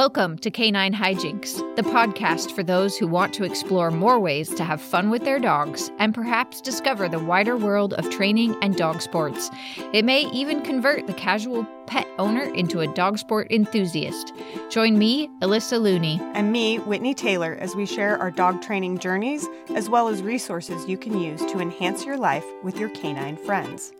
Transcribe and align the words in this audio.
Welcome 0.00 0.38
to 0.38 0.50
Canine 0.50 0.94
Hijinks, 0.94 1.76
the 1.76 1.82
podcast 1.82 2.52
for 2.52 2.62
those 2.62 2.96
who 2.96 3.06
want 3.06 3.34
to 3.34 3.44
explore 3.44 3.90
more 3.90 4.18
ways 4.18 4.48
to 4.54 4.64
have 4.64 4.80
fun 4.80 5.10
with 5.10 5.24
their 5.24 5.38
dogs 5.38 5.92
and 5.98 6.14
perhaps 6.14 6.62
discover 6.62 7.06
the 7.06 7.18
wider 7.18 7.54
world 7.54 7.92
of 7.92 8.08
training 8.08 8.56
and 8.62 8.76
dog 8.76 9.02
sports. 9.02 9.50
It 9.92 10.06
may 10.06 10.22
even 10.30 10.62
convert 10.62 11.06
the 11.06 11.12
casual 11.12 11.66
pet 11.86 12.08
owner 12.18 12.44
into 12.54 12.80
a 12.80 12.86
dog 12.94 13.18
sport 13.18 13.48
enthusiast. 13.50 14.32
Join 14.70 14.98
me, 14.98 15.28
Alyssa 15.42 15.78
Looney. 15.78 16.18
And 16.32 16.50
me, 16.50 16.78
Whitney 16.78 17.12
Taylor, 17.12 17.58
as 17.60 17.76
we 17.76 17.84
share 17.84 18.16
our 18.16 18.30
dog 18.30 18.62
training 18.62 19.00
journeys 19.00 19.46
as 19.74 19.90
well 19.90 20.08
as 20.08 20.22
resources 20.22 20.88
you 20.88 20.96
can 20.96 21.20
use 21.20 21.40
to 21.40 21.60
enhance 21.60 22.06
your 22.06 22.16
life 22.16 22.46
with 22.62 22.78
your 22.78 22.88
canine 22.88 23.36
friends. 23.36 23.92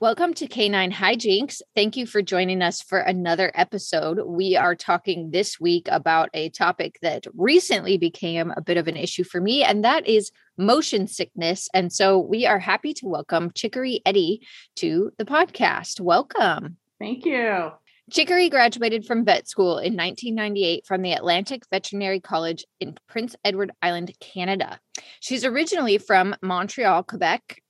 Welcome 0.00 0.32
to 0.32 0.46
Canine 0.46 0.92
Hijinks. 0.92 1.60
Thank 1.74 1.94
you 1.94 2.06
for 2.06 2.22
joining 2.22 2.62
us 2.62 2.80
for 2.80 3.00
another 3.00 3.52
episode. 3.54 4.18
We 4.24 4.56
are 4.56 4.74
talking 4.74 5.30
this 5.30 5.60
week 5.60 5.88
about 5.90 6.30
a 6.32 6.48
topic 6.48 6.96
that 7.02 7.26
recently 7.34 7.98
became 7.98 8.50
a 8.56 8.62
bit 8.62 8.78
of 8.78 8.88
an 8.88 8.96
issue 8.96 9.24
for 9.24 9.42
me, 9.42 9.62
and 9.62 9.84
that 9.84 10.08
is 10.08 10.32
motion 10.56 11.06
sickness. 11.06 11.68
And 11.74 11.92
so 11.92 12.18
we 12.18 12.46
are 12.46 12.58
happy 12.58 12.94
to 12.94 13.08
welcome 13.08 13.50
Chicory 13.54 14.00
Eddie 14.06 14.40
to 14.76 15.12
the 15.18 15.26
podcast. 15.26 16.00
Welcome. 16.00 16.78
Thank 16.98 17.26
you. 17.26 17.70
Chicory 18.10 18.48
graduated 18.48 19.04
from 19.04 19.26
vet 19.26 19.48
school 19.48 19.76
in 19.76 19.98
1998 19.98 20.86
from 20.86 21.02
the 21.02 21.12
Atlantic 21.12 21.64
Veterinary 21.70 22.20
College 22.20 22.64
in 22.80 22.96
Prince 23.06 23.36
Edward 23.44 23.70
Island, 23.82 24.14
Canada. 24.18 24.80
She's 25.20 25.44
originally 25.44 25.98
from 25.98 26.34
Montreal, 26.40 27.02
Quebec, 27.02 27.60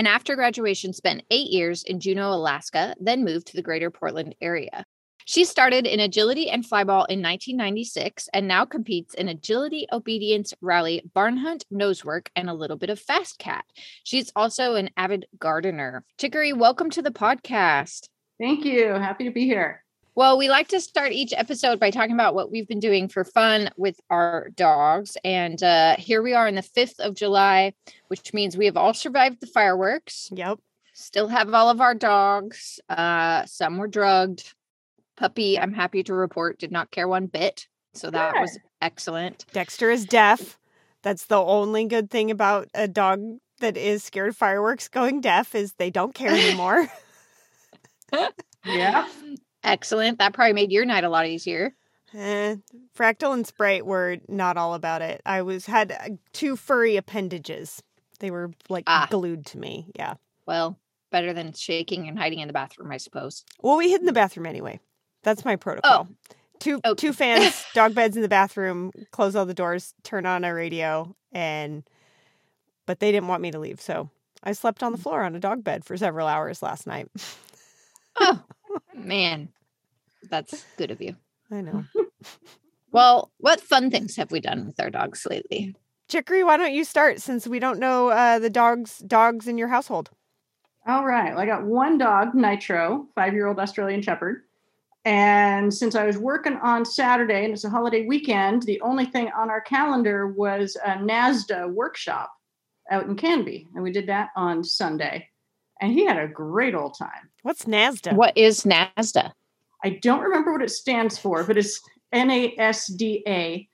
and 0.00 0.08
after 0.08 0.34
graduation 0.34 0.94
spent 0.94 1.24
eight 1.30 1.50
years 1.50 1.82
in 1.82 2.00
Juneau, 2.00 2.32
Alaska, 2.32 2.94
then 2.98 3.22
moved 3.22 3.48
to 3.48 3.54
the 3.54 3.60
greater 3.60 3.90
Portland 3.90 4.34
area. 4.40 4.82
She 5.26 5.44
started 5.44 5.86
in 5.86 6.00
agility 6.00 6.48
and 6.48 6.64
flyball 6.64 7.04
in 7.10 7.20
1996 7.20 8.30
and 8.32 8.48
now 8.48 8.64
competes 8.64 9.12
in 9.12 9.28
agility, 9.28 9.86
obedience, 9.92 10.54
rally, 10.62 11.02
barn 11.12 11.36
hunt, 11.36 11.66
nose 11.70 12.02
work, 12.02 12.30
and 12.34 12.48
a 12.48 12.54
little 12.54 12.78
bit 12.78 12.88
of 12.88 12.98
fast 12.98 13.38
cat. 13.38 13.66
She's 14.02 14.32
also 14.34 14.74
an 14.74 14.88
avid 14.96 15.26
gardener. 15.38 16.02
Chicory, 16.16 16.54
welcome 16.54 16.88
to 16.88 17.02
the 17.02 17.10
podcast. 17.10 18.08
Thank 18.40 18.64
you. 18.64 18.86
Happy 18.94 19.24
to 19.24 19.30
be 19.30 19.44
here. 19.44 19.84
Well, 20.20 20.36
we 20.36 20.50
like 20.50 20.68
to 20.68 20.82
start 20.82 21.12
each 21.12 21.32
episode 21.34 21.80
by 21.80 21.90
talking 21.90 22.12
about 22.12 22.34
what 22.34 22.50
we've 22.50 22.68
been 22.68 22.78
doing 22.78 23.08
for 23.08 23.24
fun 23.24 23.70
with 23.78 23.98
our 24.10 24.50
dogs. 24.54 25.16
And 25.24 25.62
uh, 25.62 25.96
here 25.96 26.20
we 26.20 26.34
are 26.34 26.46
on 26.46 26.56
the 26.56 26.60
5th 26.60 27.00
of 27.00 27.14
July, 27.14 27.72
which 28.08 28.34
means 28.34 28.54
we 28.54 28.66
have 28.66 28.76
all 28.76 28.92
survived 28.92 29.40
the 29.40 29.46
fireworks. 29.46 30.28
Yep. 30.30 30.58
Still 30.92 31.28
have 31.28 31.54
all 31.54 31.70
of 31.70 31.80
our 31.80 31.94
dogs. 31.94 32.78
Uh, 32.90 33.46
some 33.46 33.78
were 33.78 33.88
drugged. 33.88 34.52
Puppy, 35.16 35.58
I'm 35.58 35.72
happy 35.72 36.02
to 36.02 36.12
report, 36.12 36.58
did 36.58 36.70
not 36.70 36.90
care 36.90 37.08
one 37.08 37.24
bit. 37.24 37.66
So 37.94 38.10
that 38.10 38.34
Good. 38.34 38.40
was 38.42 38.58
excellent. 38.82 39.46
Dexter 39.54 39.90
is 39.90 40.04
deaf. 40.04 40.58
That's 41.00 41.24
the 41.24 41.40
only 41.40 41.86
good 41.86 42.10
thing 42.10 42.30
about 42.30 42.68
a 42.74 42.88
dog 42.88 43.22
that 43.60 43.78
is 43.78 44.04
scared 44.04 44.28
of 44.28 44.36
fireworks 44.36 44.86
going 44.86 45.22
deaf 45.22 45.54
is 45.54 45.72
they 45.72 45.88
don't 45.88 46.14
care 46.14 46.32
anymore. 46.32 46.88
Yeah. 48.66 49.08
Excellent. 49.64 50.18
That 50.18 50.32
probably 50.32 50.52
made 50.54 50.72
your 50.72 50.84
night 50.84 51.04
a 51.04 51.08
lot 51.08 51.26
easier. 51.26 51.74
Eh, 52.14 52.56
Fractal 52.96 53.32
and 53.34 53.46
Sprite 53.46 53.86
were 53.86 54.16
not 54.28 54.56
all 54.56 54.74
about 54.74 55.00
it. 55.02 55.20
I 55.24 55.42
was 55.42 55.66
had 55.66 55.92
uh, 55.92 56.08
two 56.32 56.56
furry 56.56 56.96
appendages. 56.96 57.82
They 58.18 58.30
were 58.30 58.50
like 58.68 58.84
Ah. 58.86 59.06
glued 59.10 59.46
to 59.46 59.58
me. 59.58 59.86
Yeah. 59.94 60.14
Well, 60.46 60.76
better 61.12 61.32
than 61.32 61.52
shaking 61.52 62.08
and 62.08 62.18
hiding 62.18 62.40
in 62.40 62.48
the 62.48 62.52
bathroom, 62.54 62.90
I 62.90 62.96
suppose. 62.96 63.44
Well, 63.62 63.76
we 63.76 63.90
hid 63.90 64.00
in 64.00 64.06
the 64.06 64.12
bathroom 64.12 64.46
anyway. 64.46 64.80
That's 65.22 65.44
my 65.44 65.56
protocol. 65.56 66.08
Two 66.58 66.80
Okay. 66.84 66.94
two 66.96 67.12
fans, 67.14 67.64
dog 67.74 67.94
beds 67.94 68.16
in 68.16 68.22
the 68.22 68.28
bathroom, 68.28 68.90
close 69.12 69.36
all 69.36 69.46
the 69.46 69.54
doors, 69.54 69.94
turn 70.02 70.26
on 70.26 70.44
a 70.44 70.52
radio, 70.52 71.14
and 71.32 71.84
but 72.86 72.98
they 73.00 73.12
didn't 73.12 73.28
want 73.28 73.40
me 73.42 73.50
to 73.52 73.58
leave, 73.60 73.80
so 73.80 74.10
I 74.42 74.52
slept 74.52 74.82
on 74.82 74.90
the 74.92 74.98
floor 74.98 75.22
on 75.22 75.34
a 75.36 75.40
dog 75.40 75.62
bed 75.62 75.84
for 75.84 75.96
several 75.96 76.26
hours 76.26 76.60
last 76.62 76.86
night. 76.86 77.08
Oh, 78.18 78.42
man. 78.94 79.48
That's 80.28 80.64
good 80.76 80.90
of 80.90 81.00
you. 81.00 81.16
I 81.50 81.60
know. 81.62 81.84
Well, 82.92 83.30
what 83.38 83.60
fun 83.60 83.90
things 83.90 84.16
have 84.16 84.32
we 84.32 84.40
done 84.40 84.66
with 84.66 84.80
our 84.80 84.90
dogs 84.90 85.26
lately? 85.28 85.76
Chicory, 86.08 86.42
why 86.42 86.56
don't 86.56 86.74
you 86.74 86.84
start 86.84 87.20
since 87.20 87.46
we 87.46 87.60
don't 87.60 87.78
know 87.78 88.08
uh, 88.08 88.38
the 88.40 88.50
dogs 88.50 88.98
dogs 88.98 89.46
in 89.46 89.58
your 89.58 89.68
household? 89.68 90.10
All 90.86 91.06
right. 91.06 91.30
Well, 91.30 91.38
I 91.38 91.46
got 91.46 91.64
one 91.64 91.98
dog, 91.98 92.34
Nitro, 92.34 93.06
five 93.14 93.32
year 93.32 93.46
old 93.46 93.60
Australian 93.60 94.02
Shepherd. 94.02 94.42
And 95.04 95.72
since 95.72 95.94
I 95.94 96.04
was 96.04 96.18
working 96.18 96.56
on 96.56 96.84
Saturday 96.84 97.44
and 97.44 97.54
it's 97.54 97.64
a 97.64 97.70
holiday 97.70 98.06
weekend, 98.06 98.62
the 98.62 98.80
only 98.80 99.06
thing 99.06 99.30
on 99.36 99.50
our 99.50 99.60
calendar 99.60 100.26
was 100.26 100.76
a 100.84 100.90
NASDA 100.90 101.72
workshop 101.72 102.32
out 102.90 103.06
in 103.06 103.16
Canby. 103.16 103.68
And 103.74 103.82
we 103.82 103.92
did 103.92 104.08
that 104.08 104.30
on 104.36 104.64
Sunday. 104.64 105.29
And 105.80 105.92
he 105.92 106.04
had 106.04 106.18
a 106.18 106.28
great 106.28 106.74
old 106.74 106.96
time. 106.98 107.30
What's 107.42 107.64
NASDA? 107.64 108.12
What 108.14 108.36
is 108.36 108.64
NASDA? 108.64 109.32
I 109.82 109.90
don't 110.02 110.20
remember 110.20 110.52
what 110.52 110.62
it 110.62 110.70
stands 110.70 111.18
for, 111.18 111.42
but 111.44 111.56
it's 111.56 111.80
NASDA. 112.12 113.66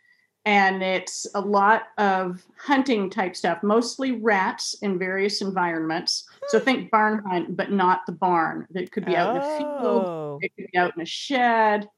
And 0.45 0.81
it's 0.81 1.27
a 1.35 1.41
lot 1.41 1.83
of 1.99 2.45
hunting 2.57 3.11
type 3.11 3.35
stuff, 3.35 3.65
mostly 3.65 4.13
rats 4.13 4.75
in 4.81 4.97
various 4.97 5.43
environments. 5.43 6.25
So 6.49 6.61
think 6.61 6.89
barn 6.93 7.25
hunt, 7.27 7.57
but 7.57 7.73
not 7.73 8.03
the 8.07 8.13
barn. 8.13 8.69
It 8.73 8.93
could 8.93 9.05
be 9.05 9.17
out 9.17 9.35
in 9.35 9.43
a 9.43 9.59
field, 9.59 10.05
Oh. 10.07 10.39
it 10.41 10.53
could 10.55 10.69
be 10.71 10.79
out 10.79 10.95
in 10.95 11.03
a 11.03 11.07
shed, 11.07 11.89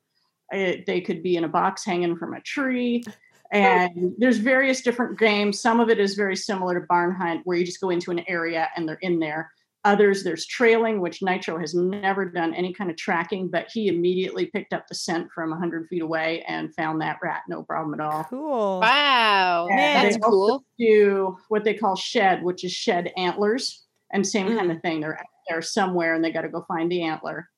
it, 0.51 0.87
they 0.87 1.03
could 1.03 1.23
be 1.23 1.37
in 1.37 1.45
a 1.45 1.49
box 1.49 1.85
hanging 1.85 2.17
from 2.17 2.33
a 2.33 2.41
tree. 2.41 3.05
And 3.53 4.15
there's 4.17 4.39
various 4.39 4.81
different 4.81 5.19
games. 5.19 5.61
Some 5.61 5.79
of 5.79 5.91
it 5.91 5.99
is 5.99 6.15
very 6.15 6.37
similar 6.37 6.81
to 6.81 6.87
barn 6.87 7.15
hunt, 7.15 7.43
where 7.45 7.59
you 7.59 7.67
just 7.67 7.83
go 7.83 7.91
into 7.91 8.11
an 8.11 8.21
area 8.29 8.71
and 8.77 8.89
they're 8.89 8.97
in 9.03 9.19
there. 9.19 9.53
Others, 9.85 10.25
there's 10.25 10.47
trailing, 10.47 11.01
which 11.01 11.23
Nitro 11.23 11.59
has 11.59 11.73
never 11.73 12.25
done 12.25 12.53
any 12.53 12.75
kind 12.75 12.91
of 12.91 12.97
tracking, 12.97 13.49
but 13.49 13.69
he 13.73 13.89
immediately 13.89 14.47
picked 14.47 14.73
up 14.73 14.87
the 14.89 14.95
scent 14.95 15.29
from 15.33 15.51
100 15.51 15.87
feet 15.89 16.03
away 16.03 16.43
and 16.49 16.75
found 16.75 17.01
that 17.01 17.19
rat, 17.23 17.43
no 17.49 17.63
problem 17.63 17.99
at 17.99 18.05
all. 18.05 18.25
Cool. 18.25 18.81
Wow, 18.81 19.69
And 19.71 19.79
that's 19.79 20.19
cool. 20.19 20.65
Do 20.79 21.37
what 21.49 21.63
they 21.63 21.75
call 21.75 21.95
shed, 21.95 22.43
which 22.43 22.65
is 22.65 22.73
shed 22.73 23.13
antlers, 23.17 23.85
and 24.13 24.27
same 24.27 24.49
kind 24.49 24.73
of 24.73 24.83
thing. 24.83 25.01
They're 25.01 25.19
out 25.19 25.27
there 25.49 25.63
somewhere 25.63 26.15
and 26.15 26.25
they 26.25 26.33
got 26.33 26.43
to 26.43 26.49
go 26.49 26.65
find 26.67 26.91
the 26.91 27.03
antler. 27.03 27.49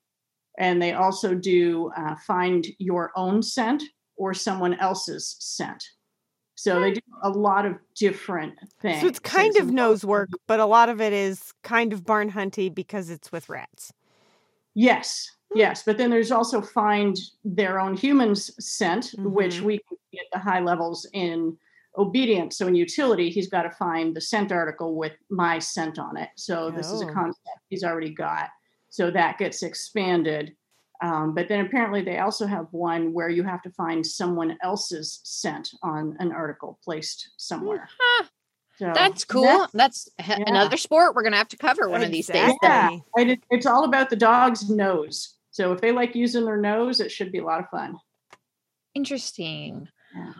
And 0.58 0.80
they 0.80 0.92
also 0.92 1.34
do 1.34 1.90
uh, 1.96 2.16
find 2.26 2.66
your 2.78 3.12
own 3.16 3.42
scent 3.42 3.82
or 4.16 4.34
someone 4.34 4.74
else's 4.74 5.36
scent. 5.38 5.82
So 6.62 6.78
they 6.78 6.92
do 6.92 7.00
a 7.22 7.30
lot 7.30 7.64
of 7.64 7.76
different 7.94 8.54
things. 8.82 9.00
So 9.00 9.06
it's 9.06 9.18
kind 9.18 9.56
of 9.56 9.70
nose 9.70 10.04
work, 10.04 10.28
but 10.46 10.60
a 10.60 10.66
lot 10.66 10.90
of 10.90 11.00
it 11.00 11.12
is 11.14 11.52
kind 11.62 11.92
of 11.92 12.04
barn 12.04 12.30
hunty 12.30 12.72
because 12.72 13.08
it's 13.08 13.32
with 13.32 13.48
rats. 13.48 13.94
Yes, 14.74 15.30
yes. 15.54 15.82
But 15.82 15.96
then 15.96 16.10
there's 16.10 16.30
also 16.30 16.60
find 16.60 17.16
their 17.44 17.80
own 17.80 17.96
humans 17.96 18.50
scent, 18.64 19.14
which 19.18 19.60
Mhm. 19.60 19.64
we 19.64 19.78
can 19.78 19.96
get 20.12 20.26
the 20.32 20.38
high 20.38 20.60
levels 20.60 21.08
in 21.14 21.56
obedience. 21.96 22.58
So 22.58 22.66
in 22.66 22.74
utility, 22.74 23.30
he's 23.30 23.48
got 23.48 23.62
to 23.62 23.70
find 23.70 24.14
the 24.14 24.20
scent 24.20 24.52
article 24.52 24.96
with 24.96 25.16
my 25.30 25.58
scent 25.58 25.98
on 25.98 26.16
it. 26.16 26.28
So 26.36 26.70
this 26.70 26.92
is 26.92 27.00
a 27.00 27.06
Oh. 27.06 27.12
concept 27.12 27.58
he's 27.70 27.82
already 27.84 28.12
got. 28.14 28.50
So 28.90 29.10
that 29.10 29.38
gets 29.38 29.62
expanded. 29.62 30.54
Um, 31.02 31.34
but 31.34 31.48
then 31.48 31.64
apparently 31.64 32.02
they 32.02 32.18
also 32.18 32.46
have 32.46 32.66
one 32.72 33.12
where 33.12 33.28
you 33.30 33.42
have 33.42 33.62
to 33.62 33.70
find 33.70 34.06
someone 34.06 34.56
else's 34.62 35.20
scent 35.24 35.70
on 35.82 36.16
an 36.20 36.30
article 36.32 36.78
placed 36.84 37.30
somewhere. 37.38 37.88
Huh, 37.98 38.24
So 38.76 38.92
that's 38.94 39.24
cool. 39.24 39.42
that's- 39.42 39.70
That's, 39.72 40.08
yeah. 40.18 40.44
another 40.46 40.76
sport 40.76 41.14
we're 41.14 41.22
going 41.22 41.32
to 41.32 41.38
have 41.38 41.48
to 41.48 41.56
cover 41.56 41.88
one 41.88 42.02
of 42.02 42.10
these 42.12 42.26
days. 42.26 42.52
Yeah, 42.62 42.98
it, 43.16 43.40
it's 43.50 43.64
all 43.66 43.84
about 43.84 44.10
the 44.10 44.16
dog's 44.16 44.68
nose. 44.68 45.36
So 45.50 45.72
if 45.72 45.80
they 45.80 45.90
like 45.90 46.14
using 46.14 46.44
their 46.44 46.56
nose, 46.58 47.00
it 47.00 47.10
should 47.10 47.32
be 47.32 47.38
a 47.38 47.44
lot 47.44 47.60
of 47.60 47.68
fun. 47.70 47.96
Interesting. 48.94 49.88
Yeah. 50.14 50.32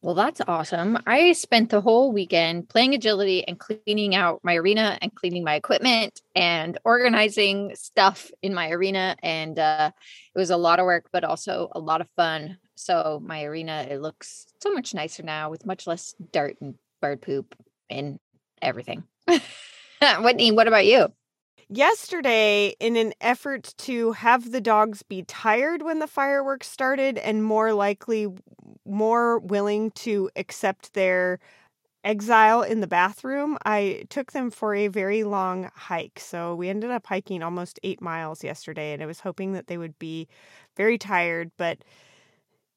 Well, 0.00 0.14
that's 0.14 0.40
awesome. 0.46 0.96
I 1.06 1.32
spent 1.32 1.70
the 1.70 1.80
whole 1.80 2.12
weekend 2.12 2.68
playing 2.68 2.94
agility 2.94 3.46
and 3.46 3.58
cleaning 3.58 4.14
out 4.14 4.40
my 4.44 4.54
arena 4.54 4.96
and 5.02 5.12
cleaning 5.12 5.42
my 5.42 5.56
equipment 5.56 6.22
and 6.36 6.78
organizing 6.84 7.72
stuff 7.74 8.30
in 8.40 8.54
my 8.54 8.70
arena. 8.70 9.16
And 9.24 9.58
uh, 9.58 9.90
it 10.34 10.38
was 10.38 10.50
a 10.50 10.56
lot 10.56 10.78
of 10.78 10.84
work, 10.84 11.06
but 11.12 11.24
also 11.24 11.68
a 11.72 11.80
lot 11.80 12.00
of 12.00 12.06
fun. 12.14 12.58
So 12.76 13.20
my 13.24 13.42
arena, 13.42 13.88
it 13.90 14.00
looks 14.00 14.46
so 14.62 14.72
much 14.72 14.94
nicer 14.94 15.24
now 15.24 15.50
with 15.50 15.66
much 15.66 15.84
less 15.88 16.14
dirt 16.32 16.56
and 16.60 16.76
bird 17.02 17.20
poop 17.20 17.56
and 17.90 18.20
everything. 18.62 19.02
Whitney, 20.20 20.52
what 20.52 20.68
about 20.68 20.86
you? 20.86 21.12
Yesterday, 21.70 22.74
in 22.80 22.96
an 22.96 23.12
effort 23.20 23.74
to 23.78 24.12
have 24.12 24.52
the 24.52 24.60
dogs 24.60 25.02
be 25.02 25.22
tired 25.22 25.82
when 25.82 25.98
the 25.98 26.06
fireworks 26.06 26.66
started 26.66 27.18
and 27.18 27.44
more 27.44 27.74
likely, 27.74 28.26
more 28.86 29.38
willing 29.40 29.90
to 29.90 30.30
accept 30.34 30.94
their 30.94 31.38
exile 32.04 32.62
in 32.62 32.80
the 32.80 32.86
bathroom, 32.86 33.58
I 33.66 34.04
took 34.08 34.32
them 34.32 34.50
for 34.50 34.74
a 34.74 34.88
very 34.88 35.24
long 35.24 35.70
hike. 35.74 36.18
So 36.20 36.54
we 36.54 36.70
ended 36.70 36.90
up 36.90 37.06
hiking 37.06 37.42
almost 37.42 37.78
eight 37.82 38.00
miles 38.00 38.42
yesterday, 38.42 38.94
and 38.94 39.02
I 39.02 39.06
was 39.06 39.20
hoping 39.20 39.52
that 39.52 39.66
they 39.66 39.76
would 39.76 39.98
be 39.98 40.26
very 40.74 40.96
tired, 40.96 41.50
but 41.58 41.78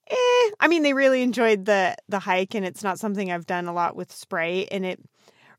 eh, 0.09 0.49
I 0.59 0.67
mean, 0.67 0.83
they 0.83 0.93
really 0.93 1.21
enjoyed 1.21 1.65
the 1.65 1.95
the 2.09 2.19
hike, 2.19 2.55
and 2.55 2.65
it's 2.65 2.83
not 2.83 2.99
something 2.99 3.31
I've 3.31 3.45
done 3.45 3.67
a 3.67 3.73
lot 3.73 3.95
with 3.95 4.11
Sprite, 4.11 4.67
and 4.71 4.85
it 4.85 4.99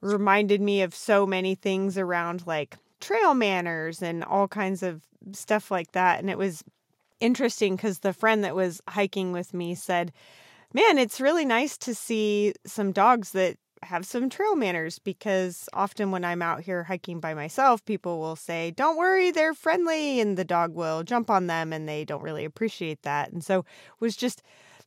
reminded 0.01 0.61
me 0.61 0.83
of 0.83 0.95
so 0.95 1.27
many 1.27 1.55
things 1.55 1.97
around 1.97 2.47
like 2.47 2.77
trail 3.03 3.35
manners 3.35 4.01
and 4.03 4.25
all 4.25 4.49
kinds 4.49 4.83
of 4.83 5.03
stuff 5.33 5.71
like 5.71 5.93
that, 5.93 6.21
and 6.21 6.31
it 6.31 6.39
was 6.39 6.65
interesting 7.21 7.77
because 7.77 7.99
the 7.99 8.13
friend 8.13 8.43
that 8.45 8.57
was 8.57 8.81
hiking 8.89 9.33
with 9.33 9.53
me 9.53 9.75
said, 9.75 10.13
"Man, 10.73 10.97
it's 10.99 11.21
really 11.21 11.45
nice 11.45 11.77
to 11.79 11.95
see 11.95 12.55
some 12.65 12.93
dogs 12.93 13.33
that." 13.33 13.57
have 13.85 14.07
some 14.07 14.31
trail 14.31 14.55
manners 14.55 14.99
because 14.99 15.69
often 15.73 16.11
when 16.11 16.25
I'm 16.25 16.41
out 16.41 16.61
here 16.61 16.85
hiking 16.85 17.21
by 17.21 17.35
myself, 17.35 17.85
people 17.85 18.21
will 18.21 18.37
say, 18.37 18.71
Don't 18.71 18.97
worry, 18.97 19.31
they're 19.31 19.55
friendly, 19.55 20.21
and 20.21 20.37
the 20.39 20.45
dog 20.45 20.75
will 20.75 21.03
jump 21.03 21.29
on 21.31 21.49
them, 21.49 21.73
and 21.73 21.89
they 21.89 22.05
don't 22.05 22.23
really 22.23 22.45
appreciate 22.45 23.03
that. 23.03 23.33
And 23.33 23.45
so 23.45 23.65
was 23.99 24.17
just 24.17 24.43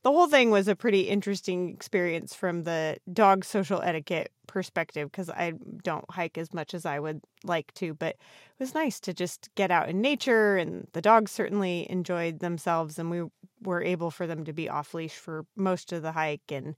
the 0.06 0.12
whole 0.12 0.28
thing 0.28 0.52
was 0.52 0.68
a 0.68 0.76
pretty 0.76 1.00
interesting 1.00 1.68
experience 1.68 2.32
from 2.32 2.62
the 2.62 2.96
dog 3.12 3.44
social 3.44 3.82
etiquette 3.82 4.30
perspective 4.46 5.10
because 5.10 5.28
I 5.28 5.54
don't 5.82 6.08
hike 6.08 6.38
as 6.38 6.54
much 6.54 6.74
as 6.74 6.86
I 6.86 7.00
would 7.00 7.22
like 7.42 7.74
to, 7.74 7.92
but 7.92 8.10
it 8.10 8.60
was 8.60 8.72
nice 8.72 9.00
to 9.00 9.12
just 9.12 9.52
get 9.56 9.72
out 9.72 9.88
in 9.88 10.00
nature 10.00 10.58
and 10.58 10.86
the 10.92 11.02
dogs 11.02 11.32
certainly 11.32 11.90
enjoyed 11.90 12.38
themselves 12.38 13.00
and 13.00 13.10
we 13.10 13.24
were 13.62 13.82
able 13.82 14.12
for 14.12 14.28
them 14.28 14.44
to 14.44 14.52
be 14.52 14.68
off 14.68 14.94
leash 14.94 15.16
for 15.16 15.44
most 15.56 15.92
of 15.92 16.02
the 16.02 16.12
hike 16.12 16.52
and 16.52 16.68
it 16.68 16.76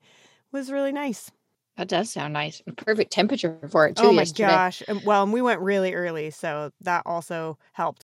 was 0.50 0.72
really 0.72 0.92
nice. 0.92 1.30
That 1.76 1.88
does 1.88 2.10
sound 2.10 2.32
nice. 2.32 2.62
Perfect 2.78 3.12
temperature 3.12 3.58
for 3.70 3.86
it 3.88 3.96
too. 3.96 4.06
Oh 4.06 4.12
my 4.12 4.22
yesterday. 4.22 4.48
gosh. 4.48 4.82
Well, 5.04 5.26
we 5.26 5.42
went 5.42 5.60
really 5.60 5.92
early, 5.92 6.30
so 6.30 6.72
that 6.80 7.02
also 7.04 7.58
helped. 7.72 8.06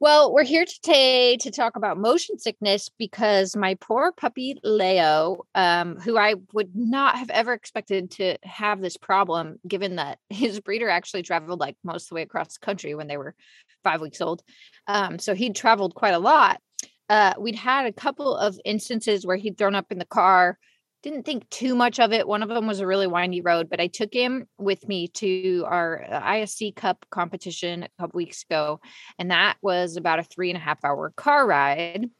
Well, 0.00 0.32
we're 0.32 0.44
here 0.44 0.64
today 0.64 1.38
to 1.38 1.50
talk 1.50 1.74
about 1.74 1.98
motion 1.98 2.38
sickness 2.38 2.88
because 3.00 3.56
my 3.56 3.74
poor 3.74 4.12
puppy 4.12 4.56
Leo, 4.62 5.38
um, 5.56 5.96
who 5.96 6.16
I 6.16 6.36
would 6.52 6.76
not 6.76 7.18
have 7.18 7.30
ever 7.30 7.52
expected 7.52 8.12
to 8.12 8.36
have 8.44 8.80
this 8.80 8.96
problem, 8.96 9.58
given 9.66 9.96
that 9.96 10.20
his 10.30 10.60
breeder 10.60 10.88
actually 10.88 11.24
traveled 11.24 11.58
like 11.58 11.76
most 11.82 12.04
of 12.04 12.08
the 12.10 12.14
way 12.14 12.22
across 12.22 12.56
the 12.56 12.64
country 12.64 12.94
when 12.94 13.08
they 13.08 13.16
were 13.16 13.34
five 13.82 14.00
weeks 14.00 14.20
old. 14.20 14.40
Um, 14.86 15.18
so 15.18 15.34
he'd 15.34 15.56
traveled 15.56 15.96
quite 15.96 16.14
a 16.14 16.20
lot. 16.20 16.60
Uh, 17.08 17.34
we'd 17.36 17.56
had 17.56 17.86
a 17.86 17.92
couple 17.92 18.36
of 18.36 18.56
instances 18.64 19.26
where 19.26 19.36
he'd 19.36 19.58
thrown 19.58 19.74
up 19.74 19.90
in 19.90 19.98
the 19.98 20.04
car 20.04 20.58
didn't 21.02 21.24
think 21.24 21.48
too 21.50 21.74
much 21.74 22.00
of 22.00 22.12
it. 22.12 22.26
One 22.26 22.42
of 22.42 22.48
them 22.48 22.66
was 22.66 22.80
a 22.80 22.86
really 22.86 23.06
windy 23.06 23.40
road, 23.40 23.68
but 23.70 23.80
I 23.80 23.86
took 23.86 24.12
him 24.12 24.46
with 24.58 24.86
me 24.88 25.08
to 25.08 25.64
our 25.66 26.04
uh, 26.10 26.20
ISC 26.20 26.74
Cup 26.74 27.06
competition 27.10 27.84
a 27.84 27.88
couple 28.00 28.18
weeks 28.18 28.42
ago, 28.42 28.80
and 29.18 29.30
that 29.30 29.56
was 29.62 29.96
about 29.96 30.18
a 30.18 30.24
three 30.24 30.50
and 30.50 30.56
a 30.56 30.60
half 30.60 30.84
hour 30.84 31.12
car 31.16 31.46
ride. 31.46 32.10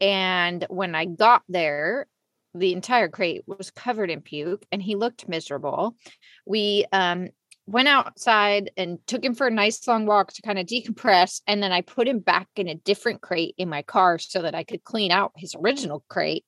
And 0.00 0.66
when 0.68 0.94
I 0.94 1.06
got 1.06 1.42
there, 1.48 2.06
the 2.54 2.72
entire 2.72 3.08
crate 3.08 3.42
was 3.46 3.70
covered 3.70 4.10
in 4.10 4.20
puke, 4.20 4.64
and 4.70 4.82
he 4.82 4.94
looked 4.96 5.28
miserable. 5.28 5.96
We 6.46 6.84
um, 6.92 7.28
went 7.66 7.88
outside 7.88 8.70
and 8.76 8.98
took 9.06 9.24
him 9.24 9.34
for 9.34 9.46
a 9.46 9.50
nice 9.50 9.86
long 9.86 10.06
walk 10.06 10.32
to 10.32 10.42
kind 10.42 10.58
of 10.58 10.66
decompress. 10.66 11.40
And 11.46 11.62
then 11.62 11.72
I 11.72 11.80
put 11.80 12.06
him 12.06 12.20
back 12.20 12.48
in 12.56 12.68
a 12.68 12.76
different 12.76 13.20
crate 13.20 13.54
in 13.58 13.68
my 13.68 13.82
car 13.82 14.18
so 14.18 14.42
that 14.42 14.54
I 14.54 14.62
could 14.62 14.84
clean 14.84 15.10
out 15.10 15.32
his 15.36 15.54
original 15.58 16.04
crate. 16.08 16.44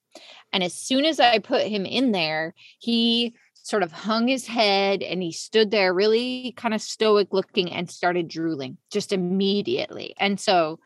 And 0.53 0.63
as 0.63 0.75
soon 0.75 1.05
as 1.05 1.19
I 1.19 1.39
put 1.41 1.63
him 1.63 1.85
in 1.85 2.13
there, 2.13 2.55
he 2.79 3.35
sort 3.55 3.83
of 3.83 3.93
hung 3.93 4.29
his 4.29 4.47
head 4.47 5.03
and 5.03 5.23
he 5.23 5.33
stood 5.33 5.71
there 5.71 5.93
really 5.93 6.55
kind 6.57 6.73
of 6.73 6.81
stoic 6.81 7.29
looking 7.33 7.71
and 7.71 7.91
started 7.91 8.29
drooling 8.29 8.79
just 8.91 9.13
immediately. 9.13 10.15
And 10.19 10.41
so 10.41 10.79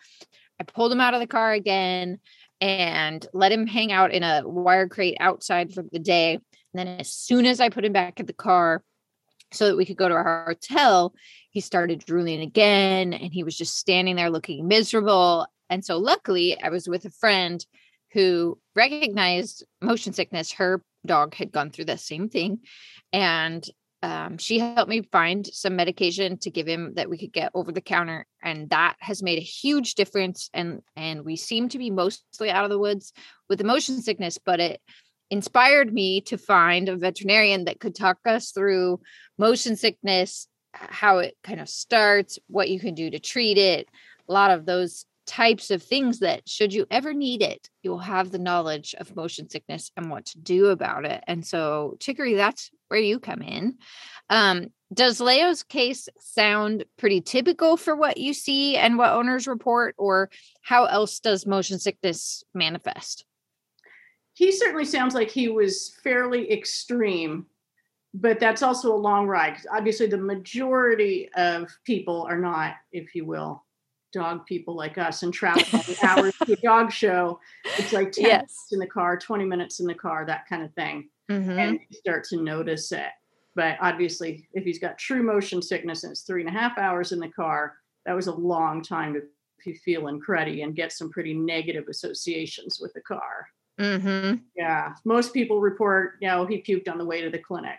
I 0.59 0.65
pulled 0.65 0.93
him 0.93 1.01
out 1.01 1.15
of 1.15 1.21
the 1.21 1.27
car 1.27 1.53
again 1.53 2.19
and 2.61 3.25
let 3.33 3.53
him 3.53 3.67
hang 3.67 3.93
out 3.93 4.13
in 4.13 4.23
a 4.23 4.43
wire 4.45 4.89
crate 4.89 5.17
outside 5.21 5.73
for 5.73 5.85
the 5.93 5.99
day. 5.99 6.35
And 6.35 6.43
then 6.75 6.89
as 6.89 7.13
soon 7.13 7.45
as 7.45 7.61
I 7.61 7.69
put 7.69 7.85
him 7.85 7.93
back 7.93 8.19
in 8.19 8.27
the 8.27 8.33
car, 8.33 8.83
so 9.53 9.67
that 9.67 9.77
we 9.77 9.85
could 9.85 9.97
go 9.97 10.09
to 10.09 10.15
our 10.15 10.45
hotel, 10.47 11.15
he 11.51 11.61
started 11.61 12.05
drooling 12.05 12.41
again 12.41 13.13
and 13.13 13.33
he 13.33 13.45
was 13.45 13.57
just 13.57 13.77
standing 13.77 14.17
there 14.17 14.31
looking 14.31 14.67
miserable. 14.67 15.47
And 15.71 15.85
so, 15.85 15.99
luckily, 15.99 16.61
I 16.61 16.71
was 16.71 16.89
with 16.89 17.05
a 17.05 17.11
friend 17.11 17.65
who 18.13 18.59
recognized 18.75 19.65
motion 19.81 20.13
sickness. 20.13 20.53
Her 20.53 20.83
dog 21.07 21.35
had 21.35 21.53
gone 21.53 21.71
through 21.71 21.87
the 21.87 21.99
same 21.99 22.29
thing. 22.29 22.61
And 23.13 23.67
um, 24.03 24.37
she 24.39 24.59
helped 24.59 24.91
me 24.91 25.03
find 25.13 25.47
some 25.47 25.77
medication 25.77 26.37
to 26.39 26.51
give 26.51 26.67
him 26.67 26.95
that 26.95 27.09
we 27.09 27.17
could 27.17 27.33
get 27.33 27.53
over 27.55 27.71
the 27.71 27.81
counter 27.81 28.27
and 28.43 28.69
that 28.71 28.97
has 28.99 29.23
made 29.23 29.39
a 29.39 29.43
huge 29.43 29.95
difference 29.95 30.51
and 30.53 30.83
and 30.97 31.25
we 31.25 31.37
seem 31.37 31.69
to 31.69 31.79
be 31.79 31.91
mostly 31.91 32.51
out 32.51 32.65
of 32.65 32.71
the 32.71 32.81
woods 32.81 33.13
with 33.49 33.59
the 33.59 33.65
motion 33.65 34.03
sickness 34.03 34.39
but 34.45 34.59
it 34.59 34.81
inspired 35.33 35.93
me 35.95 36.21
to 36.21 36.37
find 36.37 36.91
a 36.91 36.97
veterinarian 36.97 37.65
that 37.65 37.81
could 37.81 37.95
talk 37.95 38.19
us 38.27 38.51
through 38.51 39.01
motion 39.39 39.77
sickness, 39.77 40.47
how 40.75 41.19
it 41.19 41.35
kind 41.43 41.59
of 41.59 41.71
starts, 41.71 42.39
what 42.49 42.69
you 42.69 42.79
can 42.79 42.95
do 42.95 43.11
to 43.11 43.19
treat 43.19 43.57
it, 43.57 43.89
a 44.29 44.33
lot 44.33 44.51
of 44.51 44.67
those 44.67 45.07
types 45.27 45.71
of 45.71 45.83
things 45.83 46.19
that 46.19 46.47
should 46.47 46.75
you 46.75 46.85
ever 46.91 47.15
need 47.15 47.41
it, 47.41 47.71
you'll 47.83 47.97
have 47.97 48.31
the 48.31 48.39
knowledge 48.39 48.95
of 48.99 49.17
motion 49.17 49.49
sickness 49.49 49.91
and 49.97 50.11
what 50.11 50.27
to 50.27 50.39
do 50.39 50.67
about 50.67 51.07
it. 51.07 51.25
And 51.27 51.47
so, 51.47 51.97
Chicory, 51.99 52.35
that's 52.35 52.71
where 52.89 53.01
you 53.01 53.19
come 53.19 53.41
in. 53.41 53.79
Um, 54.29 54.67
does 54.93 55.19
Leo's 55.19 55.63
case 55.63 56.11
sound 56.19 56.85
pretty 56.99 57.23
typical 57.23 57.79
for 57.79 57.97
what 57.97 58.19
you 58.19 58.35
see 58.35 58.77
and 58.77 58.99
what 58.99 59.13
owners 59.13 59.47
report, 59.47 59.95
or 59.97 60.29
how 60.61 60.85
else 60.85 61.21
does 61.21 61.47
motion 61.47 61.79
sickness 61.79 62.45
manifest? 62.53 63.25
He 64.43 64.51
certainly 64.51 64.85
sounds 64.85 65.15
like 65.15 65.31
he 65.31 65.49
was 65.49 65.95
fairly 66.03 66.51
extreme 66.51 67.47
but 68.15 68.41
that's 68.41 68.61
also 68.63 68.93
a 68.93 69.05
long 69.09 69.27
ride 69.29 69.57
obviously 69.73 70.07
the 70.09 70.19
majority 70.19 71.29
of 71.37 71.69
people 71.85 72.27
are 72.29 72.39
not 72.39 72.75
if 72.91 73.15
you 73.15 73.25
will 73.25 73.65
dog 74.13 74.45
people 74.47 74.75
like 74.75 74.99
us 74.99 75.23
and 75.23 75.33
travel 75.33 75.63
hours 76.03 76.35
to 76.45 76.53
a 76.55 76.57
dog 76.57 76.91
show 76.91 77.39
it's 77.79 77.93
like 77.93 78.11
10 78.11 78.25
Yes. 78.25 78.33
minutes 78.41 78.69
in 78.73 78.79
the 78.81 78.87
car 78.87 79.17
20 79.17 79.45
minutes 79.45 79.79
in 79.79 79.87
the 79.87 79.95
car 79.95 80.27
that 80.27 80.47
kind 80.49 80.63
of 80.65 80.75
thing 80.75 81.09
Mhm. 81.31 81.57
and 81.57 81.79
you 81.89 81.97
start 81.99 82.25
to 82.25 82.43
notice 82.43 82.91
it 82.91 83.13
but 83.55 83.77
obviously 83.81 84.49
if 84.55 84.65
he's 84.65 84.81
got 84.81 84.99
true 84.99 85.23
motion 85.23 85.63
sickness 85.63 86.03
and 86.03 86.11
it's 86.11 86.23
three 86.23 86.41
and 86.45 86.51
a 86.55 86.59
half 86.61 86.77
hours 86.79 87.13
in 87.13 87.21
the 87.21 87.29
car 87.29 87.77
that 88.07 88.13
was 88.17 88.27
a 88.27 88.35
long 88.35 88.83
time 88.83 89.15
to 89.15 89.21
be 89.65 89.73
feeling 89.73 90.21
cruddy 90.21 90.65
and 90.65 90.75
get 90.75 90.91
some 90.91 91.11
pretty 91.11 91.33
negative 91.33 91.85
associations 91.89 92.81
with 92.81 92.93
the 92.95 93.01
car 93.03 93.47
Mm-hmm. 93.81 94.37
yeah, 94.55 94.95
most 95.05 95.33
people 95.33 95.61
report, 95.61 96.17
you 96.21 96.29
know, 96.29 96.47
he 96.47 96.63
puked 96.63 96.91
on 96.91 96.99
the 96.99 97.05
way 97.05 97.21
to 97.23 97.31
the 97.31 97.39
clinic, 97.39 97.79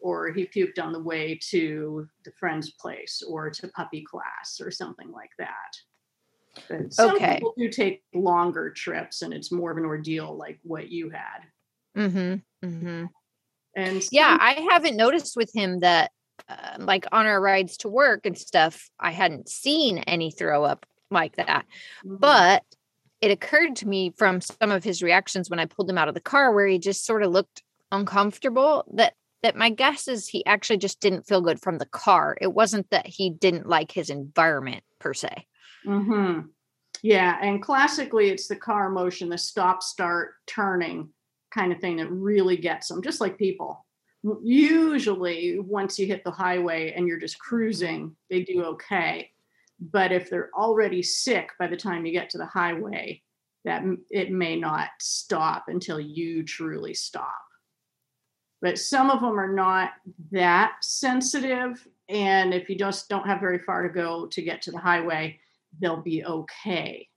or 0.00 0.30
he 0.32 0.46
puked 0.46 0.78
on 0.82 0.92
the 0.92 1.02
way 1.02 1.38
to 1.50 2.06
the 2.24 2.32
friend's 2.38 2.70
place, 2.72 3.22
or 3.28 3.50
to 3.50 3.68
puppy 3.68 4.04
class, 4.04 4.60
or 4.60 4.70
something 4.70 5.10
like 5.10 5.30
that. 5.38 5.72
But 6.68 6.94
some 6.94 7.16
Okay. 7.16 7.34
people 7.34 7.54
do 7.58 7.68
take 7.68 8.04
longer 8.14 8.70
trips, 8.70 9.22
and 9.22 9.34
it's 9.34 9.50
more 9.50 9.72
of 9.72 9.76
an 9.76 9.84
ordeal, 9.84 10.36
like 10.36 10.60
what 10.62 10.88
you 10.88 11.10
had. 11.10 11.40
Mm-hmm. 11.96 12.66
Mm-hmm. 12.68 13.04
And 13.76 14.02
Yeah, 14.12 14.36
I 14.40 14.66
haven't 14.70 14.96
noticed 14.96 15.36
with 15.36 15.50
him 15.52 15.80
that, 15.80 16.12
uh, 16.48 16.76
like 16.78 17.06
on 17.10 17.26
our 17.26 17.40
rides 17.40 17.76
to 17.78 17.88
work 17.88 18.24
and 18.24 18.38
stuff, 18.38 18.88
I 19.00 19.10
hadn't 19.10 19.48
seen 19.48 19.98
any 19.98 20.30
throw 20.30 20.62
up 20.64 20.86
like 21.10 21.36
that. 21.36 21.66
Mhm. 22.04 22.20
But 22.20 22.62
it 23.24 23.30
occurred 23.30 23.74
to 23.76 23.88
me 23.88 24.12
from 24.18 24.42
some 24.42 24.70
of 24.70 24.84
his 24.84 25.02
reactions 25.02 25.48
when 25.48 25.58
I 25.58 25.64
pulled 25.64 25.88
him 25.88 25.96
out 25.96 26.08
of 26.08 26.14
the 26.14 26.20
car, 26.20 26.52
where 26.52 26.66
he 26.66 26.78
just 26.78 27.06
sort 27.06 27.22
of 27.22 27.32
looked 27.32 27.62
uncomfortable. 27.90 28.84
That 28.92 29.14
that 29.42 29.56
my 29.56 29.70
guess 29.70 30.08
is 30.08 30.28
he 30.28 30.44
actually 30.44 30.76
just 30.76 31.00
didn't 31.00 31.26
feel 31.26 31.40
good 31.40 31.60
from 31.60 31.78
the 31.78 31.86
car. 31.86 32.36
It 32.40 32.52
wasn't 32.52 32.90
that 32.90 33.06
he 33.06 33.30
didn't 33.30 33.66
like 33.66 33.92
his 33.92 34.10
environment 34.10 34.84
per 34.98 35.14
se. 35.14 35.46
Mhm. 35.86 36.50
Yeah, 37.02 37.38
and 37.40 37.62
classically, 37.62 38.28
it's 38.28 38.46
the 38.46 38.56
car 38.56 38.90
motion, 38.90 39.30
the 39.30 39.38
stop, 39.38 39.82
start, 39.82 40.34
turning 40.46 41.10
kind 41.50 41.72
of 41.72 41.80
thing 41.80 41.96
that 41.96 42.10
really 42.10 42.56
gets 42.56 42.88
them, 42.88 43.02
just 43.02 43.20
like 43.20 43.38
people. 43.38 43.86
Usually, 44.42 45.58
once 45.58 45.98
you 45.98 46.06
hit 46.06 46.24
the 46.24 46.30
highway 46.30 46.92
and 46.92 47.06
you're 47.06 47.20
just 47.20 47.38
cruising, 47.38 48.16
they 48.28 48.42
do 48.42 48.64
okay. 48.64 49.30
But 49.92 50.12
if 50.12 50.30
they're 50.30 50.50
already 50.54 51.02
sick 51.02 51.50
by 51.58 51.66
the 51.66 51.76
time 51.76 52.06
you 52.06 52.12
get 52.12 52.30
to 52.30 52.38
the 52.38 52.46
highway, 52.46 53.22
that 53.64 53.82
it 54.10 54.30
may 54.30 54.56
not 54.56 54.88
stop 54.98 55.64
until 55.68 56.00
you 56.00 56.42
truly 56.42 56.94
stop. 56.94 57.34
But 58.62 58.78
some 58.78 59.10
of 59.10 59.20
them 59.20 59.38
are 59.38 59.52
not 59.52 59.92
that 60.30 60.76
sensitive, 60.80 61.86
and 62.08 62.54
if 62.54 62.70
you 62.70 62.76
just 62.76 63.10
don't 63.10 63.26
have 63.26 63.40
very 63.40 63.58
far 63.58 63.82
to 63.82 63.92
go 63.92 64.26
to 64.26 64.42
get 64.42 64.62
to 64.62 64.70
the 64.70 64.78
highway, 64.78 65.38
they'll 65.80 66.00
be 66.00 66.24
okay. 66.24 67.08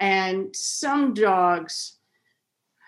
And 0.00 0.54
some 0.56 1.12
dogs, 1.12 1.98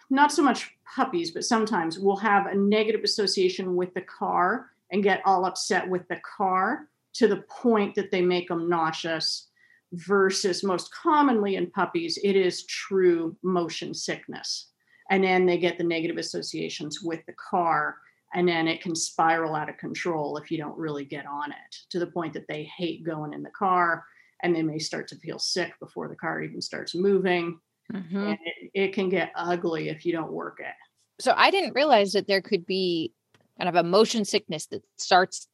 not 0.09 0.33
so 0.33 0.43
much 0.43 0.71
puppies, 0.95 1.33
but 1.33 1.45
sometimes 1.45 1.99
will 1.99 2.17
have 2.17 2.47
a 2.47 2.55
negative 2.55 3.03
association 3.05 3.77
with 3.77 3.93
the 3.93 4.03
car 4.03 4.71
and 4.91 5.03
get 5.03 5.21
all 5.27 5.45
upset 5.45 5.87
with 5.87 6.09
the 6.09 6.21
car 6.37 6.89
to 7.17 7.29
the 7.29 7.43
point 7.49 7.95
that 7.95 8.11
they 8.11 8.23
make 8.23 8.49
them 8.49 8.69
nauseous 8.69 9.49
versus 9.93 10.65
most 10.65 10.93
commonly 10.93 11.57
in 11.57 11.71
puppies 11.71 12.19
it 12.23 12.37
is 12.37 12.67
true 12.67 13.37
motion 13.43 13.95
sickness. 13.95 14.69
And 15.11 15.23
then 15.23 15.47
they 15.47 15.59
get 15.59 15.79
the 15.79 15.85
negative 15.85 16.19
associations 16.19 17.01
with 17.03 17.21
the 17.27 17.35
car 17.35 17.97
and 18.35 18.49
then 18.49 18.67
it 18.67 18.83
can 18.83 18.95
spiral 18.95 19.55
out 19.55 19.71
of 19.71 19.79
control 19.79 20.37
if 20.37 20.51
you 20.51 20.59
don't 20.59 20.77
really 20.77 21.05
get 21.05 21.27
on 21.27 21.51
it 21.51 21.77
to 21.91 21.99
the 21.99 22.09
point 22.09 22.35
that 22.35 22.49
they 22.49 22.69
hate 22.77 23.05
going 23.05 23.33
in 23.33 23.43
the 23.43 23.51
car 23.51 24.05
and 24.43 24.55
they 24.55 24.63
may 24.63 24.79
start 24.79 25.09
to 25.09 25.17
feel 25.17 25.39
sick 25.39 25.73
before 25.81 26.09
the 26.09 26.17
car 26.17 26.43
even 26.43 26.61
starts 26.61 26.95
moving. 26.95 27.59
Mm-hmm. 27.93 28.17
and 28.17 28.39
it, 28.45 28.71
it 28.75 28.93
can 28.95 29.09
get 29.09 29.31
ugly 29.37 29.91
if 29.91 30.05
you 30.05 30.11
don't 30.13 30.33
work 30.33 30.59
it. 30.59 30.75
So 31.21 31.33
i 31.37 31.53
didn't 31.53 31.75
realize 31.75 32.13
that 32.15 32.27
there 32.27 32.43
could 32.43 32.67
be 32.67 33.13
kind 33.59 33.69
of 33.69 33.77
a 33.77 33.89
motion 33.89 34.25
sickness 34.25 34.67
that 34.67 34.83
starts 34.99 35.47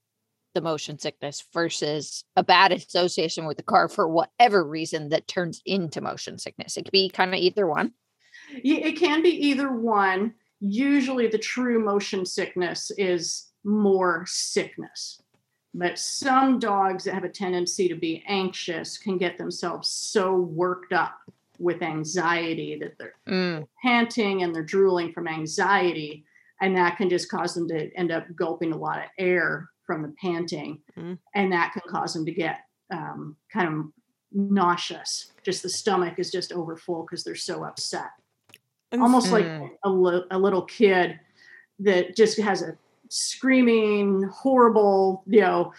the 0.54 0.60
motion 0.60 0.98
sickness 0.98 1.44
versus 1.52 2.24
a 2.36 2.42
bad 2.42 2.72
association 2.72 3.46
with 3.46 3.56
the 3.56 3.62
car 3.62 3.88
for 3.88 4.08
whatever 4.08 4.64
reason 4.64 5.08
that 5.10 5.28
turns 5.28 5.62
into 5.64 6.00
motion 6.00 6.38
sickness. 6.38 6.76
It 6.76 6.84
could 6.84 6.92
be 6.92 7.08
kind 7.08 7.34
of 7.34 7.40
either 7.40 7.66
one. 7.66 7.92
It 8.50 8.98
can 8.98 9.22
be 9.22 9.30
either 9.48 9.72
one. 9.72 10.34
Usually, 10.60 11.26
the 11.26 11.38
true 11.38 11.82
motion 11.82 12.24
sickness 12.24 12.90
is 12.98 13.50
more 13.64 14.24
sickness. 14.26 15.22
But 15.74 15.98
some 15.98 16.58
dogs 16.58 17.04
that 17.04 17.14
have 17.14 17.24
a 17.24 17.30
tendency 17.30 17.88
to 17.88 17.94
be 17.94 18.22
anxious 18.28 18.98
can 18.98 19.16
get 19.16 19.38
themselves 19.38 19.90
so 19.90 20.36
worked 20.36 20.92
up 20.92 21.18
with 21.58 21.82
anxiety 21.82 22.78
that 22.80 22.98
they're 22.98 23.14
mm. 23.26 23.66
panting 23.82 24.42
and 24.42 24.54
they're 24.54 24.62
drooling 24.62 25.12
from 25.12 25.28
anxiety. 25.28 26.24
And 26.60 26.76
that 26.76 26.98
can 26.98 27.08
just 27.08 27.30
cause 27.30 27.54
them 27.54 27.68
to 27.68 27.90
end 27.96 28.12
up 28.12 28.26
gulping 28.36 28.72
a 28.72 28.76
lot 28.76 28.98
of 28.98 29.04
air 29.18 29.70
from 29.92 30.02
the 30.02 30.14
panting, 30.20 30.80
mm. 30.98 31.18
and 31.34 31.52
that 31.52 31.72
can 31.72 31.82
cause 31.86 32.14
them 32.14 32.24
to 32.24 32.32
get 32.32 32.60
um, 32.90 33.36
kind 33.52 33.68
of 33.68 33.84
nauseous. 34.32 35.32
Just 35.42 35.62
the 35.62 35.68
stomach 35.68 36.14
is 36.18 36.30
just 36.30 36.52
overfull 36.52 37.02
because 37.02 37.24
they're 37.24 37.34
so 37.34 37.64
upset. 37.64 38.10
Almost 38.92 39.28
mm. 39.28 39.32
like 39.32 39.72
a, 39.84 39.90
li- 39.90 40.24
a 40.30 40.38
little 40.38 40.62
kid 40.62 41.18
that 41.80 42.16
just 42.16 42.40
has 42.40 42.62
a 42.62 42.76
screaming, 43.08 44.22
horrible, 44.22 45.22
you 45.26 45.40
know, 45.40 45.72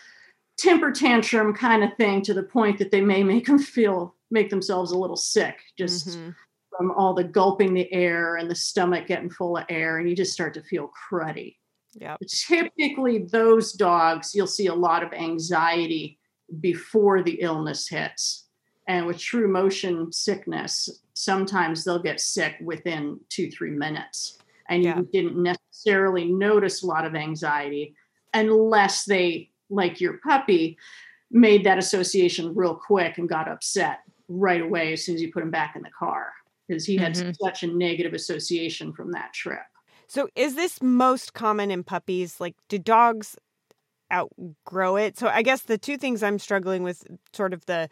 temper 0.58 0.92
tantrum 0.92 1.54
kind 1.54 1.84
of 1.84 1.96
thing 1.98 2.22
to 2.22 2.34
the 2.34 2.44
point 2.44 2.78
that 2.78 2.92
they 2.92 3.02
may 3.02 3.24
make 3.24 3.48
them 3.48 3.58
feel 3.58 4.16
make 4.30 4.50
themselves 4.50 4.92
a 4.92 4.98
little 4.98 5.16
sick 5.16 5.60
just 5.78 6.10
mm-hmm. 6.10 6.30
from 6.76 6.92
all 6.92 7.14
the 7.14 7.24
gulping 7.24 7.74
the 7.74 7.92
air 7.94 8.38
and 8.38 8.50
the 8.50 8.56
stomach 8.56 9.08
getting 9.08 9.30
full 9.30 9.58
of 9.58 9.66
air 9.70 9.98
and 9.98 10.10
you 10.10 10.16
just 10.16 10.34
start 10.34 10.54
to 10.54 10.62
feel 10.64 10.92
cruddy 11.10 11.56
yeah. 11.96 12.18
Typically, 12.28 13.20
those 13.20 13.74
dogs, 13.74 14.34
you'll 14.34 14.48
see 14.48 14.68
a 14.68 14.74
lot 14.74 15.04
of 15.04 15.14
anxiety 15.14 16.20
before 16.60 17.24
the 17.24 17.40
illness 17.42 17.88
hits. 17.88 18.46
And 18.88 19.06
with 19.06 19.18
true 19.18 19.48
motion 19.48 20.12
sickness, 20.12 20.90
sometimes 21.14 21.84
they'll 21.84 22.02
get 22.02 22.20
sick 22.20 22.56
within 22.62 23.20
two, 23.30 23.50
three 23.50 23.72
minutes. 23.72 24.40
And 24.70 24.84
yeah. 24.84 24.98
you 24.98 25.10
didn't 25.12 25.42
necessarily 25.42 26.26
notice 26.26 26.84
a 26.84 26.88
lot 26.88 27.06
of 27.06 27.16
anxiety 27.16 27.96
unless 28.34 29.06
they, 29.06 29.52
like 29.70 30.02
your 30.02 30.18
puppy, 30.18 30.78
made 31.32 31.64
that 31.66 31.78
association 31.78 32.54
real 32.56 32.76
quick 32.76 33.18
and 33.18 33.30
got 33.30 33.48
upset 33.48 34.00
right 34.28 34.62
away 34.62 34.94
as 34.94 35.06
soon 35.06 35.16
as 35.16 35.22
you 35.22 35.32
put 35.32 35.44
him 35.44 35.52
back 35.52 35.76
in 35.76 35.82
the 35.82 35.90
car 35.98 36.32
because 36.68 36.86
he 36.86 36.96
had 36.96 37.14
mm-hmm. 37.14 37.32
such 37.42 37.64
a 37.64 37.68
negative 37.68 38.14
association 38.14 38.94
from 38.94 39.12
that 39.12 39.34
trip. 39.34 39.60
So 40.14 40.28
is 40.36 40.54
this 40.54 40.80
most 40.80 41.34
common 41.34 41.72
in 41.72 41.84
puppies? 41.84 42.40
Like, 42.40 42.54
do 42.70 42.78
dogs 42.78 43.36
outgrow 44.14 44.96
it? 44.96 45.18
So 45.18 45.28
I 45.28 45.42
guess 45.42 45.64
the 45.64 45.80
two 45.80 45.98
things 45.98 46.22
I'm 46.22 46.38
struggling 46.38 46.84
with 46.84 47.04
sort 47.34 47.52
of 47.52 47.66
the 47.66 47.90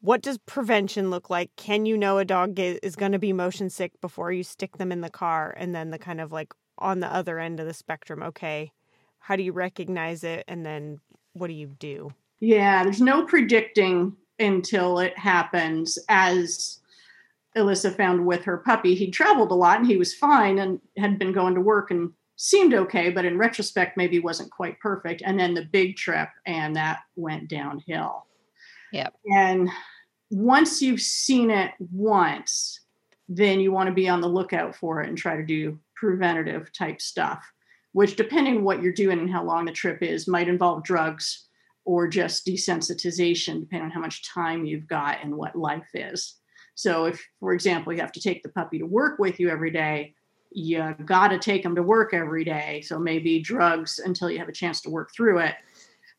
what 0.00 0.22
does 0.22 0.38
prevention 0.38 1.08
look 1.08 1.30
like? 1.30 1.54
Can 1.54 1.86
you 1.86 1.96
know 1.96 2.18
a 2.18 2.24
dog 2.24 2.58
is 2.58 2.96
going 2.96 3.12
to 3.12 3.20
be 3.20 3.32
motion 3.32 3.70
sick 3.70 3.92
before 4.00 4.32
you 4.32 4.42
stick 4.42 4.78
them 4.78 4.90
in 4.90 5.02
the 5.02 5.08
car? 5.08 5.54
And 5.56 5.72
then 5.72 5.90
the 5.90 6.00
kind 6.00 6.20
of 6.20 6.32
like 6.32 6.52
on 6.78 6.98
the 6.98 7.06
other 7.06 7.38
end 7.38 7.60
of 7.60 7.66
the 7.66 7.74
spectrum, 7.74 8.24
okay, 8.24 8.72
how 9.20 9.36
do 9.36 9.44
you 9.44 9.52
recognize 9.52 10.24
it? 10.24 10.44
And 10.48 10.66
then 10.66 10.98
what 11.34 11.46
do 11.46 11.52
you 11.52 11.68
do? 11.68 12.12
Yeah, 12.40 12.82
there's 12.82 13.00
no 13.00 13.24
predicting 13.24 14.16
until 14.40 14.98
it 14.98 15.16
happens 15.16 15.96
as 16.08 16.80
Alyssa 17.56 17.96
found 17.96 18.24
with 18.24 18.44
her 18.44 18.58
puppy. 18.58 18.94
He 18.94 19.10
traveled 19.10 19.50
a 19.50 19.54
lot 19.54 19.78
and 19.78 19.86
he 19.86 19.96
was 19.96 20.14
fine 20.14 20.58
and 20.58 20.80
had 20.96 21.18
been 21.18 21.32
going 21.32 21.54
to 21.54 21.60
work 21.60 21.90
and 21.90 22.12
seemed 22.36 22.74
okay, 22.74 23.10
but 23.10 23.24
in 23.24 23.38
retrospect, 23.38 23.96
maybe 23.96 24.18
wasn't 24.18 24.50
quite 24.50 24.80
perfect. 24.80 25.22
And 25.24 25.38
then 25.38 25.54
the 25.54 25.66
big 25.66 25.96
trip, 25.96 26.28
and 26.46 26.74
that 26.76 27.00
went 27.14 27.48
downhill. 27.48 28.26
Yep. 28.92 29.14
And 29.32 29.68
once 30.30 30.82
you've 30.82 31.00
seen 31.00 31.50
it 31.50 31.72
once, 31.78 32.80
then 33.28 33.60
you 33.60 33.70
want 33.70 33.88
to 33.88 33.94
be 33.94 34.08
on 34.08 34.20
the 34.20 34.28
lookout 34.28 34.74
for 34.74 35.02
it 35.02 35.08
and 35.08 35.16
try 35.16 35.36
to 35.36 35.44
do 35.44 35.78
preventative 35.94 36.72
type 36.72 37.00
stuff, 37.00 37.44
which, 37.92 38.16
depending 38.16 38.64
what 38.64 38.82
you're 38.82 38.92
doing 38.92 39.20
and 39.20 39.30
how 39.30 39.44
long 39.44 39.64
the 39.64 39.72
trip 39.72 40.02
is, 40.02 40.26
might 40.26 40.48
involve 40.48 40.82
drugs 40.82 41.46
or 41.84 42.08
just 42.08 42.46
desensitization, 42.46 43.60
depending 43.60 43.86
on 43.86 43.90
how 43.90 44.00
much 44.00 44.28
time 44.28 44.64
you've 44.64 44.86
got 44.86 45.18
and 45.22 45.36
what 45.36 45.54
life 45.54 45.88
is. 45.94 46.36
So 46.74 47.06
if, 47.06 47.24
for 47.40 47.52
example, 47.52 47.92
you 47.92 48.00
have 48.00 48.12
to 48.12 48.20
take 48.20 48.42
the 48.42 48.48
puppy 48.48 48.78
to 48.78 48.86
work 48.86 49.18
with 49.18 49.38
you 49.38 49.50
every 49.50 49.70
day, 49.70 50.14
you 50.50 50.94
got 51.04 51.28
to 51.28 51.38
take 51.38 51.62
them 51.62 51.74
to 51.74 51.82
work 51.82 52.12
every 52.14 52.44
day. 52.44 52.82
So 52.82 52.98
maybe 52.98 53.40
drugs 53.40 53.98
until 53.98 54.30
you 54.30 54.38
have 54.38 54.48
a 54.48 54.52
chance 54.52 54.80
to 54.82 54.90
work 54.90 55.10
through 55.14 55.38
it 55.38 55.54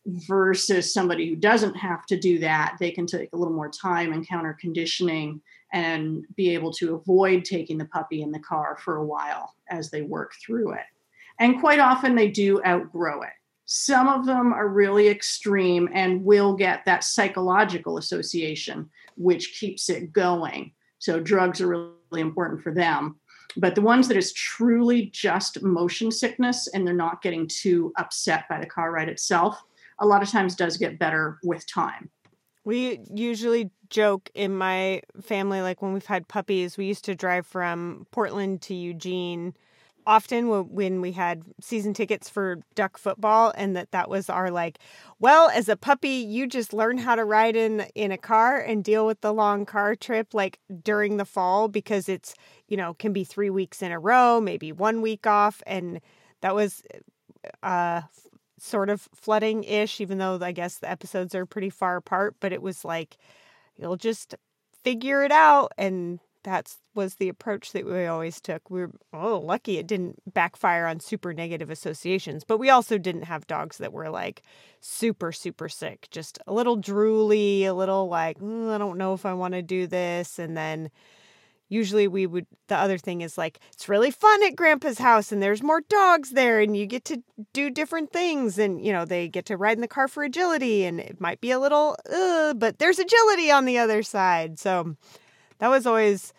versus 0.05 0.93
somebody 0.93 1.29
who 1.29 1.36
doesn't 1.36 1.75
have 1.75 2.05
to 2.07 2.19
do 2.19 2.39
that. 2.39 2.75
They 2.79 2.91
can 2.91 3.05
take 3.05 3.29
a 3.33 3.38
little 3.38 3.53
more 3.53 3.69
time 3.69 4.12
and 4.12 4.27
counter 4.27 4.57
conditioning 4.60 5.41
and 5.72 6.25
be 6.36 6.53
able 6.53 6.74
to 6.74 6.95
avoid 6.95 7.45
taking 7.45 7.77
the 7.77 7.86
puppy 7.86 8.22
in 8.22 8.31
the 8.31 8.39
car 8.39 8.77
for 8.83 8.98
a 8.98 9.05
while 9.05 9.55
as 9.69 9.89
they 9.89 10.01
work 10.01 10.33
through 10.45 10.74
it. 10.74 10.86
And 11.39 11.60
quite 11.60 11.79
often 11.79 12.15
they 12.15 12.29
do 12.29 12.62
outgrow 12.65 13.22
it. 13.24 13.33
Some 13.65 14.08
of 14.08 14.25
them 14.25 14.53
are 14.53 14.67
really 14.67 15.08
extreme 15.08 15.89
and 15.93 16.24
will 16.24 16.55
get 16.55 16.84
that 16.86 17.03
psychological 17.03 17.98
association, 17.98 18.89
which 19.15 19.58
keeps 19.60 19.89
it 19.89 20.12
going. 20.12 20.74
So, 21.00 21.20
drugs 21.20 21.62
are 21.62 21.67
really 21.67 22.22
important 22.22 22.62
for 22.62 22.74
them. 22.74 23.15
But 23.55 23.75
the 23.75 23.82
ones 23.82 24.08
that 24.08 24.17
is 24.17 24.34
truly 24.34 25.08
just 25.08 25.62
motion 25.62 26.12
sickness 26.12 26.67
and 26.67 26.86
they're 26.86 26.93
not 26.93 27.22
getting 27.22 27.48
too 27.48 27.93
upset 27.98 28.46
by 28.50 28.60
the 28.60 28.65
car 28.65 28.91
ride 28.91 29.10
itself, 29.10 29.62
a 30.00 30.05
lot 30.05 30.24
of 30.24 30.29
times 30.29 30.55
does 30.55 30.77
get 30.77 31.00
better 31.00 31.38
with 31.43 31.67
time. 31.67 32.10
We 32.65 33.00
usually 33.13 33.70
joke 33.89 34.29
in 34.34 34.55
my 34.55 35.01
family, 35.22 35.62
like 35.62 35.82
when 35.82 35.93
we've 35.93 36.05
had 36.05 36.27
puppies, 36.27 36.77
we 36.77 36.86
used 36.86 37.05
to 37.05 37.15
drive 37.15 37.46
from 37.46 38.08
Portland 38.12 38.62
to 38.63 38.74
Eugene 38.74 39.53
often 40.05 40.67
when 40.74 41.01
we 41.01 41.12
had 41.12 41.43
season 41.62 41.93
tickets 41.93 42.29
for 42.29 42.60
duck 42.75 42.98
football 42.98 43.53
and 43.55 43.75
that 43.75 43.91
that 43.91 44.10
was 44.10 44.29
our 44.29 44.51
like 44.51 44.79
well 45.19 45.50
as 45.50 45.69
a 45.69 45.75
puppy 45.77 46.10
you 46.10 46.48
just 46.48 46.74
learn 46.74 46.98
how 46.98 47.15
to 47.15 47.24
ride 47.24 47.55
in 47.55 47.81
in 47.95 48.12
a 48.12 48.17
car 48.17 48.60
and 48.60 48.83
deal 48.83 49.05
with 49.05 49.22
the 49.22 49.33
long 49.33 49.65
car 49.65 49.95
trip 49.95 50.33
like 50.33 50.60
during 50.83 51.17
the 51.17 51.25
fall 51.25 51.67
because 51.67 52.10
it's 52.10 52.36
you 52.67 52.77
know 52.77 52.93
can 52.95 53.13
be 53.13 53.24
3 53.24 53.50
weeks 53.50 53.81
in 53.81 53.91
a 53.91 54.00
row 54.00 54.39
maybe 54.41 54.72
1 54.72 55.01
week 55.01 55.25
off 55.27 55.62
and 55.65 56.00
that 56.41 56.55
was 56.55 56.83
uh 57.62 58.01
sort 58.60 58.89
of 58.89 59.10
flooding 59.13 59.63
ish 59.63 60.00
even 60.00 60.17
though 60.17 60.39
I 60.41 60.51
guess 60.53 60.77
the 60.77 60.89
episodes 60.89 61.36
are 61.36 61.45
pretty 61.45 61.69
far 61.69 61.98
apart 61.98 62.36
but 62.39 62.53
it 62.53 62.62
was 62.62 62.86
like 62.86 63.17
you'll 63.77 63.98
just 63.98 64.36
figure 64.83 65.24
it 65.24 65.31
out 65.31 65.72
and 65.77 66.19
that 66.43 66.73
was 66.93 67.15
the 67.15 67.29
approach 67.29 67.71
that 67.71 67.85
we 67.85 68.05
always 68.05 68.39
took. 68.39 68.69
We 68.69 68.81
were 68.81 68.91
oh 69.13 69.39
lucky 69.39 69.77
it 69.77 69.88
didn't 69.88 70.33
backfire 70.33 70.85
on 70.85 71.00
super 71.00 71.33
negative 71.33 71.69
associations, 71.69 72.43
but 72.43 72.57
we 72.57 72.69
also 72.69 72.97
didn't 72.97 73.23
have 73.23 73.47
dogs 73.47 73.77
that 73.77 73.93
were 73.93 74.09
like 74.09 74.43
super 74.79 75.31
super 75.31 75.69
sick, 75.69 76.07
just 76.12 76.39
a 76.47 76.53
little 76.53 76.77
drooly, 76.77 77.63
a 77.63 77.73
little 77.73 78.07
like 78.07 78.39
mm, 78.39 78.69
I 78.69 78.77
don't 78.77 78.97
know 78.97 79.13
if 79.13 79.25
I 79.25 79.33
want 79.33 79.53
to 79.53 79.62
do 79.62 79.88
this, 79.88 80.39
and 80.39 80.55
then 80.55 80.89
usually 81.69 82.07
we 82.07 82.27
would 82.27 82.45
the 82.67 82.77
other 82.77 82.97
thing 82.97 83.21
is 83.21 83.38
like 83.38 83.59
it's 83.73 83.89
really 83.89 84.12
fun 84.12 84.43
at 84.43 84.55
grandpa's 84.55 85.00
house 85.00 85.31
and 85.31 85.41
there's 85.41 85.63
more 85.63 85.81
dogs 85.81 86.31
there 86.31 86.59
and 86.59 86.77
you 86.77 86.85
get 86.85 87.03
to 87.03 87.21
do 87.51 87.69
different 87.69 88.12
things 88.12 88.59
and 88.59 88.85
you 88.85 88.93
know 88.93 89.05
they 89.05 89.27
get 89.27 89.45
to 89.45 89.57
ride 89.57 89.77
in 89.77 89.81
the 89.81 89.88
car 89.88 90.07
for 90.07 90.23
agility 90.23 90.85
and 90.85 91.00
it 91.00 91.19
might 91.19 91.41
be 91.41 91.51
a 91.51 91.59
little 91.59 91.97
uh, 92.13 92.53
but 92.53 92.77
there's 92.79 93.00
agility 93.00 93.50
on 93.50 93.65
the 93.65 93.77
other 93.77 94.03
side 94.03 94.59
so 94.59 94.95
that 95.60 95.69
was 95.69 95.86
always 95.86 96.33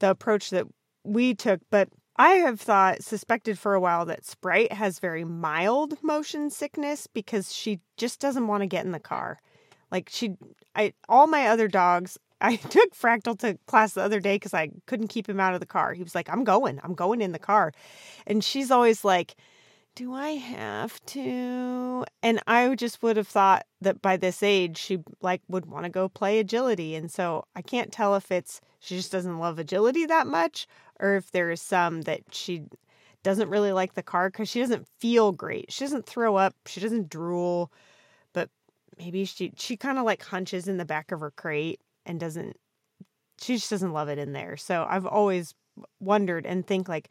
the 0.00 0.10
approach 0.10 0.50
that 0.50 0.66
we 1.04 1.34
took. 1.34 1.60
But 1.70 1.88
I 2.16 2.34
have 2.34 2.60
thought, 2.60 3.02
suspected 3.02 3.58
for 3.58 3.74
a 3.74 3.80
while 3.80 4.06
that 4.06 4.24
Sprite 4.24 4.72
has 4.72 4.98
very 4.98 5.24
mild 5.24 6.02
motion 6.02 6.50
sickness 6.50 7.06
because 7.06 7.54
she 7.54 7.80
just 7.96 8.20
doesn't 8.20 8.46
want 8.46 8.62
to 8.62 8.66
get 8.66 8.84
in 8.84 8.92
the 8.92 9.00
car. 9.00 9.38
Like 9.90 10.08
she, 10.10 10.36
I, 10.74 10.94
all 11.08 11.26
my 11.26 11.46
other 11.46 11.68
dogs 11.68 12.18
I 12.40 12.56
took 12.56 12.94
Fractal 12.94 13.38
to 13.40 13.58
class 13.66 13.94
the 13.94 14.02
other 14.02 14.20
day 14.20 14.36
because 14.36 14.52
I 14.52 14.70
couldn't 14.86 15.08
keep 15.08 15.28
him 15.28 15.40
out 15.40 15.54
of 15.54 15.60
the 15.60 15.66
car. 15.66 15.94
He 15.94 16.02
was 16.02 16.14
like, 16.14 16.28
I'm 16.28 16.44
going, 16.44 16.80
I'm 16.82 16.94
going 16.94 17.22
in 17.22 17.32
the 17.32 17.38
car. 17.38 17.72
And 18.26 18.44
she's 18.44 18.70
always 18.70 19.04
like, 19.04 19.36
Do 19.96 20.12
I 20.12 20.32
have 20.32 21.04
to? 21.06 22.04
And 22.22 22.42
I 22.46 22.74
just 22.74 23.02
would 23.02 23.16
have 23.16 23.26
thought 23.26 23.64
that 23.80 24.02
by 24.02 24.18
this 24.18 24.42
age, 24.42 24.76
she 24.76 24.98
like 25.22 25.40
would 25.48 25.64
want 25.64 25.84
to 25.84 25.90
go 25.90 26.06
play 26.06 26.38
agility. 26.38 26.94
And 26.94 27.10
so 27.10 27.46
I 27.56 27.62
can't 27.62 27.90
tell 27.90 28.14
if 28.14 28.30
it's 28.30 28.60
she 28.78 28.94
just 28.94 29.10
doesn't 29.10 29.38
love 29.38 29.58
agility 29.58 30.04
that 30.04 30.26
much 30.26 30.66
or 31.00 31.16
if 31.16 31.30
there 31.32 31.50
is 31.50 31.62
some 31.62 32.02
that 32.02 32.20
she 32.30 32.64
doesn't 33.22 33.48
really 33.48 33.72
like 33.72 33.94
the 33.94 34.02
car 34.02 34.28
because 34.28 34.50
she 34.50 34.60
doesn't 34.60 34.86
feel 34.98 35.32
great. 35.32 35.72
She 35.72 35.84
doesn't 35.84 36.04
throw 36.04 36.36
up, 36.36 36.54
she 36.66 36.80
doesn't 36.80 37.08
drool, 37.08 37.72
but 38.34 38.50
maybe 38.98 39.24
she 39.24 39.54
she 39.56 39.78
kind 39.78 39.98
of 39.98 40.04
like 40.04 40.22
hunches 40.22 40.68
in 40.68 40.76
the 40.76 40.84
back 40.84 41.10
of 41.10 41.20
her 41.20 41.30
crate 41.30 41.80
and 42.04 42.20
doesn't 42.20 42.58
she 43.40 43.54
just 43.56 43.70
doesn't 43.70 43.94
love 43.94 44.10
it 44.10 44.18
in 44.18 44.34
there. 44.34 44.58
So 44.58 44.86
I've 44.88 45.06
always 45.06 45.54
wondered 46.00 46.46
and 46.46 46.66
think 46.66 46.88
like 46.88 47.08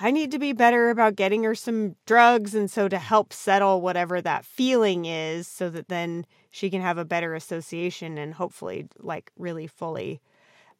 I 0.00 0.10
need 0.10 0.30
to 0.32 0.38
be 0.38 0.52
better 0.52 0.90
about 0.90 1.16
getting 1.16 1.44
her 1.44 1.54
some 1.54 1.96
drugs 2.06 2.54
and 2.54 2.70
so 2.70 2.88
to 2.88 2.98
help 2.98 3.32
settle 3.32 3.80
whatever 3.80 4.20
that 4.20 4.44
feeling 4.44 5.04
is 5.04 5.46
so 5.46 5.70
that 5.70 5.88
then 5.88 6.26
she 6.50 6.70
can 6.70 6.80
have 6.80 6.98
a 6.98 7.04
better 7.04 7.34
association 7.34 8.18
and 8.18 8.34
hopefully 8.34 8.86
like 8.98 9.30
really 9.36 9.66
fully 9.66 10.20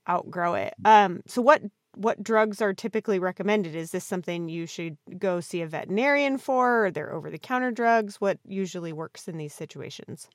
outgrow 0.09 0.55
it. 0.55 0.75
Um 0.85 1.23
so 1.27 1.43
what 1.43 1.63
what 1.95 2.23
drugs 2.23 2.63
are 2.63 2.73
typically 2.73 3.19
recommended? 3.19 3.75
Is 3.75 3.91
this 3.91 4.05
something 4.05 4.49
you 4.49 4.67
should 4.67 4.97
go 5.19 5.41
see 5.41 5.63
a 5.63 5.67
veterinarian 5.67 6.39
for? 6.39 6.87
Are 6.87 7.13
over 7.13 7.31
the 7.31 7.39
counter 7.39 7.73
drugs? 7.73 8.21
What 8.21 8.39
usually 8.45 8.93
works 8.93 9.27
in 9.27 9.37
these 9.37 9.53
situations? 9.53 10.29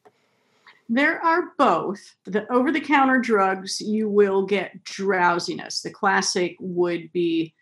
There 0.89 1.23
are 1.23 1.53
both. 1.57 2.01
The 2.25 2.51
over 2.51 2.71
the 2.71 2.81
counter 2.81 3.19
drugs, 3.19 3.79
you 3.81 4.09
will 4.09 4.45
get 4.45 4.83
drowsiness. 4.83 5.81
The 5.81 5.89
classic 5.89 6.55
would 6.59 7.11
be 7.13 7.53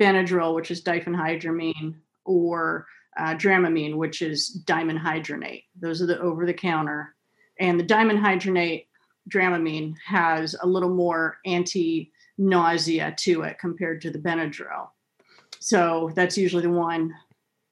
Benadryl, 0.00 0.54
which 0.54 0.70
is 0.70 0.82
diphenhydramine, 0.82 1.94
or 2.24 2.86
uh, 3.16 3.34
Dramamine, 3.34 3.96
which 3.96 4.22
is 4.22 4.62
dimenhydrinate. 4.66 5.64
Those 5.80 6.02
are 6.02 6.06
the 6.06 6.20
over 6.20 6.44
the 6.46 6.54
counter. 6.54 7.14
And 7.58 7.80
the 7.80 7.84
dimenhydrinate, 7.84 8.86
Dramamine, 9.30 9.94
has 10.04 10.54
a 10.60 10.66
little 10.66 10.94
more 10.94 11.38
anti 11.46 12.12
nausea 12.38 13.14
to 13.18 13.42
it 13.42 13.58
compared 13.58 14.02
to 14.02 14.10
the 14.10 14.18
Benadryl. 14.18 14.88
So 15.58 16.12
that's 16.14 16.36
usually 16.36 16.62
the 16.62 16.70
one 16.70 17.14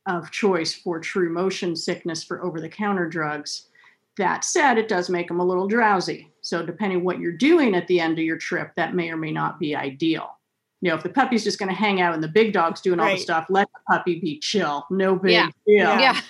of 0.06 0.30
choice 0.30 0.74
for 0.74 0.98
true 0.98 1.30
motion 1.30 1.76
sickness 1.76 2.24
for 2.24 2.42
over 2.42 2.60
the 2.60 2.68
counter 2.68 3.06
drugs. 3.06 3.68
That 4.16 4.44
said, 4.44 4.78
it 4.78 4.88
does 4.88 5.10
make 5.10 5.28
them 5.28 5.40
a 5.40 5.44
little 5.44 5.66
drowsy. 5.66 6.30
So, 6.40 6.64
depending 6.64 7.04
what 7.04 7.18
you're 7.18 7.32
doing 7.32 7.74
at 7.74 7.86
the 7.88 8.00
end 8.00 8.18
of 8.18 8.24
your 8.24 8.36
trip, 8.36 8.72
that 8.76 8.94
may 8.94 9.10
or 9.10 9.16
may 9.16 9.32
not 9.32 9.58
be 9.58 9.74
ideal. 9.74 10.38
You 10.80 10.90
know, 10.90 10.96
if 10.96 11.02
the 11.02 11.08
puppy's 11.08 11.42
just 11.42 11.58
going 11.58 11.70
to 11.70 11.74
hang 11.74 12.00
out 12.02 12.14
and 12.14 12.22
the 12.22 12.28
big 12.28 12.52
dog's 12.52 12.80
doing 12.82 13.00
all 13.00 13.08
the 13.10 13.16
stuff, 13.16 13.46
let 13.48 13.68
the 13.72 13.80
puppy 13.94 14.20
be 14.20 14.38
chill. 14.38 14.84
No 14.90 15.16
big 15.16 15.32
Yeah. 15.32 15.46
deal. 15.66 15.76
Yeah. 15.76 16.00
Yeah. 16.00 16.20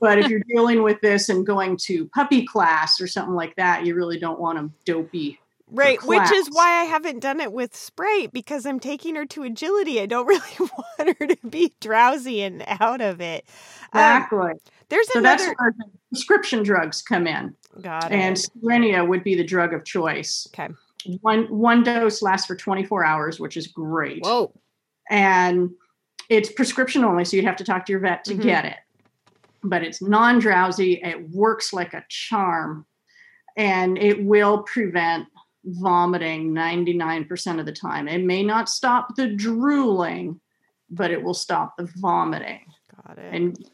But 0.00 0.18
if 0.20 0.28
you're 0.28 0.42
dealing 0.48 0.82
with 0.82 1.00
this 1.00 1.28
and 1.28 1.44
going 1.44 1.76
to 1.86 2.06
puppy 2.14 2.46
class 2.46 3.00
or 3.00 3.08
something 3.08 3.34
like 3.34 3.56
that, 3.56 3.84
you 3.84 3.96
really 3.96 4.18
don't 4.18 4.38
want 4.38 4.58
them 4.58 4.72
dopey. 4.84 5.40
Right, 5.68 6.00
which 6.04 6.30
is 6.30 6.48
why 6.52 6.80
I 6.80 6.84
haven't 6.84 7.18
done 7.20 7.40
it 7.40 7.52
with 7.52 7.74
Sprite 7.74 8.32
because 8.32 8.66
I'm 8.66 8.78
taking 8.78 9.16
her 9.16 9.26
to 9.26 9.42
agility. 9.42 10.00
I 10.00 10.06
don't 10.06 10.26
really 10.26 10.70
want 10.98 11.18
her 11.18 11.26
to 11.26 11.36
be 11.48 11.72
drowsy 11.80 12.42
and 12.42 12.64
out 12.80 13.00
of 13.00 13.20
it. 13.20 13.44
Um, 13.92 14.00
Exactly. 14.00 14.52
there's 14.88 15.12
so 15.12 15.20
that's 15.20 15.44
where 15.44 15.74
prescription 16.10 16.62
drugs 16.62 17.02
come 17.02 17.26
in. 17.26 17.54
Got 17.82 18.12
and 18.12 18.36
it. 18.38 18.48
Cerenia 18.62 19.06
would 19.06 19.24
be 19.24 19.34
the 19.34 19.44
drug 19.44 19.74
of 19.74 19.84
choice. 19.84 20.46
Okay. 20.54 20.72
One 21.20 21.44
one 21.46 21.82
dose 21.82 22.22
lasts 22.22 22.46
for 22.46 22.54
24 22.56 23.04
hours, 23.04 23.40
which 23.40 23.56
is 23.56 23.66
great. 23.66 24.24
Whoa. 24.24 24.52
And 25.10 25.70
it's 26.28 26.50
prescription 26.50 27.04
only, 27.04 27.24
so 27.24 27.36
you'd 27.36 27.44
have 27.44 27.56
to 27.56 27.64
talk 27.64 27.86
to 27.86 27.92
your 27.92 28.00
vet 28.00 28.24
to 28.24 28.34
Mhm. 28.34 28.42
get 28.42 28.64
it. 28.64 28.76
But 29.62 29.82
it's 29.82 30.00
non-drowsy, 30.00 31.00
it 31.02 31.30
works 31.30 31.72
like 31.72 31.92
a 31.94 32.04
charm, 32.08 32.86
and 33.56 33.98
it 33.98 34.24
will 34.24 34.62
prevent 34.62 35.26
vomiting 35.66 36.52
99% 36.52 37.60
of 37.60 37.66
the 37.66 37.72
time. 37.72 38.08
It 38.08 38.24
may 38.24 38.42
not 38.42 38.68
stop 38.68 39.16
the 39.16 39.28
drooling, 39.28 40.40
but 40.88 41.10
it 41.10 41.22
will 41.22 41.34
stop 41.34 41.76
the 41.76 41.90
vomiting. 41.96 42.64
Got 43.06 43.18
it. 43.18 43.34
And 43.34 43.70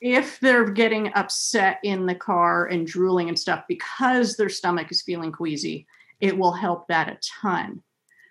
if 0.00 0.38
they're 0.40 0.70
getting 0.70 1.12
upset 1.14 1.80
in 1.82 2.06
the 2.06 2.14
car 2.14 2.66
and 2.66 2.86
drooling 2.86 3.28
and 3.28 3.38
stuff 3.38 3.64
because 3.68 4.36
their 4.36 4.48
stomach 4.48 4.90
is 4.90 5.02
feeling 5.02 5.32
queasy, 5.32 5.86
it 6.20 6.36
will 6.36 6.52
help 6.52 6.86
that 6.88 7.08
a 7.08 7.18
ton. 7.42 7.82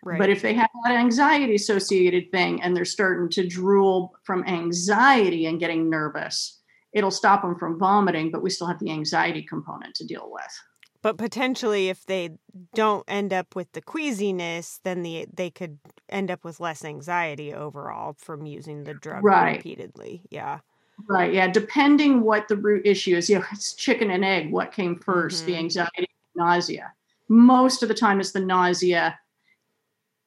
right. 0.04 0.20
But 0.20 0.30
if 0.30 0.42
they 0.42 0.54
have 0.54 0.70
that 0.86 0.96
anxiety 0.96 1.56
associated 1.56 2.32
thing 2.32 2.62
and 2.62 2.76
they're 2.76 2.86
starting 2.86 3.30
to 3.32 3.48
drool 3.48 4.16
from 4.24 4.46
anxiety 4.46 5.48
and 5.48 5.60
getting 5.60 5.90
nervous, 5.90 6.62
it'll 6.94 7.12
stop 7.12 7.42
them 7.42 7.58
from 7.58 7.80
vomiting, 7.80 8.32
but 8.32 8.44
we 8.44 8.50
still 8.50 8.68
have 8.68 8.80
the 8.80 8.92
anxiety 8.92 9.42
component 9.42 9.96
to 9.96 10.06
deal 10.06 10.30
with. 10.32 10.60
But 11.04 11.18
potentially, 11.18 11.90
if 11.90 12.06
they 12.06 12.30
don't 12.74 13.04
end 13.10 13.34
up 13.34 13.58
with 13.58 13.70
the 13.74 13.82
queasiness, 13.82 14.80
then 14.84 15.04
the 15.04 15.28
they 15.32 15.52
could 15.52 15.78
end 16.10 16.32
up 16.32 16.46
with 16.46 16.62
less 16.62 16.86
anxiety 16.86 17.54
overall 17.54 18.14
from 18.18 18.46
using 18.46 18.86
the 18.86 18.94
drug 18.94 19.26
Right. 19.26 19.66
repeatedly. 19.70 20.24
Yeah. 20.32 20.62
Right. 21.10 21.34
Yeah. 21.34 21.48
Depending 21.48 22.22
what 22.22 22.48
the 22.48 22.56
root 22.58 22.86
issue 22.86 23.16
is, 23.16 23.30
you 23.30 23.40
know, 23.40 23.46
it's 23.52 23.74
chicken 23.74 24.12
and 24.12 24.24
egg. 24.24 24.52
What 24.52 24.72
came 24.72 25.00
1st 25.00 25.46
The 25.46 25.56
Mhm. 25.56 25.58
anxiety, 25.58 26.06
nausea. 26.36 26.94
Most 27.30 27.82
of 27.84 27.90
the 27.90 27.96
time, 27.96 28.20
it's 28.20 28.32
the 28.32 28.40
nausea 28.40 29.18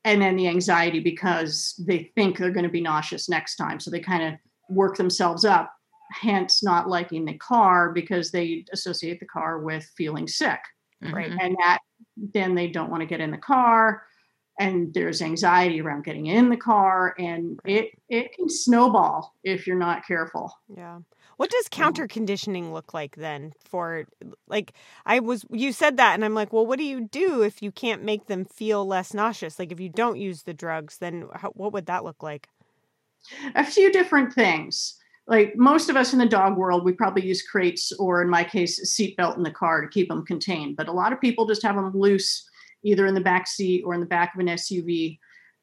and 0.05 0.23
then 0.23 0.37
the 0.37 0.49
anxiety 0.49 1.01
because 1.01 1.75
they 1.87 2.13
think 2.15 2.39
they're 2.39 2.51
going 2.53 2.65
to 2.65 2.71
be 2.71 2.81
nauseous 2.81 3.29
next 3.29 3.57
time. 3.57 3.81
So 3.81 3.91
they 3.91 4.01
kind 4.01 4.23
of 4.23 4.41
work 4.69 4.97
themselves 4.97 5.45
up, 5.45 5.76
hence 6.11 6.63
not 6.63 6.89
liking 6.89 7.25
the 7.25 7.37
car 7.39 7.93
because 7.93 8.31
they 8.31 8.65
associate 8.73 9.21
the 9.21 9.27
car 9.27 9.59
with 9.61 9.85
feeling 9.97 10.27
sick. 10.29 10.61
Right. 11.03 11.31
Mhm. 11.31 11.39
And 11.41 11.57
that 11.61 11.79
then 12.17 12.55
they 12.55 12.69
don't 12.69 12.91
want 12.91 13.03
to 13.03 13.07
get 13.07 13.21
in 13.21 13.31
the 13.31 13.39
car. 13.39 14.03
And 14.59 14.95
there's 14.95 15.21
anxiety 15.21 15.83
around 15.83 16.05
getting 16.05 16.27
in 16.27 16.49
the 16.49 16.57
car, 16.57 17.15
and 17.19 17.61
it 17.67 17.91
it 18.09 18.33
can 18.35 18.49
snowball 18.49 19.35
if 19.45 19.67
you're 19.67 19.77
not 19.77 20.07
careful. 20.07 20.51
Yeah. 20.69 21.01
What 21.37 21.51
does 21.51 21.67
Mhm. 21.67 21.71
counter 21.71 22.09
conditioning 22.09 22.73
look 22.73 22.95
like 22.95 23.17
then 23.17 23.53
for 23.65 24.07
like 24.49 24.73
I 25.05 25.21
was 25.21 25.45
you 25.51 25.73
said 25.73 25.99
that 25.99 26.15
and 26.15 26.25
I'm 26.25 26.35
like, 26.35 26.53
well, 26.53 26.67
what 26.67 26.79
do 26.79 26.85
you 26.85 27.03
do 27.03 27.43
if 27.43 27.63
you 27.63 27.71
can't 27.71 28.03
make 28.03 28.27
them 28.27 28.45
feel 28.47 28.87
less 28.87 29.13
nauseous? 29.13 29.59
Like 29.59 29.73
if 29.73 29.81
you 29.81 29.91
don't 29.91 30.17
use 30.19 30.45
the 30.45 30.55
drugs, 30.55 30.99
then 30.99 31.29
how, 31.35 31.51
what 31.51 31.73
would 31.73 31.87
that 31.87 32.05
look 32.05 32.23
like? 32.23 32.49
a 33.55 33.65
few 33.65 33.91
different 33.93 34.33
things. 34.33 34.97
Like 35.29 35.57
most 35.57 35.89
of 35.91 35.97
us 35.97 36.13
in 36.13 36.19
the 36.21 36.27
dog 36.27 36.57
world, 36.57 36.85
we 36.85 36.93
probably 36.93 37.27
use 37.27 37.43
crates 37.43 37.93
or, 37.99 38.23
in 38.23 38.31
my 38.31 38.45
case, 38.45 38.79
a 38.79 38.87
seatbelt 38.87 39.37
in 39.37 39.43
the 39.43 39.51
car 39.51 39.81
to 39.81 39.89
keep 39.89 40.09
them 40.09 40.25
contained. 40.25 40.77
But 40.77 40.89
a 40.89 40.93
lot 40.93 41.13
of 41.13 41.21
people 41.21 41.47
just 41.47 41.63
have 41.65 41.75
them 41.75 41.91
loose, 41.95 42.49
either 42.85 43.07
in 43.07 43.15
the 43.15 43.21
back 43.21 43.49
seat 43.49 43.83
or 43.85 43.95
in 43.95 44.01
the 44.01 44.07
back 44.07 44.35
of 44.35 44.41
an 44.41 44.47
SUV, 44.47 45.19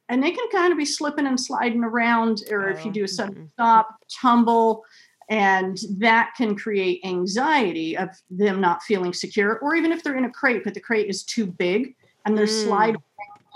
and 0.10 0.21
they 0.21 0.32
can 0.32 0.45
kind 0.52 0.73
of 0.73 0.78
be 0.78 0.84
slipping 0.86 1.26
and 1.28 1.39
sliding 1.39 1.84
around. 1.84 2.41
Or 2.52 2.69
if 2.69 2.84
you 2.84 2.91
Oh, 2.91 2.93
do 2.93 3.04
a 3.06 3.08
sudden 3.08 3.49
stop, 3.54 3.95
tumble, 4.21 4.84
and 5.30 5.78
that 5.97 6.34
can 6.36 6.58
create 6.58 6.99
anxiety 7.06 7.97
of 7.97 8.10
them 8.30 8.60
not 8.60 8.84
feeling 8.84 9.13
secure. 9.13 9.60
Or 9.60 9.76
even 9.76 9.93
if 9.93 10.04
they're 10.04 10.17
in 10.17 10.26
a 10.26 10.30
crate, 10.30 10.65
but 10.65 10.73
the 10.73 10.82
crate 10.82 11.08
is 11.10 11.23
too 11.23 11.45
big 11.45 11.95
and 12.26 12.38
they're 12.38 12.45
Mm. 12.45 12.65
sliding 12.65 13.02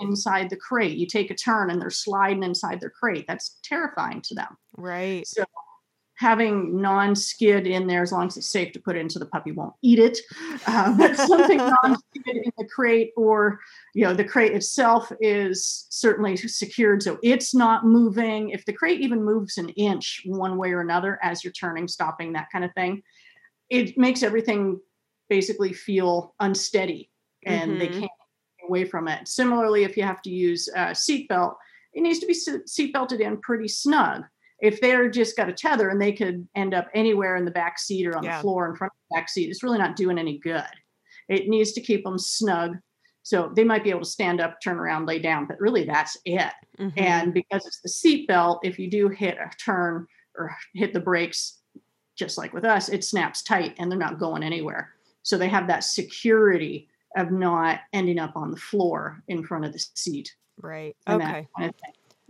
inside 0.00 0.48
the 0.48 0.56
crate. 0.56 0.96
You 0.96 1.06
take 1.06 1.30
a 1.30 1.34
turn 1.34 1.70
and 1.70 1.82
they're 1.82 1.90
sliding 1.90 2.42
inside 2.44 2.80
their 2.80 2.88
crate. 2.90 3.26
That's 3.28 3.58
terrifying 3.62 4.22
to 4.22 4.34
them. 4.34 4.56
Right. 4.76 5.26
So 5.26 5.44
having 6.18 6.80
non-skid 6.82 7.64
in 7.64 7.86
there, 7.86 8.02
as 8.02 8.10
long 8.10 8.26
as 8.26 8.36
it's 8.36 8.48
safe 8.48 8.72
to 8.72 8.80
put 8.80 8.96
it 8.96 8.98
in 8.98 9.08
so 9.08 9.20
the 9.20 9.26
puppy 9.26 9.52
won't 9.52 9.72
eat 9.82 10.00
it, 10.00 10.18
uh, 10.66 10.92
but 10.98 11.16
something 11.16 11.58
non-skid 11.84 12.36
in 12.36 12.52
the 12.58 12.64
crate 12.66 13.12
or, 13.16 13.60
you 13.94 14.04
know, 14.04 14.12
the 14.12 14.24
crate 14.24 14.52
itself 14.52 15.12
is 15.20 15.86
certainly 15.90 16.36
secured 16.36 17.04
so 17.04 17.18
it's 17.22 17.54
not 17.54 17.86
moving. 17.86 18.50
If 18.50 18.64
the 18.64 18.72
crate 18.72 19.00
even 19.00 19.24
moves 19.24 19.58
an 19.58 19.68
inch 19.70 20.22
one 20.26 20.56
way 20.58 20.72
or 20.72 20.80
another 20.80 21.20
as 21.22 21.44
you're 21.44 21.52
turning, 21.52 21.86
stopping, 21.86 22.32
that 22.32 22.48
kind 22.50 22.64
of 22.64 22.72
thing, 22.74 23.02
it 23.70 23.96
makes 23.96 24.24
everything 24.24 24.80
basically 25.28 25.72
feel 25.72 26.34
unsteady 26.40 27.10
and 27.46 27.80
they 27.80 27.86
Mhm. 27.86 27.92
can't 27.92 28.02
get 28.02 28.68
away 28.68 28.84
from 28.84 29.06
it. 29.06 29.28
Similarly, 29.28 29.84
if 29.84 29.96
you 29.96 30.02
have 30.02 30.20
to 30.22 30.30
use 30.30 30.66
a 30.74 30.90
seatbelt, 30.90 31.54
it 31.92 32.00
needs 32.00 32.18
to 32.18 32.26
be 32.26 32.34
se- 32.34 32.64
seatbelted 32.66 33.20
in 33.20 33.40
pretty 33.40 33.68
snug. 33.68 34.24
If 34.60 34.80
they're 34.80 35.08
just 35.08 35.36
got 35.36 35.48
a 35.48 35.52
tether 35.52 35.88
and 35.88 36.00
they 36.00 36.12
could 36.12 36.46
end 36.54 36.74
up 36.74 36.88
anywhere 36.94 37.36
in 37.36 37.44
the 37.44 37.50
back 37.50 37.78
seat 37.78 38.06
or 38.06 38.16
on 38.16 38.24
Yeah. 38.24 38.36
the 38.36 38.42
floor 38.42 38.68
in 38.68 38.74
front 38.76 38.92
of 38.92 38.98
the 39.10 39.16
back 39.20 39.28
seat, 39.28 39.50
it's 39.50 39.62
really 39.62 39.78
not 39.78 39.96
doing 39.96 40.18
any 40.18 40.38
good. 40.38 40.64
It 41.28 41.48
needs 41.48 41.72
to 41.72 41.80
keep 41.80 42.04
them 42.04 42.18
snug. 42.18 42.76
So 43.22 43.52
they 43.54 43.64
might 43.64 43.84
be 43.84 43.90
able 43.90 44.00
to 44.00 44.06
stand 44.06 44.40
up, 44.40 44.58
turn 44.62 44.78
around, 44.78 45.06
lay 45.06 45.18
down, 45.18 45.46
but 45.46 45.60
really 45.60 45.84
that's 45.84 46.16
it. 46.24 46.52
Mhm. 46.78 46.92
And 46.96 47.34
because 47.34 47.66
it's 47.66 47.80
the 47.82 47.88
seatbelt, 47.88 48.60
if 48.62 48.78
you 48.78 48.88
do 48.90 49.08
hit 49.08 49.36
a 49.38 49.50
turn 49.62 50.06
or 50.34 50.56
hit 50.74 50.92
the 50.94 51.00
brakes, 51.00 51.60
just 52.16 52.38
like 52.38 52.52
with 52.52 52.64
us, 52.64 52.88
it 52.88 53.04
snaps 53.04 53.42
tight 53.42 53.74
and 53.78 53.90
they're 53.90 53.98
not 53.98 54.18
going 54.18 54.42
anywhere. 54.42 54.94
So 55.22 55.36
they 55.36 55.48
have 55.48 55.66
that 55.68 55.84
security 55.84 56.88
of 57.16 57.30
not 57.30 57.80
ending 57.92 58.18
up 58.18 58.34
on 58.34 58.50
the 58.50 58.56
floor 58.56 59.22
in 59.28 59.44
front 59.44 59.64
of 59.66 59.72
the 59.72 59.78
seat. 59.94 60.34
Right. 60.60 60.96
Okay. 61.08 61.46
kind 61.56 61.68
of. 61.70 61.74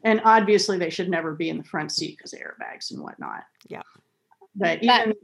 And 0.05 0.21
obviously, 0.25 0.79
they 0.79 0.91
should 0.91 1.09
never 1.11 1.35
be 1.35 1.49
in 1.49 1.59
the 1.59 1.65
front 1.65 1.91
seat 1.93 2.17
because 2.17 2.33
airbags 2.33 2.91
and 2.93 3.01
whatnot. 3.03 3.43
Yeah. 3.69 3.83
But 4.55 4.81
That- 4.83 5.09
even 5.09 5.15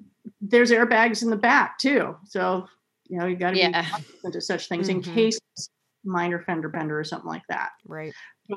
there's 0.41 0.71
airbags 0.71 1.23
in 1.23 1.31
the 1.31 1.37
back 1.37 1.79
too. 1.79 2.17
So, 2.25 2.67
you 3.09 3.19
know, 3.19 3.27
you 3.27 3.37
got 3.37 3.51
to 3.53 3.59
Yeah. 3.59 3.83
be 3.83 3.89
cognizant 3.89 4.37
of 4.37 4.43
such 4.43 4.69
things 4.69 4.89
in 4.89 5.01
Mhm. 5.01 5.15
case 5.15 5.39
minor 6.07 6.41
fender 6.43 6.69
bender 6.69 6.99
or 6.99 7.05
something 7.05 7.29
like 7.29 7.47
that. 7.49 7.71
Right. 7.87 8.13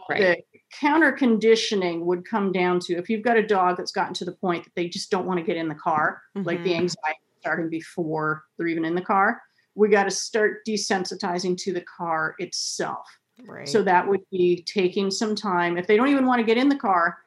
Right. 0.09 0.19
The 0.51 0.59
counter 0.79 1.13
conditioning 1.13 2.05
would 2.05 2.25
come 2.27 2.51
down 2.51 2.79
to 2.81 2.95
if 2.95 3.09
you've 3.09 3.23
got 3.23 3.37
a 3.37 3.45
dog 3.45 3.77
that's 3.77 3.93
gotten 3.93 4.13
to 4.15 4.25
the 4.25 4.33
point 4.33 4.65
that 4.65 4.75
they 4.75 4.89
just 4.89 5.09
don't 5.09 5.25
want 5.25 5.39
to 5.39 5.45
get 5.45 5.55
in 5.55 5.69
the 5.69 5.75
car, 5.75 6.21
like 6.35 6.61
the 6.63 6.71
Mhm. 6.73 6.77
anxiety 6.79 7.19
starting 7.39 7.69
before 7.69 8.43
they're 8.57 8.67
even 8.67 8.83
in 8.83 8.95
the 8.95 9.01
car, 9.01 9.41
we 9.75 9.87
got 9.87 10.03
to 10.05 10.11
start 10.11 10.65
desensitizing 10.67 11.55
to 11.57 11.71
the 11.71 11.81
car 11.81 12.35
itself. 12.39 13.07
Right. 13.45 13.67
So 13.67 13.83
that 13.83 14.07
would 14.07 14.21
be 14.31 14.63
taking 14.63 15.11
some 15.11 15.35
time. 15.35 15.77
If 15.77 15.87
they 15.87 15.97
don't 15.97 16.09
even 16.09 16.25
want 16.25 16.39
to 16.39 16.45
get 16.45 16.57
in 16.57 16.69
the 16.69 16.75
car, 16.75 17.17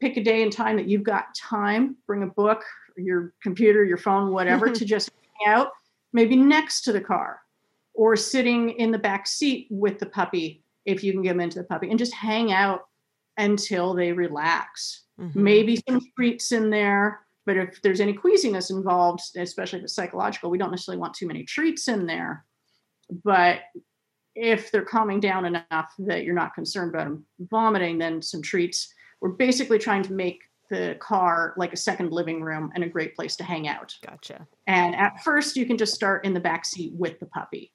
pick 0.00 0.16
a 0.16 0.22
day 0.22 0.42
and 0.42 0.52
time 0.52 0.76
that 0.76 0.88
you've 0.88 1.02
got 1.02 1.34
time, 1.34 1.96
bring 2.06 2.22
a 2.22 2.26
book, 2.26 2.62
your 2.96 3.32
computer, 3.42 3.84
your 3.84 3.96
phone, 3.96 4.32
whatever, 4.32 4.70
to 4.72 4.84
just 4.84 5.10
hang 5.38 5.52
out, 5.52 5.68
maybe 6.12 6.36
next 6.36 6.82
to 6.82 6.92
the 6.92 7.00
car 7.00 7.40
or 7.94 8.16
sitting 8.16 8.70
in 8.70 8.90
the 8.90 8.98
back 8.98 9.26
seat 9.26 9.68
with 9.70 9.98
the 9.98 10.06
puppy 10.06 10.62
if 10.84 11.02
you 11.02 11.12
can 11.12 11.22
get 11.22 11.30
them 11.30 11.40
into 11.40 11.58
the 11.58 11.64
puppy 11.64 11.88
and 11.88 11.98
just 11.98 12.12
hang 12.12 12.52
out 12.52 12.82
until 13.38 13.94
they 13.94 14.12
relax 14.12 15.04
Mhm. 15.18 15.34
maybe 15.36 15.80
some 15.88 16.00
treats 16.16 16.52
in 16.52 16.70
there. 16.70 17.20
But 17.46 17.56
if 17.56 17.82
there's 17.82 18.00
any 18.00 18.14
queasiness 18.14 18.70
involved, 18.70 19.20
especially 19.36 19.78
if 19.80 19.84
it's 19.84 19.94
psychological, 19.94 20.50
we 20.50 20.58
don't 20.58 20.70
necessarily 20.70 21.00
want 21.00 21.14
too 21.14 21.26
many 21.26 21.44
treats 21.44 21.88
in 21.88 22.06
there. 22.06 22.44
But 23.22 23.60
if 24.34 24.70
they're 24.70 24.82
calming 24.82 25.20
down 25.20 25.44
enough 25.44 25.92
that 25.98 26.24
you're 26.24 26.34
not 26.34 26.54
concerned 26.54 26.94
about 26.94 27.04
them 27.04 27.24
vomiting, 27.40 27.98
then 27.98 28.20
some 28.20 28.42
treats. 28.42 28.92
We're 29.20 29.30
basically 29.30 29.78
trying 29.78 30.02
to 30.04 30.12
make 30.12 30.42
the 30.70 30.96
car 30.98 31.54
like 31.56 31.72
a 31.72 31.76
second 31.76 32.10
living 32.12 32.42
room 32.42 32.72
and 32.74 32.84
a 32.84 32.88
great 32.88 33.14
place 33.14 33.36
to 33.36 33.44
hang 33.44 33.68
out. 33.68 33.94
Gotcha. 34.04 34.46
And 34.66 34.94
at 34.96 35.22
first, 35.22 35.56
you 35.56 35.66
can 35.66 35.76
just 35.76 35.94
start 35.94 36.24
in 36.24 36.34
the 36.34 36.40
back 36.40 36.64
seat 36.64 36.92
with 36.94 37.20
the 37.20 37.26
puppy, 37.26 37.72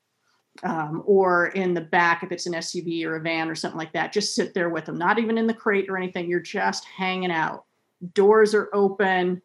um, 0.63 1.04
or 1.06 1.48
in 1.48 1.74
the 1.74 1.82
back 1.82 2.24
if 2.24 2.32
it's 2.32 2.45
an 2.45 2.54
SUV 2.54 3.06
or 3.06 3.15
a 3.15 3.22
van 3.22 3.50
or 3.50 3.56
something 3.56 3.78
like 3.78 3.93
that. 3.93 4.12
Just 4.12 4.36
sit 4.36 4.54
there 4.54 4.69
with 4.69 4.86
them, 4.86 4.98
not 4.98 5.19
even 5.19 5.38
in 5.38 5.48
the 5.48 5.54
crate 5.54 5.89
or 5.89 5.98
anything. 5.98 6.30
You're 6.30 6.39
just 6.39 6.86
hanging 6.86 7.32
out. 7.32 7.65
Doors 8.13 8.54
are 8.54 8.69
open, 8.74 9.41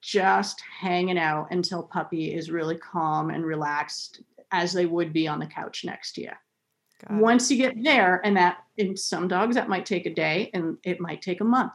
just 0.00 0.62
hanging 0.80 1.18
out 1.18 1.48
until 1.50 1.82
puppy 1.82 2.34
is 2.34 2.50
really 2.50 2.76
calm 2.76 3.30
and 3.30 3.44
relaxed, 3.44 4.22
as 4.52 4.72
they 4.72 4.86
would 4.86 5.12
be 5.12 5.26
on 5.28 5.38
the 5.38 5.46
couch 5.46 5.84
next 5.84 6.12
to 6.14 6.22
you. 6.22 6.30
Got 7.06 7.18
it. 7.18 7.22
Once 7.22 7.50
you 7.50 7.56
get 7.56 7.82
there, 7.82 8.20
and 8.24 8.36
that 8.36 8.58
in 8.76 8.96
some 8.96 9.28
dogs 9.28 9.54
that 9.56 9.68
might 9.68 9.86
take 9.86 10.06
a 10.06 10.14
day, 10.14 10.50
and 10.54 10.76
it 10.84 11.00
might 11.00 11.22
take 11.22 11.40
a 11.40 11.44
month 11.44 11.72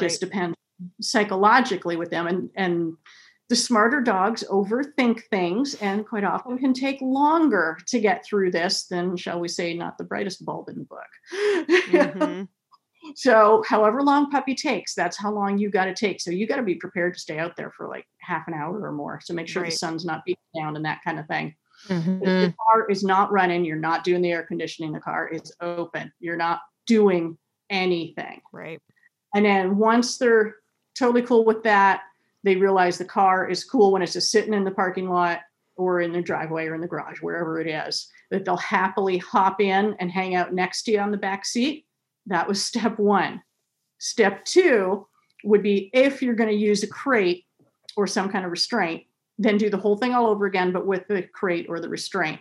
just 0.00 0.20
Right. 0.22 0.28
depends 0.30 0.56
psychologically 1.00 1.96
with 1.96 2.10
them 2.10 2.26
and 2.26 2.50
and 2.56 2.96
the 3.48 3.54
smarter 3.54 4.00
dogs 4.00 4.42
overthink 4.50 5.20
things 5.30 5.74
and 5.76 6.04
quite 6.04 6.24
often 6.24 6.58
can 6.58 6.72
take 6.72 6.98
longer 7.00 7.78
to 7.86 8.00
get 8.00 8.24
through 8.24 8.50
this 8.50 8.84
than 8.88 9.16
shall 9.16 9.38
we 9.38 9.46
say 9.46 9.72
not 9.72 9.96
the 9.98 10.02
brightest 10.04 10.44
bulb 10.44 10.68
in 10.68 10.78
the 10.78 10.84
book 10.84 11.06
Mhm. 11.86 12.48
so 13.14 13.62
however 13.68 14.02
long 14.02 14.30
puppy 14.30 14.54
takes 14.56 14.94
that's 14.96 15.16
how 15.16 15.30
long 15.32 15.58
you 15.58 15.70
got 15.70 15.84
to 15.84 15.94
take 15.94 16.20
so 16.20 16.32
you 16.32 16.46
got 16.48 16.56
to 16.56 16.62
be 16.64 16.74
prepared 16.74 17.14
to 17.14 17.20
stay 17.20 17.38
out 17.38 17.54
there 17.56 17.70
for 17.70 17.86
like 17.86 18.06
half 18.18 18.48
an 18.48 18.54
hour 18.54 18.80
or 18.80 18.90
more 18.92 19.20
so 19.22 19.32
make 19.32 19.46
sure 19.46 19.62
Right. 19.62 19.70
the 19.70 19.76
sun's 19.76 20.04
not 20.04 20.24
beating 20.24 20.40
down 20.58 20.74
and 20.74 20.84
that 20.86 21.02
kind 21.04 21.20
of 21.20 21.26
thing 21.28 21.54
Mhm. 21.88 22.22
if 22.22 22.50
the 22.50 22.54
car 22.70 22.88
is 22.90 23.02
not 23.04 23.30
running 23.32 23.64
you're 23.64 23.76
not 23.76 24.04
doing 24.04 24.22
the 24.22 24.32
air 24.32 24.42
conditioning 24.42 24.92
the 24.92 25.00
car 25.00 25.28
is 25.28 25.52
open 25.60 26.12
you're 26.20 26.36
not 26.36 26.60
doing 26.86 27.36
anything 27.70 28.40
Right. 28.52 28.80
and 29.34 29.44
then 29.44 29.78
once 29.78 30.18
they're 30.18 30.56
totally 30.94 31.22
cool 31.22 31.44
with 31.44 31.62
that, 31.64 32.02
they 32.44 32.54
realize 32.56 32.98
the 32.98 33.04
car 33.04 33.48
is 33.50 33.64
cool 33.64 33.90
when 33.90 34.00
it's 34.02 34.12
just 34.12 34.30
sitting 34.30 34.54
in 34.54 34.62
the 34.64 34.70
parking 34.70 35.08
lot 35.08 35.40
or 35.76 36.00
in 36.00 36.12
the 36.12 36.22
driveway 36.22 36.66
or 36.66 36.74
in 36.76 36.80
the 36.80 36.86
garage, 36.86 37.20
wherever 37.20 37.58
it 37.60 37.66
is, 37.66 38.08
that 38.30 38.44
they'll 38.44 38.56
happily 38.58 39.18
hop 39.18 39.60
in 39.60 39.96
and 39.98 40.10
hang 40.12 40.36
out 40.36 40.52
next 40.54 40.84
to 40.84 40.92
you 40.92 41.00
on 41.00 41.10
the 41.10 41.16
back 41.16 41.44
seat. 41.44 41.84
That 42.26 42.46
was 42.46 42.64
step 42.70 42.96
one. 43.00 43.42
Step 43.98 44.44
two 44.44 45.08
would 45.42 45.62
be 45.64 45.90
if 45.92 46.22
you're 46.22 46.34
going 46.36 46.50
to 46.50 46.54
use 46.54 46.84
a 46.84 46.86
crate 46.86 47.44
or 47.96 48.06
some 48.06 48.28
kind 48.28 48.44
of 48.44 48.52
restraint, 48.52 49.02
then 49.38 49.58
do 49.58 49.68
the 49.70 49.76
whole 49.78 49.96
thing 49.96 50.14
all 50.14 50.26
over 50.26 50.46
again, 50.46 50.72
but 50.72 50.86
with 50.86 51.06
the 51.08 51.22
crate 51.22 51.66
or 51.68 51.80
the 51.80 51.88
restraint. 51.88 52.40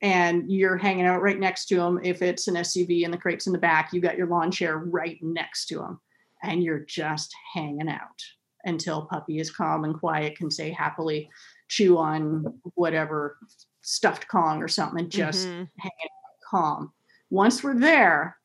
And 0.00 0.50
you're 0.50 0.76
hanging 0.76 1.06
out 1.06 1.22
right 1.22 1.38
next 1.38 1.66
to 1.66 1.76
them. 1.76 1.98
If 2.04 2.22
it's 2.22 2.46
an 2.46 2.54
SUV 2.54 3.04
and 3.04 3.12
the 3.12 3.18
crate's 3.18 3.46
in 3.48 3.52
the 3.52 3.58
back, 3.58 3.92
you've 3.92 4.04
got 4.04 4.16
your 4.16 4.28
lawn 4.28 4.50
chair 4.52 4.78
right 4.78 5.18
next 5.22 5.66
to 5.66 5.78
them 5.78 6.00
and 6.44 6.62
you're 6.62 6.84
just 6.84 7.34
hanging 7.52 7.88
out 7.88 8.22
until 8.64 9.06
puppy 9.06 9.40
is 9.40 9.50
calm 9.50 9.84
and 9.84 9.98
quiet 9.98 10.36
can 10.36 10.50
say 10.50 10.70
happily 10.70 11.28
chew 11.68 11.98
on 11.98 12.44
whatever 12.74 13.38
stuffed 13.82 14.28
kong 14.28 14.62
or 14.62 14.68
something 14.68 15.00
and 15.00 15.10
just 15.10 15.46
Mhm. 15.48 15.68
Hanging 15.78 16.08
out 16.14 16.50
calm 16.50 16.92
once 17.30 17.62
we're 17.62 17.78
there 17.78 18.36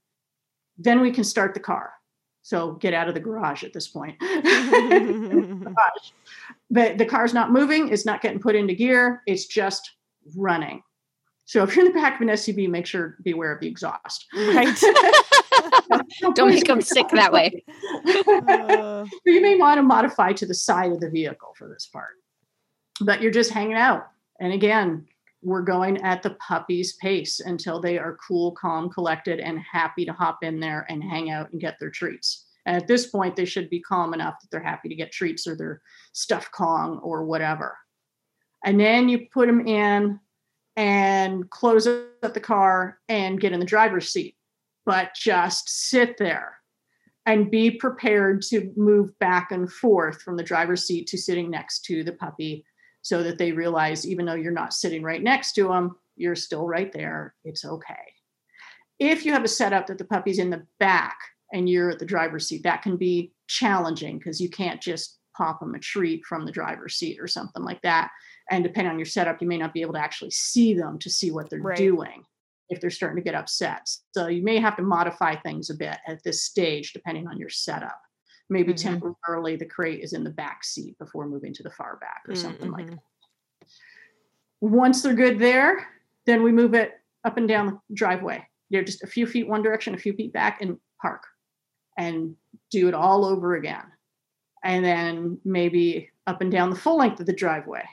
then 0.77 1.01
we 1.01 1.11
can 1.11 1.23
start 1.23 1.53
the 1.53 1.59
car 1.59 1.93
so 2.43 2.73
get 2.73 2.93
out 2.93 3.07
of 3.07 3.15
the 3.15 3.19
garage 3.19 3.63
at 3.63 3.73
this 3.73 3.87
point 3.87 4.15
but 6.69 6.97
the 6.97 7.05
car's 7.05 7.33
not 7.33 7.51
moving 7.51 7.89
it's 7.89 8.05
not 8.05 8.21
getting 8.21 8.39
put 8.39 8.55
into 8.55 8.73
gear 8.73 9.23
it's 9.25 9.45
just 9.45 9.93
running 10.35 10.83
so 11.45 11.63
if 11.63 11.75
you're 11.75 11.85
in 11.85 11.91
the 11.91 11.99
back 11.99 12.15
of 12.15 12.21
an 12.21 12.27
suv 12.29 12.69
make 12.69 12.85
sure 12.85 13.17
beware 13.23 13.51
of 13.51 13.59
the 13.59 13.67
exhaust 13.67 14.27
Right. 14.33 14.77
Don't 16.35 16.49
make 16.49 16.65
them 16.65 16.81
sick 16.81 17.07
that 17.09 17.31
way. 17.31 17.63
Uh, 17.67 19.05
you 19.25 19.41
may 19.41 19.57
want 19.57 19.77
to 19.77 19.83
modify 19.83 20.33
to 20.33 20.45
the 20.45 20.53
side 20.53 20.91
of 20.91 20.99
the 20.99 21.09
vehicle 21.09 21.53
for 21.57 21.67
this 21.67 21.85
part. 21.85 22.15
But 23.01 23.21
you're 23.21 23.31
just 23.31 23.51
hanging 23.51 23.75
out. 23.75 24.07
And 24.39 24.53
again, 24.53 25.07
we're 25.43 25.61
going 25.61 26.01
at 26.01 26.23
the 26.23 26.31
puppy's 26.35 26.93
pace 26.93 27.39
until 27.39 27.79
they 27.79 27.97
are 27.97 28.17
cool, 28.27 28.51
calm, 28.53 28.89
collected, 28.89 29.39
and 29.39 29.59
happy 29.59 30.05
to 30.05 30.13
hop 30.13 30.39
in 30.41 30.59
there 30.59 30.85
and 30.89 31.03
hang 31.03 31.29
out 31.29 31.51
and 31.51 31.61
get 31.61 31.77
their 31.79 31.89
treats. 31.91 32.45
And 32.65 32.77
at 32.77 32.87
this 32.87 33.07
point, 33.07 33.35
they 33.35 33.45
should 33.45 33.69
be 33.69 33.81
calm 33.81 34.13
enough 34.13 34.35
that 34.41 34.49
they're 34.49 34.61
happy 34.61 34.89
to 34.89 34.95
get 34.95 35.11
treats 35.11 35.45
or 35.45 35.55
their 35.55 35.81
stuffed 36.13 36.51
Kong 36.51 36.99
or 37.03 37.25
whatever. 37.25 37.77
And 38.63 38.79
then 38.79 39.09
you 39.09 39.27
put 39.33 39.47
them 39.47 39.67
in 39.67 40.19
and 40.75 41.49
close 41.49 41.85
up 41.87 42.33
the 42.33 42.39
car 42.39 42.99
and 43.09 43.39
get 43.39 43.51
in 43.51 43.59
the 43.59 43.65
driver's 43.65 44.09
seat. 44.09 44.35
But 44.85 45.13
just 45.13 45.69
sit 45.89 46.17
there 46.17 46.57
and 47.25 47.51
be 47.51 47.71
prepared 47.71 48.41
to 48.41 48.71
move 48.75 49.17
back 49.19 49.51
and 49.51 49.71
forth 49.71 50.21
from 50.21 50.35
the 50.35 50.43
driver's 50.43 50.85
seat 50.85 51.07
to 51.07 51.17
sitting 51.17 51.49
next 51.49 51.85
to 51.85 52.03
the 52.03 52.13
puppy 52.13 52.65
so 53.03 53.21
that 53.21 53.37
they 53.37 53.51
realize 53.51 54.07
even 54.07 54.25
though 54.25 54.33
you're 54.33 54.51
not 54.51 54.73
sitting 54.73 55.03
right 55.03 55.21
next 55.21 55.53
to 55.53 55.67
them 55.67 55.95
you're 56.15 56.35
still 56.35 56.65
right 56.67 56.91
there 56.91 57.35
it's 57.45 57.63
okay 57.63 58.13
if 58.99 59.25
you 59.25 59.31
have 59.31 59.43
a 59.43 59.47
setup 59.47 59.85
that 59.87 59.97
the 59.99 60.05
puppy's 60.05 60.39
in 60.39 60.49
the 60.49 60.65
back 60.79 61.17
and 61.53 61.69
you're 61.69 61.91
at 61.91 61.99
the 61.99 62.05
driver's 62.05 62.47
seat 62.47 62.63
that 62.63 62.81
can 62.81 62.97
be 62.97 63.31
challenging 63.47 64.17
because 64.17 64.41
you 64.41 64.49
can't 64.49 64.81
just 64.81 65.19
pop 65.37 65.59
them 65.59 65.75
a 65.75 65.79
treat 65.79 66.25
from 66.25 66.45
the 66.45 66.51
driver's 66.51 66.95
seat 66.95 67.19
or 67.19 67.27
something 67.27 67.63
like 67.63 67.81
that 67.83 68.09
and 68.51 68.63
depending 68.63 68.91
on 68.91 68.99
your 68.99 69.05
setup 69.05 69.41
you 69.41 69.47
may 69.47 69.57
not 69.57 69.73
be 69.73 69.81
able 69.81 69.93
to 69.93 69.99
actually 69.99 70.31
see 70.31 70.73
them 70.73 70.97
to 70.99 71.09
see 71.09 71.31
what 71.31 71.49
they're 71.49 71.61
Right. 71.61 71.77
doing 71.77 72.23
if 72.69 72.79
they're 72.81 72.89
starting 72.89 73.17
to 73.17 73.29
get 73.29 73.35
upset. 73.35 73.87
So 74.13 74.27
you 74.27 74.41
may 74.41 74.57
have 74.59 74.75
to 74.77 74.83
modify 74.83 75.35
things 75.35 75.69
a 75.69 75.75
bit 75.75 75.97
at 76.07 76.23
this 76.23 76.43
stage, 76.43 76.93
depending 76.93 77.27
on 77.27 77.37
your 77.37 77.49
setup. 77.49 77.99
Maybe 78.49 78.73
Mhm. 78.73 78.81
temporarily 78.81 79.55
the 79.55 79.65
crate 79.65 80.01
is 80.01 80.13
in 80.13 80.23
the 80.23 80.29
back 80.29 80.63
seat 80.63 80.97
before 80.99 81.27
moving 81.27 81.53
to 81.53 81.63
the 81.63 81.71
far 81.71 81.97
back 81.97 82.23
or 82.27 82.35
something 82.35 82.71
like 82.71 82.87
mhm. 82.87 82.99
that. 83.61 83.67
Once 84.61 85.01
they're 85.01 85.13
good 85.13 85.39
there, 85.39 85.87
then 86.25 86.43
we 86.43 86.51
move 86.51 86.73
it 86.73 87.01
up 87.23 87.37
and 87.37 87.47
down 87.47 87.67
the 87.67 87.95
driveway. 87.95 88.45
You're 88.69 88.83
just 88.83 89.03
a 89.03 89.07
few 89.07 89.25
feet 89.25 89.47
one 89.47 89.61
direction, 89.61 89.93
a 89.93 89.97
few 89.97 90.13
feet 90.13 90.33
back, 90.33 90.61
and 90.61 90.79
park 91.01 91.25
and 91.97 92.35
do 92.69 92.87
it 92.87 92.93
all 92.93 93.25
over 93.25 93.55
again. 93.55 93.85
And 94.63 94.83
then 94.83 95.39
maybe 95.43 96.09
up 96.27 96.41
and 96.41 96.51
down 96.51 96.69
the 96.69 96.75
full 96.75 96.97
length 96.97 97.19
of 97.19 97.25
the 97.25 97.33
driveway. 97.33 97.85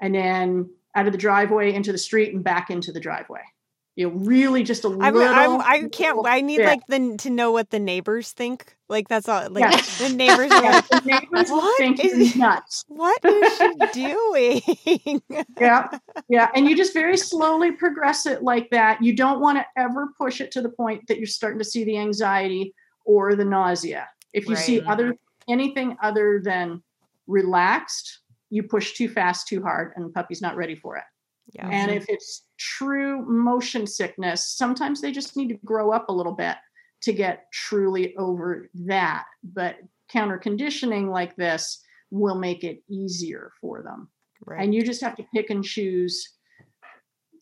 And 0.00 0.14
then 0.14 0.70
out 0.94 1.06
of 1.06 1.12
the 1.12 1.18
driveway 1.18 1.72
into 1.72 1.92
the 1.92 1.98
street 1.98 2.34
and 2.34 2.42
back 2.42 2.70
into 2.70 2.92
the 2.92 3.00
driveway. 3.00 3.42
You 3.94 4.08
know, 4.08 4.14
really 4.16 4.62
just 4.62 4.84
a 4.84 4.88
I'm, 4.88 5.12
little. 5.14 5.22
I'm, 5.22 5.60
I 5.60 5.88
can't. 5.92 6.16
little 6.16 6.26
I 6.26 6.40
need 6.40 6.58
bit. 6.58 6.66
like 6.66 6.86
the 6.86 7.16
to 7.18 7.30
know 7.30 7.52
what 7.52 7.68
the 7.70 7.78
neighbors 7.78 8.32
think. 8.32 8.74
Like 8.88 9.08
that's 9.08 9.28
all. 9.28 9.50
Like 9.50 9.70
Yes. 9.70 9.98
the 9.98 10.08
neighbors 10.14 10.50
are 10.50 10.62
like, 10.62 10.88
the 10.88 11.00
neighbors 11.04 11.50
What 11.50 11.76
think 11.76 12.02
is- 12.02 12.34
nuts. 12.34 12.84
"What 12.88 13.22
is 13.22 13.58
she 13.58 13.74
doing?" 13.92 15.22
Yeah, 15.60 15.88
yeah, 16.30 16.48
and 16.54 16.66
you 16.66 16.74
just 16.74 16.94
very 16.94 17.18
slowly 17.18 17.72
progress 17.72 18.24
it 18.24 18.42
like 18.42 18.70
that. 18.70 19.02
You 19.02 19.14
don't 19.14 19.40
want 19.40 19.58
to 19.58 19.66
ever 19.76 20.08
push 20.16 20.40
it 20.40 20.50
to 20.52 20.62
the 20.62 20.70
point 20.70 21.02
that 21.08 21.18
you're 21.18 21.26
starting 21.26 21.58
to 21.58 21.64
see 21.64 21.84
the 21.84 21.98
anxiety 21.98 22.74
or 23.04 23.34
the 23.34 23.44
nausea. 23.44 24.08
If 24.32 24.48
you 24.48 24.56
see 24.56 24.80
other 24.80 25.16
anything 25.48 25.96
other 26.02 26.40
than 26.42 26.82
relaxed, 27.26 28.20
you 28.50 28.62
push 28.62 28.92
too 28.94 29.08
fast, 29.08 29.48
too 29.48 29.62
hard, 29.62 29.92
and 29.96 30.04
the 30.06 30.10
puppy's 30.10 30.40
not 30.40 30.56
ready 30.56 30.74
for 30.76 30.96
it. 30.96 31.04
Yeah. 31.52 31.68
And 31.68 31.90
if 31.90 32.04
it's 32.08 32.44
true 32.62 33.24
motion 33.26 33.86
sickness, 33.86 34.54
sometimes 34.56 35.00
they 35.00 35.10
just 35.12 35.36
need 35.36 35.48
to 35.48 35.58
grow 35.64 35.92
up 35.92 36.08
a 36.08 36.12
little 36.12 36.32
bit 36.34 36.56
to 37.02 37.12
get 37.12 37.46
truly 37.52 38.14
over 38.16 38.70
that. 38.74 39.24
But 39.42 39.76
counter 40.08 40.38
conditioning 40.38 41.08
like 41.10 41.34
this 41.36 41.82
will 42.10 42.36
make 42.36 42.62
it 42.62 42.82
easier 42.88 43.50
for 43.60 43.82
them. 43.82 44.08
right. 44.46 44.62
And 44.62 44.74
you 44.74 44.82
just 44.82 45.02
have 45.02 45.16
to 45.16 45.26
pick 45.34 45.50
and 45.50 45.64
choose 45.64 46.36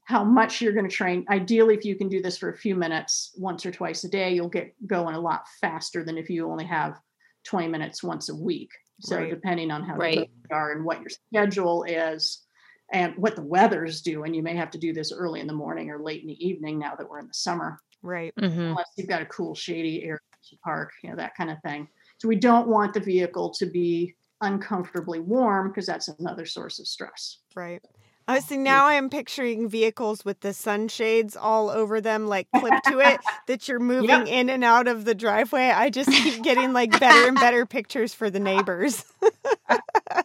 how 0.04 0.24
much 0.24 0.61
you're 0.61 0.72
going 0.72 0.88
to 0.88 0.94
train. 0.94 1.24
Ideally, 1.28 1.74
if 1.74 1.85
you 1.85 1.94
can 1.96 2.09
do 2.09 2.22
this 2.22 2.38
for 2.38 2.50
a 2.50 2.56
few 2.56 2.74
minutes 2.74 3.33
once 3.37 3.64
or 3.66 3.70
twice 3.70 4.02
a 4.04 4.09
day, 4.09 4.33
you'll 4.33 4.48
get 4.48 4.74
going 4.87 5.14
a 5.14 5.20
lot 5.20 5.44
faster 5.61 6.04
than 6.04 6.16
if 6.18 6.30
you 6.30 6.50
only 6.50 6.64
have 6.64 6.98
20 7.44 7.68
minutes 7.68 8.02
once 8.02 8.28
a 8.28 8.35
week. 8.35 8.70
So, 9.00 9.16
Right. 9.16 9.30
depending 9.30 9.70
on 9.70 9.83
how 9.83 9.94
Right. 9.96 10.18
you 10.18 10.26
are 10.50 10.72
and 10.72 10.85
what 10.85 11.00
your 11.00 11.11
schedule 11.11 11.85
is 11.85 12.44
and 12.92 13.14
what 13.16 13.37
the 13.37 13.42
weather's 13.42 14.03
doing, 14.03 14.35
you 14.35 14.42
may 14.42 14.57
have 14.57 14.70
to 14.72 14.79
do 14.79 14.92
this 14.92 15.12
early 15.12 15.40
in 15.40 15.46
the 15.46 15.53
morning 15.53 15.90
or 15.90 16.03
late 16.03 16.22
in 16.22 16.29
the 16.29 16.46
evening 16.46 16.79
now 16.79 16.94
that 16.96 17.09
we're 17.09 17.20
in 17.20 17.26
the 17.26 17.35
summer, 17.35 17.79
right. 18.03 18.35
Mhm. 18.37 18.70
unless 18.70 18.87
you've 18.96 19.09
got 19.09 19.22
a 19.22 19.26
cool, 19.26 19.55
shady 19.55 20.03
area 20.05 20.18
to 20.48 20.57
park, 20.64 20.90
you 21.03 21.11
know, 21.11 21.16
that 21.16 21.35
kind 21.37 21.50
of 21.50 21.59
thing. 21.62 21.88
So, 22.18 22.29
we 22.29 22.37
don't 22.37 22.68
want 22.68 22.94
the 22.94 23.00
vehicle 23.00 23.50
to 23.55 23.66
be 23.66 24.14
uncomfortably 24.42 25.20
warm 25.20 25.68
because 25.68 25.87
that's 25.87 26.09
another 26.09 26.46
source 26.46 26.79
of 26.79 26.87
stress. 26.87 27.38
Right. 27.55 27.83
I 28.29 28.38
see 28.38 28.57
now 28.57 28.85
I 28.87 28.94
am 28.94 29.11
picturing 29.11 29.68
vehicles 29.68 30.24
with 30.24 30.38
the 30.40 30.53
sunshades 30.53 31.37
all 31.37 31.68
over 31.68 32.00
them, 32.00 32.29
like 32.29 32.46
clipped 32.53 32.85
to 32.87 33.00
it, 33.00 33.20
that 33.48 33.66
you're 33.66 33.81
moving 33.81 34.29
in 34.29 34.48
and 34.48 34.62
out 34.62 34.87
of 34.87 35.05
the 35.05 35.16
driveway. 35.16 35.70
I 35.70 35.90
just 35.90 36.11
keep 36.11 36.42
getting 36.44 36.72
like 36.72 36.98
better 37.00 37.26
and 37.26 37.37
better 37.37 37.66
pictures 37.66 38.14
for 38.14 38.31
the 38.31 38.38
neighbors. 38.38 39.05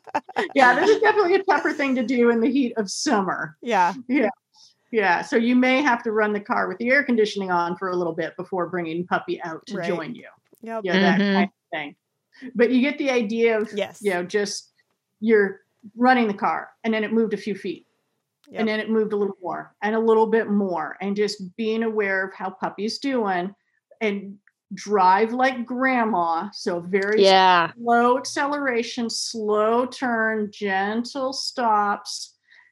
yeah, 0.56 0.80
this 0.80 0.90
is 0.90 1.02
definitely 1.02 1.36
a 1.36 1.44
tougher 1.44 1.74
thing 1.74 1.96
to 1.96 2.04
do 2.04 2.30
in 2.30 2.40
the 2.40 2.50
heat 2.50 2.74
of 2.78 2.90
summer. 2.90 3.58
yeah. 3.62 3.94
Yeah, 4.08 4.30
Yeah. 4.92 5.22
so 5.22 5.36
you 5.36 5.56
may 5.56 5.82
have 5.82 6.04
to 6.04 6.12
run 6.12 6.34
the 6.34 6.40
car 6.40 6.68
with 6.68 6.78
the 6.78 6.90
air 6.90 7.04
conditioning 7.04 7.52
on 7.52 7.76
for 7.78 7.90
a 7.90 7.96
little 7.96 8.14
bit 8.14 8.36
before 8.38 8.68
bringing 8.70 9.06
puppy 9.06 9.42
out 9.44 9.66
to 9.68 9.78
Right. 9.78 9.88
join 9.88 10.16
you. 10.16 10.28
Yep. 10.62 10.82
Yeah, 10.84 10.94
that 11.00 11.20
Mhm. 11.20 11.34
kind 11.34 11.46
of 11.50 11.52
thing. 11.72 11.96
But 12.56 12.70
you 12.72 12.82
get 12.82 12.98
the 12.98 13.10
idea 13.12 13.60
of 13.60 13.72
Yes. 13.74 14.02
you 14.02 14.12
know 14.12 14.24
just 14.24 14.74
you're 15.20 15.62
running 15.96 16.28
the 16.28 16.34
car 16.34 16.70
and 16.84 16.94
then 16.94 17.04
it 17.04 17.14
moved 17.14 17.34
a 17.34 17.38
few 17.38 17.56
feet 17.56 17.88
Yep. 18.50 18.60
and 18.60 18.68
then 18.70 18.80
it 18.80 18.90
moved 18.90 19.14
a 19.14 19.16
little 19.16 19.38
more 19.42 19.74
and 19.82 19.96
a 19.96 20.00
little 20.00 20.28
bit 20.28 20.50
more 20.50 20.98
and 21.02 21.16
just 21.16 21.56
being 21.56 21.84
aware 21.84 22.26
of 22.28 22.34
how 22.34 22.50
puppy's 22.50 23.00
doing 23.00 23.54
and 24.02 24.38
drive 24.74 25.32
like 25.32 25.66
grandma 25.66 26.50
so 26.54 26.80
very 26.80 27.24
Yeah. 27.24 27.72
slow 27.78 28.18
acceleration, 28.18 29.10
slow 29.10 29.86
turn, 29.86 30.50
gentle 30.52 31.34
stops. 31.34 32.32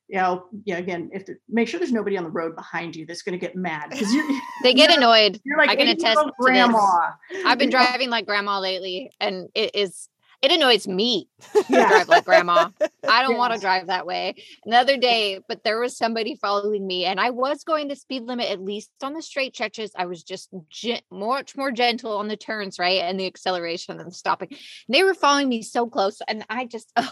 You 0.09 0.17
know, 0.19 0.45
yeah. 0.65 0.77
Again, 0.77 1.09
if 1.13 1.25
the, 1.25 1.37
make 1.49 1.67
sure 1.67 1.79
there's 1.79 1.91
nobody 1.93 2.17
on 2.17 2.23
the 2.23 2.29
road 2.29 2.55
behind 2.55 2.95
you 2.95 3.05
that's 3.05 3.21
going 3.21 3.39
to 3.39 3.43
get 3.43 3.55
mad 3.55 3.89
because 3.89 4.13
They 4.63 4.73
get 4.73 4.95
annoyed. 4.95 5.39
you're 5.45 5.57
like 5.57 5.69
I 5.69 5.75
can 5.75 5.87
attest 5.87 6.17
old 6.17 6.27
to 6.27 6.33
this. 6.37 6.45
grandma. 6.45 7.11
I've 7.45 7.57
been 7.57 7.69
driving 7.71 8.09
like 8.09 8.25
grandma 8.25 8.59
lately, 8.59 9.11
and 9.19 9.49
it 9.55 9.71
is 9.75 10.07
it 10.43 10.51
annoys 10.51 10.87
me 10.87 11.29
to 11.53 11.63
Yeah. 11.69 11.87
drive 11.87 12.09
like 12.09 12.25
grandma. 12.25 12.69
I 13.07 13.21
don't 13.21 13.37
want 13.37 13.53
to 13.53 13.59
drive 13.59 13.87
that 13.87 14.05
way. 14.05 14.35
Another 14.65 14.97
day, 14.97 15.39
but 15.47 15.63
there 15.63 15.79
was 15.79 15.97
somebody 15.97 16.35
following 16.35 16.85
me, 16.85 17.05
and 17.05 17.19
I 17.19 17.29
was 17.31 17.63
going 17.63 17.89
to 17.89 17.95
speed 17.95 18.23
limit 18.23 18.49
at 18.51 18.61
least 18.61 18.91
on 19.01 19.13
the 19.13 19.21
straight 19.21 19.55
stretches. 19.55 19.91
I 19.95 20.05
was 20.05 20.21
just 20.23 20.49
gen- 20.69 21.01
much 21.09 21.55
more 21.55 21.71
gentle 21.71 22.17
on 22.17 22.27
the 22.27 22.35
turns, 22.37 22.77
right, 22.77 23.01
and 23.01 23.17
the 23.19 23.25
acceleration 23.25 23.99
and 23.99 24.13
stopping. 24.13 24.49
And 24.51 24.95
they 24.95 25.03
were 25.03 25.13
following 25.13 25.47
me 25.47 25.61
so 25.63 25.87
close, 25.87 26.19
and 26.27 26.45
I 26.49 26.65
just, 26.65 26.91
oh, 26.97 27.09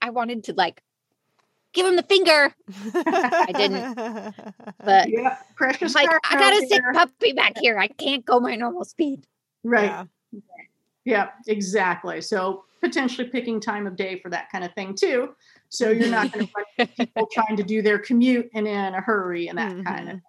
I 0.00 0.10
wanted 0.10 0.44
to 0.44 0.54
like 0.54 0.80
give 1.74 1.84
them 1.86 1.96
the 1.96 2.02
finger, 2.04 2.54
I 2.94 3.52
didn't. 3.56 3.94
but 4.84 5.08
Yeah, 5.08 5.36
precious. 5.56 5.94
like 5.96 6.08
I 6.30 6.34
got 6.36 6.62
a 6.62 6.66
sick 6.66 6.82
puppy 6.92 7.32
back 7.32 7.58
here. 7.58 7.76
I 7.78 7.88
can't 7.88 8.24
go 8.24 8.38
my 8.38 8.54
normal 8.54 8.84
speed. 8.84 9.24
Right. 9.64 9.84
Yeah. 9.84 10.04
Yeah, 11.04 11.30
exactly. 11.48 12.20
So 12.20 12.64
potentially 12.80 13.28
picking 13.28 13.60
time 13.60 13.86
of 13.86 13.96
day 13.96 14.18
for 14.20 14.28
that 14.30 14.50
kind 14.50 14.64
of 14.64 14.72
thing 14.74 14.94
too. 14.94 15.34
So 15.68 15.90
you're 15.90 16.10
not 16.10 16.32
going 16.32 16.46
to 16.46 16.52
find 16.76 16.96
people 16.96 17.28
trying 17.32 17.56
to 17.56 17.62
do 17.62 17.80
their 17.80 17.98
commute 17.98 18.50
and 18.54 18.66
in 18.66 18.94
a 18.94 19.00
hurry 19.00 19.48
and 19.48 19.58
that 19.58 19.84
kind 19.84 20.10
of. 20.10 20.20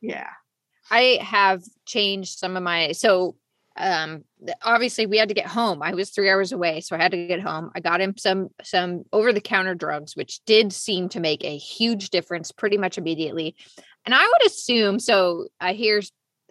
Yeah. 0.00 0.28
I 0.90 1.18
have 1.22 1.62
changed 1.86 2.38
some 2.38 2.56
of 2.56 2.62
my 2.62 2.92
so 2.92 3.36
um 3.76 4.24
obviously 4.62 5.06
we 5.06 5.16
had 5.16 5.28
to 5.28 5.34
get 5.34 5.46
home. 5.46 5.82
I 5.82 5.94
was 5.94 6.10
3 6.10 6.28
hours 6.28 6.52
away, 6.52 6.80
so 6.80 6.94
I 6.94 6.98
had 7.02 7.12
to 7.12 7.26
get 7.26 7.40
home. 7.40 7.70
I 7.74 7.80
got 7.80 8.00
him 8.00 8.16
some 8.18 8.48
some 8.62 9.04
over 9.12 9.32
the 9.32 9.40
counter 9.40 9.74
drugs 9.74 10.16
which 10.16 10.44
did 10.44 10.72
seem 10.72 11.08
to 11.10 11.20
make 11.20 11.44
a 11.44 11.56
huge 11.56 12.10
difference 12.10 12.52
pretty 12.52 12.76
much 12.76 12.98
immediately. 12.98 13.54
And 14.04 14.14
I 14.14 14.26
would 14.26 14.46
assume 14.46 14.98
so 14.98 15.48
I 15.60 15.72
hear 15.72 16.02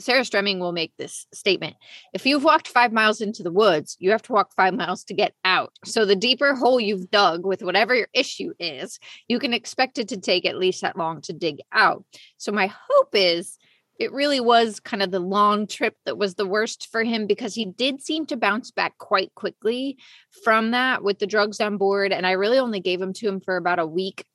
Sarah 0.02 0.22
Stremming 0.22 0.60
will 0.60 0.72
make 0.72 0.94
this 0.98 1.28
statement. 1.34 1.76
If 2.14 2.26
you've 2.26 2.44
walked 2.44 2.68
5 2.68 2.92
miles 2.92 3.22
into 3.22 3.44
the 3.44 3.52
woods, 3.52 3.96
you 4.00 4.12
have 4.12 4.24
to 4.24 4.34
walk 4.34 4.54
5 4.54 4.74
miles 4.74 5.04
to 5.06 5.14
get 5.14 5.34
out. 5.46 5.74
So 5.86 6.06
the 6.06 6.16
deeper 6.16 6.56
hole 6.56 6.80
you've 6.80 7.12
dug 7.12 7.46
with 7.46 7.64
whatever 7.64 7.96
your 7.96 8.08
issue 8.14 8.54
is, 8.60 9.00
you 9.28 9.40
can 9.40 9.54
expect 9.54 9.98
it 9.98 10.08
to 10.10 10.18
take 10.18 10.46
at 10.46 10.58
least 10.58 10.82
that 10.82 10.98
long 10.98 11.22
to 11.22 11.34
dig 11.34 11.60
out. 11.72 12.04
So 12.38 12.52
my 12.52 12.72
hope 12.90 13.14
is 13.14 13.58
it 14.00 14.12
really 14.12 14.40
was 14.40 14.80
kind 14.80 15.04
of 15.04 15.12
the 15.12 15.20
long 15.20 15.68
trip 15.68 15.96
that 16.06 16.18
was 16.18 16.34
the 16.34 16.48
worst 16.48 16.88
for 16.92 17.04
him 17.04 17.28
because 17.28 17.54
he 17.54 17.66
did 17.66 18.02
seem 18.02 18.26
to 18.26 18.38
bounce 18.38 18.72
back 18.72 18.98
quite 18.98 19.32
quickly 19.36 19.98
from 20.44 20.72
that 20.72 21.04
with 21.04 21.20
the 21.20 21.28
drugs 21.28 21.62
on 21.62 21.78
board. 21.78 22.12
And 22.12 22.26
I 22.26 22.32
really 22.32 22.58
only 22.58 22.80
gave 22.80 23.00
him 23.00 23.14
to 23.14 23.28
him 23.28 23.40
for 23.40 23.58
about 23.58 23.78
a 23.78 23.86
week, 23.86 24.26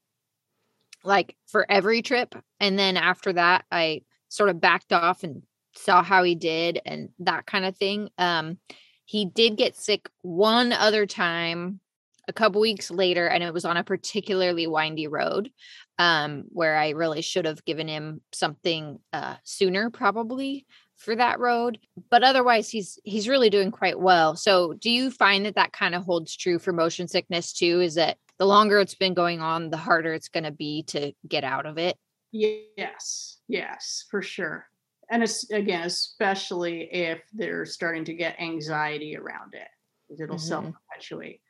like 1.02 1.34
for 1.48 1.66
every 1.68 2.02
trip. 2.02 2.36
And 2.60 2.78
then 2.78 2.96
after 2.96 3.32
that, 3.32 3.64
I 3.72 4.02
sort 4.28 4.50
of 4.50 4.60
backed 4.60 4.92
off 4.92 5.24
and 5.24 5.42
saw 5.76 6.02
how 6.02 6.22
he 6.22 6.34
did 6.34 6.80
and 6.84 7.10
that 7.20 7.46
kind 7.46 7.64
of 7.64 7.76
thing. 7.76 8.10
Um, 8.18 8.58
he 9.04 9.24
did 9.24 9.56
get 9.56 9.76
sick 9.76 10.08
one 10.22 10.72
other 10.72 11.06
time 11.06 11.80
a 12.28 12.32
couple 12.32 12.60
weeks 12.60 12.90
later, 12.90 13.28
and 13.28 13.42
it 13.42 13.54
was 13.54 13.64
on 13.64 13.76
a 13.76 13.84
particularly 13.84 14.66
windy 14.66 15.06
road 15.06 15.50
um, 15.98 16.44
where 16.48 16.76
I 16.76 16.90
really 16.90 17.22
should 17.22 17.44
have 17.44 17.64
given 17.64 17.88
him 17.88 18.20
something 18.32 18.98
uh, 19.12 19.36
sooner, 19.44 19.90
probably 19.90 20.66
for 20.96 21.14
that 21.14 21.38
road. 21.38 21.78
But 22.10 22.24
otherwise, 22.24 22.68
he's 22.68 22.98
he's 23.04 23.28
really 23.28 23.50
doing 23.50 23.70
quite 23.70 23.98
well. 23.98 24.34
So, 24.34 24.72
do 24.74 24.90
you 24.90 25.10
find 25.10 25.46
that 25.46 25.54
that 25.54 25.72
kind 25.72 25.94
of 25.94 26.02
holds 26.02 26.36
true 26.36 26.58
for 26.58 26.72
motion 26.72 27.06
sickness 27.06 27.52
too? 27.52 27.80
Is 27.80 27.94
that 27.94 28.18
the 28.38 28.46
longer 28.46 28.80
it's 28.80 28.96
been 28.96 29.14
going 29.14 29.40
on, 29.40 29.70
the 29.70 29.76
harder 29.76 30.12
it's 30.12 30.28
going 30.28 30.44
to 30.44 30.50
be 30.50 30.82
to 30.88 31.12
get 31.28 31.44
out 31.44 31.66
of 31.66 31.78
it? 31.78 31.96
Yes. 32.32 33.38
Yes, 33.48 34.04
for 34.10 34.20
sure. 34.20 34.66
And 35.10 35.22
it's 35.22 35.48
again, 35.50 35.86
especially 35.86 36.92
if 36.92 37.22
they're 37.32 37.64
starting 37.64 38.04
to 38.06 38.14
get 38.14 38.40
anxiety 38.40 39.16
around 39.16 39.54
it, 39.54 39.68
'cause 40.08 40.20
it'll 40.20 40.36
Mhm. 40.36 40.40
self 40.40 40.64
perpetuate. 40.72 41.40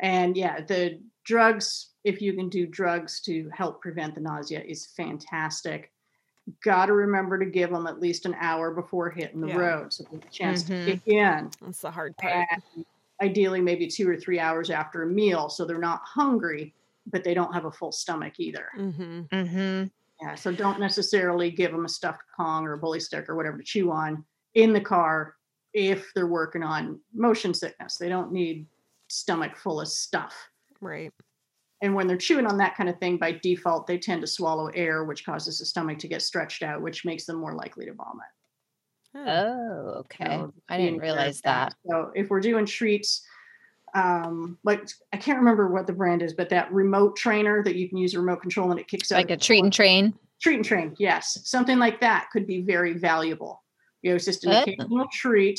And 0.00 0.36
yeah, 0.36 0.60
the 0.60 1.02
drugs, 1.24 1.94
if 2.04 2.20
you 2.20 2.34
can 2.34 2.48
do 2.50 2.66
drugs 2.66 3.20
to 3.22 3.48
help 3.50 3.80
prevent 3.80 4.14
the 4.14 4.20
nausea, 4.20 4.60
is 4.62 4.86
fantastic. 4.86 5.92
Got 6.62 6.86
to 6.86 6.92
remember 6.94 7.38
to 7.38 7.46
give 7.46 7.70
them 7.70 7.86
at 7.86 8.00
least 8.00 8.26
an 8.26 8.34
hour 8.34 8.72
before 8.74 9.10
hitting 9.10 9.40
the 9.40 9.48
Yeah. 9.48 9.56
road 9.58 9.92
so 9.92 10.04
they 10.04 10.16
have 10.16 10.24
a 10.26 10.30
chance 10.30 10.62
Mhm. 10.62 10.66
to 10.84 10.92
kick 10.92 11.08
in. 11.08 11.50
That's 11.60 11.80
the 11.80 11.90
hard 11.90 12.16
part. 12.18 12.46
And 12.50 12.62
ideally, 13.22 13.60
maybe 13.62 13.86
two 13.88 14.08
or 14.08 14.16
three 14.16 14.38
hours 14.38 14.70
after 14.70 15.02
a 15.02 15.06
meal 15.06 15.48
so 15.48 15.64
they're 15.64 15.78
not 15.78 16.02
hungry, 16.04 16.74
but 17.06 17.24
they 17.24 17.34
don't 17.34 17.54
have 17.54 17.64
a 17.64 17.72
full 17.72 17.92
stomach 17.92 18.38
either. 18.38 18.68
hmm 18.74 19.22
Mm-hmm. 19.32 19.88
Yeah, 20.26 20.34
so 20.34 20.50
don't 20.50 20.80
necessarily 20.80 21.52
give 21.52 21.70
them 21.70 21.84
a 21.84 21.88
stuffed 21.88 22.22
Kong 22.36 22.66
or 22.66 22.72
a 22.72 22.78
bully 22.78 22.98
stick 22.98 23.28
or 23.28 23.36
whatever 23.36 23.58
to 23.58 23.62
chew 23.62 23.92
on 23.92 24.24
in 24.54 24.72
the 24.72 24.80
car 24.80 25.36
if 25.72 26.10
they're 26.14 26.26
working 26.26 26.64
on 26.64 26.98
motion 27.14 27.54
sickness. 27.54 27.96
They 27.96 28.08
don't 28.08 28.32
need 28.32 28.66
stomach 29.08 29.56
full 29.56 29.80
of 29.80 29.86
stuff. 29.86 30.34
Right. 30.80 31.12
And 31.80 31.94
when 31.94 32.08
they're 32.08 32.16
chewing 32.16 32.46
on 32.46 32.58
that 32.58 32.74
kind 32.74 32.88
of 32.88 32.98
thing, 32.98 33.18
by 33.18 33.38
default, 33.40 33.86
they 33.86 33.98
tend 33.98 34.20
to 34.22 34.26
swallow 34.26 34.66
air, 34.74 35.04
which 35.04 35.24
causes 35.24 35.60
the 35.60 35.64
stomach 35.64 36.00
to 36.00 36.08
get 36.08 36.22
stretched 36.22 36.64
out, 36.64 36.82
which 36.82 37.04
makes 37.04 37.24
them 37.24 37.36
more 37.36 37.54
likely 37.54 37.86
to 37.86 37.92
vomit. 37.92 38.26
Oh, 39.14 40.00
okay. 40.00 40.24
So 40.24 40.52
I 40.68 40.76
didn't 40.76 40.94
aware 40.94 41.10
of 41.10 41.16
realize 41.18 41.40
that. 41.42 41.72
So 41.88 42.10
if 42.16 42.30
we're 42.30 42.40
doing 42.40 42.66
treats, 42.66 43.24
um, 43.96 44.58
like 44.62 44.86
I 45.12 45.16
can't 45.16 45.38
remember 45.38 45.68
what 45.68 45.86
the 45.86 45.92
brand 45.92 46.22
is, 46.22 46.34
but 46.34 46.50
that 46.50 46.70
remote 46.72 47.16
trainer 47.16 47.64
that 47.64 47.76
you 47.76 47.88
can 47.88 47.96
use 47.98 48.14
a 48.14 48.20
remote 48.20 48.42
control 48.42 48.70
and 48.70 48.78
it 48.78 48.86
kicks 48.88 49.10
out 49.10 49.16
Like 49.16 49.30
a 49.30 49.36
treat 49.36 49.64
and 49.64 49.72
train. 49.72 50.14
treat 50.42 50.56
and 50.56 50.64
train 50.64 50.94
yes 50.98 51.38
something 51.44 51.78
like 51.78 51.98
that 52.02 52.28
could 52.30 52.46
be 52.46 52.60
very 52.60 52.92
valuable 52.92 53.64
you 54.02 54.10
know 54.10 54.16
it's 54.16 54.26
just 54.26 54.44
an 54.44 54.52
occasional 54.52 55.06
treat 55.10 55.58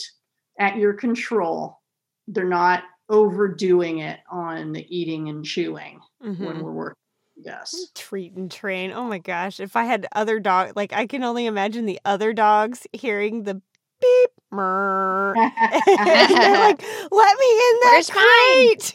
at 0.60 0.78
your 0.78 0.94
control 0.94 1.80
they're 2.28 2.46
not 2.46 2.84
overdoing 3.10 4.00
it 4.00 4.20
on 4.30 4.72
the 4.74 4.86
eating 4.96 5.30
and 5.30 5.44
chewing 5.44 6.00
when 6.20 6.36
Mhm. 6.36 6.62
we're 6.62 6.72
working 6.72 6.96
yes 7.38 7.88
Treat 7.96 8.34
and 8.34 8.52
train. 8.52 8.92
Oh 8.92 9.04
my 9.06 9.18
gosh. 9.18 9.60
If 9.60 9.76
I 9.76 9.84
had 9.86 10.08
other 10.14 10.40
dog, 10.40 10.74
like 10.76 10.94
I 10.94 11.08
can 11.08 11.24
only 11.24 11.46
imagine 11.48 11.86
the 11.86 12.00
other 12.06 12.32
dogs 12.34 12.86
hearing 12.94 13.44
the 13.44 13.62
beep 14.02 14.32
Mer. 14.52 15.34
they're 15.36 16.60
like, 16.60 16.82
let 17.12 17.38
me 17.38 17.52
in 17.52 17.80
that 17.82 17.92
Where's 17.94 18.14
mine?" 18.16 18.78
crate. 18.78 18.94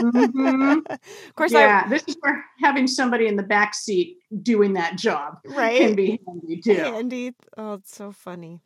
Mhm. 0.00 0.82
of 0.90 1.34
course, 1.34 1.52
yeah, 1.52 1.88
this 1.88 2.04
is 2.06 2.16
where 2.20 2.44
having 2.60 2.86
somebody 2.86 3.26
in 3.26 3.36
the 3.36 3.42
back 3.42 3.74
seat 3.74 4.18
doing 4.42 4.74
that 4.74 4.96
job 4.96 5.38
right. 5.44 5.76
can 5.76 5.94
be 5.94 6.20
handy 6.26 6.60
too. 6.60 6.74
Handy. 6.74 7.32
Oh, 7.56 7.74
it's 7.74 7.94
so 7.94 8.12
funny. 8.12 8.60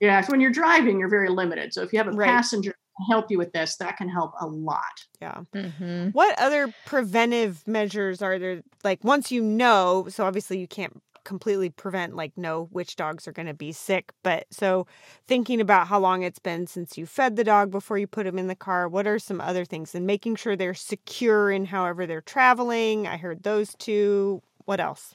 Yeah, 0.00 0.20
so 0.20 0.32
when 0.32 0.40
you're 0.40 0.50
driving, 0.50 0.98
you're 0.98 1.08
very 1.08 1.28
limited. 1.28 1.72
So 1.72 1.82
if 1.82 1.92
you 1.92 1.98
have 1.98 2.08
a 2.08 2.12
Right. 2.12 2.28
passenger 2.28 2.72
to 2.72 3.04
help 3.08 3.30
you 3.30 3.38
with 3.38 3.52
this, 3.52 3.76
that 3.76 3.96
can 3.96 4.08
help 4.08 4.32
a 4.40 4.46
lot. 4.46 4.82
Yeah. 5.20 5.42
hmm 5.54 6.08
What 6.10 6.36
other 6.38 6.74
preventive 6.84 7.66
measures 7.66 8.20
are 8.20 8.38
there? 8.38 8.62
Like 8.84 9.04
once 9.04 9.30
you 9.30 9.42
know, 9.42 10.06
so 10.08 10.24
obviously 10.26 10.58
you 10.58 10.66
can't 10.66 11.00
completely 11.24 11.70
prevent 11.70 12.16
like 12.16 12.36
know 12.36 12.68
which 12.72 12.96
dogs 12.96 13.26
are 13.26 13.32
going 13.32 13.46
to 13.46 13.54
be 13.54 13.72
sick, 13.72 14.12
but 14.22 14.46
so 14.50 14.86
thinking 15.26 15.60
about 15.60 15.88
how 15.88 15.98
long 15.98 16.22
it's 16.22 16.38
been 16.38 16.66
since 16.66 16.98
you 16.98 17.06
fed 17.06 17.36
the 17.36 17.44
dog 17.44 17.70
before 17.70 17.98
you 17.98 18.06
put 18.06 18.26
him 18.26 18.38
in 18.38 18.48
the 18.48 18.54
car, 18.54 18.88
what 18.88 19.06
are 19.06 19.18
some 19.18 19.40
other 19.40 19.64
things 19.64 19.94
and 19.94 20.06
making 20.06 20.36
sure 20.36 20.56
they're 20.56 20.74
secure 20.74 21.50
in 21.50 21.64
however 21.64 22.06
they're 22.06 22.20
traveling? 22.20 23.06
I 23.06 23.16
heard 23.16 23.42
those 23.42 23.74
two. 23.74 24.42
What 24.64 24.80
else? 24.80 25.14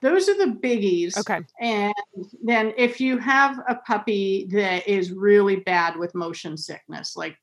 Those 0.00 0.28
are 0.28 0.36
the 0.36 0.52
biggies. 0.52 1.16
Okay. 1.16 1.40
And 1.60 1.94
then 2.42 2.74
if 2.76 3.00
you 3.00 3.16
have 3.18 3.58
a 3.66 3.76
puppy 3.76 4.46
that 4.52 4.86
is 4.86 5.12
really 5.12 5.56
bad 5.56 5.96
with 5.96 6.14
motion 6.14 6.58
sickness, 6.58 7.16
like 7.16 7.38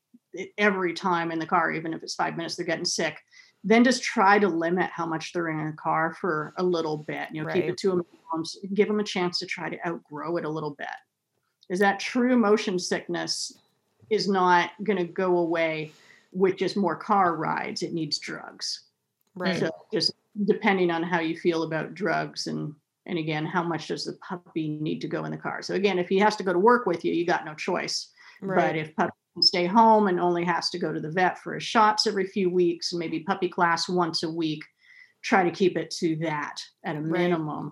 every 0.57 0.93
time 0.93 1.31
in 1.31 1.39
the 1.39 1.45
car, 1.45 1.71
even 1.71 1.93
if 1.93 2.03
it's 2.03 2.15
five 2.15 2.37
minutes, 2.37 2.55
they're 2.55 2.65
getting 2.65 2.85
sick, 2.85 3.17
then 3.63 3.83
just 3.83 4.03
try 4.03 4.39
to 4.39 4.47
limit 4.47 4.89
how 4.91 5.05
much 5.05 5.33
they're 5.33 5.49
in 5.49 5.67
a 5.67 5.73
car 5.73 6.15
for 6.19 6.53
a 6.57 6.63
little 6.63 6.97
bit. 6.97 7.27
You 7.31 7.43
know, 7.43 7.53
keep 7.53 7.65
it 7.65 7.77
to 7.77 7.91
a 7.91 7.95
minimum, 7.95 8.45
give 8.73 8.87
them 8.87 8.99
a 8.99 9.03
chance 9.03 9.39
to 9.39 9.45
try 9.45 9.69
to 9.69 9.87
outgrow 9.87 10.37
it 10.37 10.45
a 10.45 10.49
little 10.49 10.75
bit. 10.75 10.87
Is 11.69 11.79
that 11.79 11.99
true 11.99 12.35
motion 12.37 12.79
sickness 12.79 13.59
is 14.09 14.27
not 14.27 14.71
going 14.83 14.97
to 14.97 15.05
go 15.05 15.37
away 15.37 15.91
with 16.31 16.57
just 16.57 16.75
more 16.75 16.95
car 16.95 17.35
rides. 17.35 17.83
It 17.83 17.93
needs 17.93 18.19
drugs. 18.19 18.85
Right. 19.35 19.59
So 19.59 19.69
just 19.93 20.13
depending 20.45 20.91
on 20.91 21.03
how 21.03 21.19
you 21.19 21.37
feel 21.37 21.63
about 21.63 21.93
drugs 21.93 22.47
and 22.47 22.73
and 23.07 23.17
again, 23.17 23.45
how 23.45 23.63
much 23.63 23.87
does 23.87 24.05
the 24.05 24.13
puppy 24.13 24.77
need 24.79 25.01
to 25.01 25.07
go 25.07 25.25
in 25.25 25.31
the 25.31 25.37
car? 25.37 25.63
So 25.63 25.73
again, 25.73 25.97
if 25.97 26.07
he 26.07 26.19
has 26.19 26.35
to 26.35 26.43
go 26.43 26.53
to 26.53 26.59
work 26.59 26.85
with 26.85 27.03
you, 27.03 27.13
you 27.13 27.25
got 27.25 27.45
no 27.45 27.55
choice. 27.55 28.09
Right. 28.41 28.67
But 28.67 28.75
if 28.75 28.95
puppy 28.95 29.11
stay 29.39 29.65
home 29.65 30.07
and 30.07 30.19
only 30.19 30.43
has 30.43 30.69
to 30.71 30.79
go 30.79 30.91
to 30.91 30.99
the 30.99 31.11
vet 31.11 31.39
for 31.39 31.53
his 31.53 31.63
shots 31.63 32.05
every 32.05 32.27
few 32.27 32.49
weeks, 32.49 32.91
maybe 32.93 33.21
puppy 33.21 33.47
class 33.47 33.87
once 33.87 34.23
a 34.23 34.29
week, 34.29 34.63
try 35.23 35.43
to 35.43 35.51
keep 35.51 35.77
it 35.77 35.89
to 35.99 36.17
that 36.17 36.57
at 36.83 36.95
a 36.97 36.99
Right. 37.01 37.11
minimum 37.11 37.71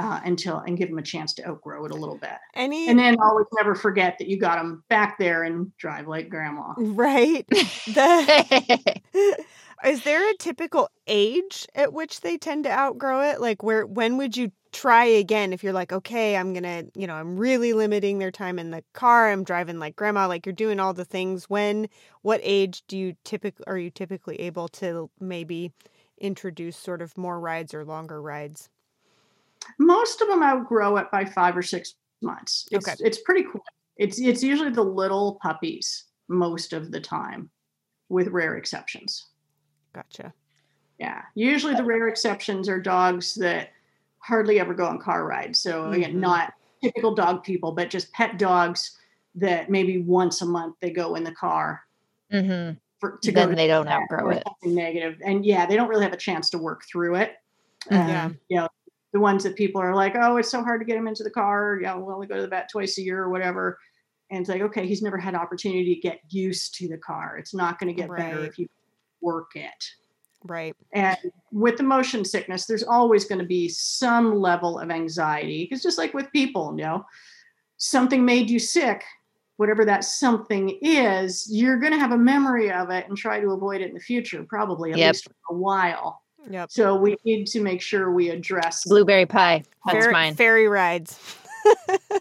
uh, 0.00 0.20
until 0.24 0.58
and 0.58 0.78
give 0.78 0.88
them 0.88 0.98
a 0.98 1.02
chance 1.02 1.34
to 1.34 1.46
outgrow 1.46 1.84
it 1.84 1.90
a 1.90 1.96
little 1.96 2.16
bit. 2.16 2.38
Any 2.54 2.88
And 2.88 2.98
then 2.98 3.16
always 3.20 3.46
never 3.52 3.74
forget 3.74 4.16
that 4.18 4.28
you 4.28 4.38
got 4.38 4.56
them 4.56 4.82
back 4.88 5.18
there 5.18 5.44
and 5.44 5.76
drive 5.76 6.08
like 6.08 6.28
grandma. 6.28 6.72
right. 6.76 7.46
The 7.86 9.00
Is 9.84 10.02
there 10.04 10.30
a 10.30 10.36
typical 10.36 10.90
age 11.06 11.66
at 11.74 11.94
which 11.94 12.20
they 12.20 12.36
tend 12.36 12.64
to 12.64 12.70
outgrow 12.70 13.22
it? 13.22 13.40
Like 13.40 13.62
where 13.62 13.86
when 13.86 14.18
would 14.18 14.36
you 14.36 14.52
try 14.72 15.04
again 15.04 15.52
if 15.52 15.64
you're 15.64 15.72
like, 15.72 15.92
okay, 15.92 16.36
I'm 16.36 16.52
gonna, 16.52 16.84
you 16.94 17.06
know, 17.06 17.14
I'm 17.14 17.36
really 17.36 17.72
limiting 17.72 18.18
their 18.18 18.30
time 18.30 18.58
in 18.58 18.70
the 18.70 18.84
car, 18.92 19.30
I'm 19.30 19.44
driving 19.44 19.78
like 19.78 19.96
grandma, 19.96 20.28
like 20.28 20.46
you're 20.46 20.52
doing 20.54 20.80
all 20.80 20.94
the 20.94 21.04
things. 21.04 21.48
When 21.48 21.88
what 22.22 22.40
age 22.42 22.82
do 22.88 22.96
you 22.96 23.14
typically 23.24 23.64
are 23.66 23.78
you 23.78 23.90
typically 23.90 24.40
able 24.40 24.68
to 24.68 25.10
maybe 25.18 25.72
introduce 26.18 26.76
sort 26.76 27.02
of 27.02 27.16
more 27.16 27.40
rides 27.40 27.74
or 27.74 27.84
longer 27.84 28.20
rides? 28.20 28.68
Most 29.78 30.20
of 30.20 30.28
them 30.28 30.42
outgrow 30.42 30.96
it 30.96 31.10
by 31.10 31.24
five 31.24 31.56
or 31.56 31.62
six 31.62 31.94
months. 32.22 32.66
It's, 32.70 32.86
Okay. 32.88 32.96
it's 33.00 33.18
pretty 33.18 33.44
cool. 33.50 33.64
It's 33.96 34.18
it's 34.18 34.42
usually 34.42 34.70
the 34.70 34.82
little 34.84 35.38
puppies 35.42 36.04
most 36.28 36.72
of 36.72 36.90
the 36.90 37.00
time, 37.00 37.50
with 38.08 38.28
rare 38.28 38.56
exceptions. 38.56 39.26
Gotcha. 39.92 40.32
Yeah, 40.98 41.22
usually 41.34 41.74
the 41.74 41.84
rare 41.84 42.08
exceptions 42.08 42.68
are 42.68 42.80
dogs 42.80 43.34
that 43.36 43.70
hardly 44.18 44.60
ever 44.60 44.74
go 44.74 44.86
on 44.86 44.98
car 44.98 45.26
rides. 45.26 45.60
So 45.62 45.90
again, 45.92 46.14
Mhm. 46.14 46.20
not 46.20 46.54
typical 46.82 47.14
dog 47.14 47.42
people, 47.42 47.72
but 47.72 47.90
just 47.90 48.12
pet 48.12 48.38
dogs 48.38 48.98
that 49.34 49.70
maybe 49.70 49.98
once 50.02 50.42
a 50.42 50.46
month 50.46 50.76
they 50.80 50.90
go 50.90 51.14
in 51.14 51.24
the 51.24 51.32
car 51.32 51.82
hmm 52.30 52.70
for 53.00 53.18
to 53.22 53.32
go 53.32 53.40
Then 53.40 53.50
to 53.50 53.56
they 53.56 53.66
don't 53.66 53.88
outgrow 53.88 54.30
it. 54.30 54.44
negative. 54.62 55.20
And 55.24 55.44
yeah, 55.44 55.64
they 55.66 55.74
don't 55.76 55.88
really 55.88 56.04
have 56.04 56.12
a 56.12 56.18
chance 56.18 56.50
to 56.50 56.58
work 56.58 56.84
through 56.84 57.16
it. 57.16 57.36
Yeah. 57.90 58.24
Um, 58.26 58.38
you 58.48 58.56
know, 58.58 58.68
the 59.12 59.20
ones 59.20 59.42
that 59.44 59.56
people 59.56 59.80
are 59.80 59.94
like, 59.94 60.14
oh, 60.20 60.36
it's 60.36 60.50
so 60.50 60.62
hard 60.62 60.80
to 60.80 60.84
get 60.84 60.96
him 60.96 61.08
into 61.08 61.24
the 61.24 61.30
car. 61.30 61.78
Yeah, 61.82 61.94
we'll 61.94 62.14
only 62.14 62.26
go 62.26 62.36
to 62.36 62.42
the 62.42 62.48
vet 62.48 62.68
twice 62.70 62.98
a 62.98 63.02
year 63.02 63.20
or 63.20 63.30
whatever. 63.30 63.78
And 64.30 64.40
it's 64.40 64.48
like, 64.48 64.62
okay, 64.62 64.86
he's 64.86 65.02
never 65.02 65.18
had 65.18 65.34
opportunity 65.34 65.94
to 65.94 66.00
get 66.00 66.20
used 66.28 66.74
to 66.76 66.88
the 66.88 66.98
car. 66.98 67.36
It's 67.36 67.52
not 67.52 67.80
going 67.80 67.94
to 67.94 68.00
get 68.00 68.14
better 68.14 68.44
if 68.44 68.58
you 68.58 68.68
work 69.20 69.50
it. 69.56 69.84
Right. 70.44 70.74
And 70.94 71.18
with 71.52 71.76
the 71.76 71.82
motion 71.82 72.24
sickness, 72.24 72.66
there's 72.66 72.84
always 72.84 73.24
going 73.24 73.40
to 73.40 73.44
be 73.46 73.68
some 73.68 74.36
level 74.36 74.78
of 74.78 74.90
anxiety. 74.90 75.64
Because 75.64 75.82
just 75.82 75.98
like 75.98 76.14
with 76.14 76.30
people, 76.32 76.74
you 76.78 76.84
know, 76.84 77.04
something 77.76 78.24
made 78.24 78.48
you 78.48 78.60
sick, 78.60 79.02
whatever 79.56 79.84
that 79.84 80.04
something 80.04 80.78
is, 80.80 81.48
you're 81.50 81.78
going 81.78 81.92
to 81.92 81.98
have 81.98 82.12
a 82.12 82.18
memory 82.18 82.70
of 82.70 82.90
it 82.90 83.08
and 83.08 83.16
try 83.18 83.40
to 83.40 83.50
avoid 83.50 83.80
it 83.80 83.88
in 83.88 83.94
the 83.94 84.00
future, 84.00 84.44
probably 84.48 84.92
at 84.92 84.98
Yep. 84.98 85.12
least 85.12 85.24
for 85.24 85.54
a 85.54 85.58
while. 85.58 86.22
Yep. 86.48 86.70
So 86.70 86.94
we 86.96 87.16
need 87.24 87.46
to 87.48 87.60
make 87.60 87.82
sure 87.82 88.12
we 88.12 88.30
address. 88.30 88.84
Blueberry 88.86 89.26
pie. 89.26 89.64
That's 89.86 90.04
Fair- 90.04 90.12
mine. 90.12 90.34
Fairy 90.34 90.68
rides. 90.68 91.18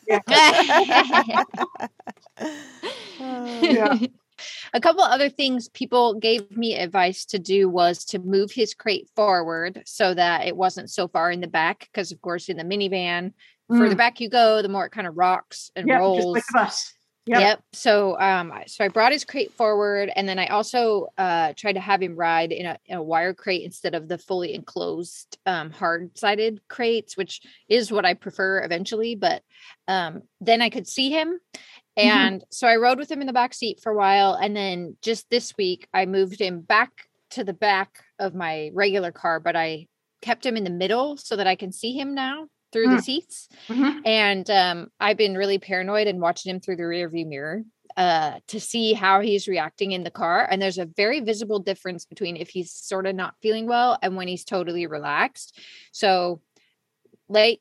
Yeah. 0.07 0.19
A 4.73 4.79
couple 4.79 5.03
other 5.03 5.29
things 5.29 5.67
people 5.69 6.13
gave 6.13 6.55
me 6.55 6.75
advice 6.75 7.25
to 7.25 7.39
do 7.39 7.67
was 7.67 8.05
to 8.05 8.19
move 8.19 8.51
his 8.51 8.73
crate 8.73 9.09
forward 9.15 9.81
so 9.85 10.13
that 10.13 10.47
it 10.47 10.55
wasn't 10.55 10.89
so 10.89 11.07
far 11.09 11.29
in 11.31 11.41
the 11.41 11.47
back. 11.47 11.89
Because, 11.91 12.11
of 12.13 12.21
course, 12.21 12.47
in 12.49 12.55
the 12.57 12.63
minivan, 12.63 13.33
further 13.69 13.95
Mm. 13.95 13.97
back 13.97 14.21
you 14.21 14.29
go, 14.29 14.61
the 14.61 14.69
more 14.69 14.85
it 14.85 14.91
kind 14.91 15.07
of 15.07 15.17
rocks 15.17 15.71
and 15.75 15.87
Yeah, 15.87 15.97
rolls. 15.97 16.17
just 16.19 16.27
like 16.27 16.43
the 16.45 16.53
bus. 16.53 16.93
Yep. 17.29 17.41
Yep. 17.41 17.63
So 17.73 18.19
um 18.19 18.51
so 18.65 18.83
I 18.83 18.87
brought 18.87 19.11
his 19.11 19.23
crate 19.23 19.53
forward 19.53 20.11
and 20.15 20.27
then 20.27 20.39
I 20.39 20.47
also 20.47 21.09
uh 21.15 21.53
tried 21.55 21.73
to 21.73 21.79
have 21.79 22.01
him 22.01 22.15
ride 22.15 22.51
in 22.51 22.65
a, 22.65 22.79
in 22.87 22.97
a 22.97 23.03
wire 23.03 23.35
crate 23.35 23.61
instead 23.61 23.93
of 23.93 24.07
the 24.07 24.17
fully 24.17 24.55
enclosed 24.55 25.37
um 25.45 25.69
hard 25.69 26.17
sided 26.17 26.59
crates, 26.67 27.15
which 27.15 27.41
is 27.67 27.91
what 27.91 28.03
I 28.03 28.15
prefer 28.15 28.63
eventually, 28.63 29.13
but 29.13 29.43
um 29.87 30.23
then 30.41 30.63
I 30.63 30.71
could 30.71 30.87
see 30.87 31.11
him. 31.11 31.39
And 31.95 32.43
so 32.49 32.67
I 32.67 32.77
rode 32.77 32.97
with 32.97 33.11
him 33.11 33.21
in 33.21 33.27
the 33.27 33.33
back 33.33 33.53
seat 33.53 33.79
for 33.79 33.91
a 33.91 33.95
while 33.95 34.33
and 34.33 34.55
then 34.55 34.97
just 35.03 35.29
this 35.29 35.55
week 35.55 35.87
I 35.93 36.07
moved 36.07 36.41
him 36.41 36.61
back 36.61 36.89
to 37.31 37.43
the 37.43 37.53
back 37.53 38.03
of 38.17 38.33
my 38.33 38.71
regular 38.73 39.11
car, 39.11 39.39
but 39.39 39.55
I 39.55 39.85
kept 40.23 40.43
him 40.43 40.57
in 40.57 40.63
the 40.63 40.71
middle 40.71 41.15
so 41.15 41.35
that 41.35 41.45
I 41.45 41.55
can 41.55 41.71
see 41.71 41.93
him 41.93 42.15
now 42.15 42.47
through 42.71 42.89
the 42.89 42.95
Mm. 42.95 43.03
seats 43.03 43.49
Mhm. 43.67 44.01
and 44.05 44.49
um, 44.49 44.91
I've 44.99 45.17
been 45.17 45.35
really 45.35 45.57
paranoid 45.59 46.07
and 46.07 46.21
watching 46.21 46.49
him 46.53 46.59
through 46.59 46.75
the 46.77 46.85
rear 46.87 47.09
view 47.09 47.25
mirror 47.25 47.63
uh, 47.97 48.39
to 48.47 48.59
see 48.59 48.93
how 48.93 49.19
he's 49.19 49.47
reacting 49.47 49.91
in 49.91 50.03
the 50.03 50.11
car. 50.11 50.47
And 50.49 50.61
there's 50.61 50.77
a 50.77 50.85
very 50.85 51.19
visible 51.19 51.59
difference 51.59 52.05
between 52.05 52.37
if 52.37 52.49
he's 52.49 52.71
sort 52.71 53.05
of 53.07 53.15
not 53.15 53.35
feeling 53.41 53.65
well 53.67 53.97
and 54.01 54.15
when 54.15 54.27
he's 54.29 54.45
totally 54.45 54.85
relaxed. 54.87 55.59
So 55.91 56.41
lately 57.27 57.59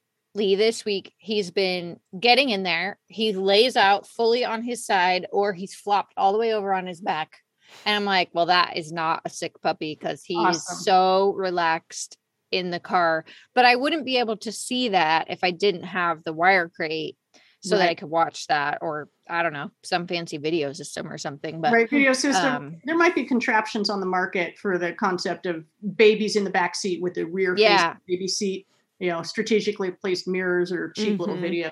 this 0.54 0.84
week, 0.84 1.12
he's 1.18 1.50
been 1.50 1.98
getting 2.18 2.50
in 2.50 2.62
there. 2.62 2.98
He 3.06 3.32
lays 3.32 3.76
out 3.76 4.06
fully 4.06 4.44
on 4.44 4.62
his 4.62 4.84
side 4.86 5.26
or 5.32 5.52
he's 5.52 5.74
flopped 5.74 6.12
all 6.16 6.32
the 6.32 6.38
way 6.38 6.52
over 6.52 6.72
on 6.72 6.86
his 6.86 7.00
back. 7.00 7.38
And 7.84 7.96
I'm 7.96 8.04
like, 8.04 8.30
well, 8.32 8.46
that 8.46 8.76
is 8.76 8.92
not 8.92 9.22
a 9.24 9.30
sick 9.30 9.60
puppy 9.60 9.96
because 9.98 10.22
he 10.24 10.36
Awesome. 10.36 10.76
so 10.78 11.32
relaxed 11.36 12.16
in 12.50 12.70
the 12.70 12.80
car 12.80 13.24
but 13.54 13.64
I 13.64 13.76
wouldn't 13.76 14.04
be 14.06 14.18
able 14.18 14.37
to 14.38 14.52
see 14.52 14.90
that 14.90 15.26
if 15.30 15.40
I 15.42 15.50
didn't 15.50 15.84
have 15.84 16.24
the 16.24 16.32
wire 16.32 16.68
crate 16.68 17.16
so 17.61 17.76
that 17.76 17.88
I 17.88 17.94
could 17.94 18.08
watch 18.08 18.46
that 18.46 18.78
or 18.80 19.08
I 19.28 19.42
don't 19.42 19.52
know, 19.52 19.70
some 19.82 20.06
fancy 20.06 20.38
video 20.38 20.72
system 20.72 21.11
or 21.11 21.18
something. 21.18 21.61
But 21.61 21.72
right 21.72 21.90
video 21.90 22.12
system. 22.12 22.54
um, 22.54 22.76
there 22.84 22.96
might 22.96 23.16
be 23.16 23.24
contraptions 23.24 23.90
on 23.90 23.98
the 24.00 24.06
market 24.06 24.56
for 24.58 24.78
the 24.78 24.92
concept 24.92 25.44
of 25.44 25.64
babies 25.96 26.37
in 26.37 26.44
the 26.44 26.51
back 26.51 26.76
seat 26.76 27.03
with 27.03 27.14
the 27.14 27.24
rear 27.26 27.57
Yeah. 27.59 27.96
baby 28.07 28.28
seat. 28.28 28.66
You 29.01 29.11
know, 29.11 29.22
strategically 29.22 29.90
placed 29.90 30.28
mirrors 30.28 30.70
or 30.70 30.92
cheap 30.92 31.18
little 31.18 31.36
Mhm. 31.36 31.40
video 31.40 31.70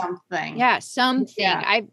something. 0.00 0.56
yeah, 0.56 0.78
something. 0.78 1.34
Yeah. 1.36 1.62
I've 1.66 1.88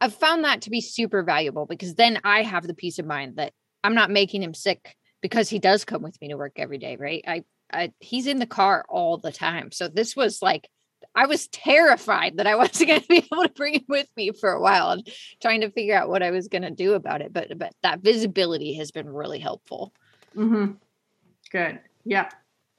I've 0.00 0.14
found 0.14 0.44
that 0.44 0.62
to 0.62 0.70
be 0.70 0.80
super 0.80 1.22
valuable 1.22 1.66
because 1.66 1.94
then 1.94 2.18
I 2.24 2.42
have 2.42 2.66
the 2.66 2.74
peace 2.74 2.98
of 2.98 3.06
mind 3.06 3.36
that 3.36 3.52
I'm 3.84 3.94
not 3.94 4.10
making 4.10 4.42
him 4.42 4.52
sick 4.54 4.96
because 5.22 5.48
he 5.48 5.58
does 5.58 5.84
come 5.84 6.02
with 6.02 6.20
me 6.20 6.28
to 6.28 6.36
work 6.36 6.54
every 6.56 6.78
day, 6.78 6.96
right? 6.96 7.22
I, 7.26 7.44
I 7.72 7.92
he's 8.00 8.26
in 8.26 8.38
the 8.38 8.46
car 8.46 8.84
all 8.88 9.18
the 9.18 9.32
time. 9.32 9.72
So 9.72 9.88
this 9.88 10.16
was 10.16 10.42
like 10.42 10.68
I 11.14 11.26
was 11.26 11.48
terrified 11.48 12.36
that 12.36 12.46
I 12.46 12.54
wasn't 12.56 12.90
going 12.90 13.00
to 13.02 13.08
be 13.08 13.28
able 13.32 13.42
to 13.42 13.50
bring 13.50 13.74
him 13.74 13.84
with 13.88 14.08
me 14.16 14.32
for 14.32 14.50
a 14.50 14.60
while 14.60 14.90
and 14.90 15.06
trying 15.40 15.62
to 15.62 15.70
figure 15.70 15.96
out 15.96 16.08
what 16.08 16.22
I 16.22 16.30
was 16.30 16.48
going 16.48 16.62
to 16.62 16.70
do 16.70 16.94
about 16.94 17.22
it. 17.22 17.32
But 17.32 17.58
but 17.58 17.72
that 17.82 18.00
visibility 18.00 18.74
has 18.74 18.90
been 18.90 19.08
really 19.08 19.38
helpful. 19.38 19.92
hmm 20.34 20.72
Good. 21.50 21.80
Yeah. 22.04 22.28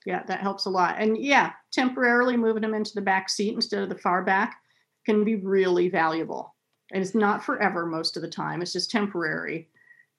Yeah, 0.06 0.24
that 0.24 0.42
helps 0.42 0.66
a 0.66 0.70
lot. 0.70 0.96
And 0.98 1.18
yeah, 1.18 1.52
temporarily 1.72 2.36
moving 2.36 2.64
him 2.64 2.74
into 2.74 2.94
the 2.96 3.02
back 3.02 3.30
seat 3.30 3.54
instead 3.54 3.84
of 3.84 3.90
the 3.90 3.98
far 3.98 4.24
back 4.24 4.58
can 5.06 5.24
be 5.24 5.36
really 5.36 5.90
valuable. 5.90 6.56
And 6.92 7.04
it's 7.04 7.14
not 7.14 7.44
forever 7.44 7.86
most 7.86 8.18
of 8.18 8.24
the 8.24 8.30
time, 8.30 8.62
it's 8.62 8.74
just 8.74 8.90
temporary. 8.92 9.70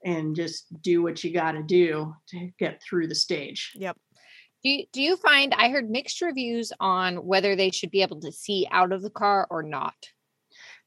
And 0.05 0.35
just 0.35 0.67
do 0.83 1.01
what 1.01 1.23
you 1.23 1.33
got 1.33 1.53
to 1.53 1.63
do 1.63 2.13
to 2.29 2.51
get 2.59 2.83
through 2.83 3.07
the 3.07 3.15
stage. 3.15 3.73
Yep. 3.77 3.97
Do 4.63 4.71
you, 4.71 4.87
do 4.93 5.03
you 5.03 5.17
find 5.17 5.53
I 5.55 5.71
heard 5.71 5.91
mixed 5.91 6.21
reviews 6.21 6.73
on 6.79 7.17
whether 7.27 7.57
they 7.57 7.71
should 7.71 7.91
be 7.91 8.03
able 8.03 8.21
to 8.21 8.31
see 8.31 8.67
out 8.71 8.93
of 8.93 9.03
the 9.03 9.11
car 9.11 9.47
or 9.51 9.63
not? 9.63 9.95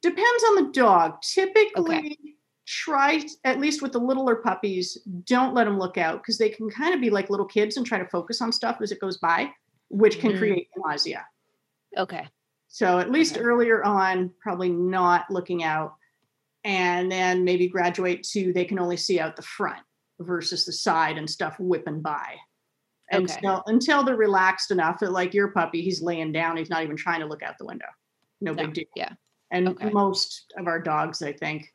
Depends 0.01 0.43
on 0.49 0.55
the 0.55 0.71
dog. 0.71 1.21
Typically, 1.21 2.17
try 2.65 3.21
at 3.43 3.59
least 3.59 3.81
with 3.81 3.91
the 3.91 3.99
littler 3.99 4.37
puppies, 4.37 4.97
don't 5.25 5.53
let 5.53 5.65
them 5.65 5.77
look 5.77 5.97
out 5.97 6.21
because 6.21 6.37
they 6.37 6.49
can 6.49 6.69
kind 6.69 6.93
of 6.93 7.01
be 7.01 7.09
like 7.09 7.29
little 7.29 7.45
kids 7.45 7.75
and 7.75 7.85
try 7.85 7.97
to 7.97 8.07
focus 8.09 8.41
on 8.41 8.51
stuff 8.51 8.77
as 8.81 8.91
it 8.91 9.01
goes 9.01 9.17
by, 9.17 9.51
which 9.89 10.19
can 10.19 10.31
Mhm. 10.31 10.37
create 10.37 10.69
nausea. 10.77 11.25
Okay. 11.97 12.27
So 12.67 12.99
at 12.99 13.11
least 13.11 13.35
Okay. 13.35 13.43
earlier 13.43 13.83
on, 13.83 14.33
probably 14.41 14.69
not 14.69 15.29
looking 15.29 15.63
out, 15.63 15.95
and 16.63 17.11
then 17.11 17.43
maybe 17.43 17.67
graduate 17.67 18.23
to 18.31 18.53
they 18.53 18.65
can 18.65 18.79
only 18.79 18.97
see 18.97 19.19
out 19.19 19.35
the 19.35 19.41
front 19.41 19.83
versus 20.19 20.65
the 20.65 20.73
side 20.73 21.17
and 21.17 21.29
stuff 21.29 21.57
whipping 21.59 22.01
by. 22.01 22.37
And 23.11 23.29
Okay. 23.29 23.39
so 23.43 23.61
until 23.67 24.03
they're 24.03 24.15
relaxed 24.15 24.71
enough 24.71 24.99
that 24.99 25.11
like 25.11 25.33
your 25.33 25.49
puppy, 25.51 25.81
he's 25.81 26.01
laying 26.01 26.31
down, 26.31 26.57
he's 26.57 26.69
not 26.69 26.83
even 26.83 26.97
trying 26.97 27.19
to 27.19 27.27
look 27.27 27.43
out 27.43 27.57
the 27.59 27.65
window. 27.65 27.85
No, 28.41 28.53
No, 28.53 28.63
big 28.63 28.73
deal. 28.73 28.85
yeah. 28.95 29.13
And 29.51 29.69
Okay. 29.69 29.89
most 29.91 30.51
of 30.57 30.67
our 30.67 30.79
dogs, 30.79 31.21
I 31.21 31.31
think, 31.33 31.71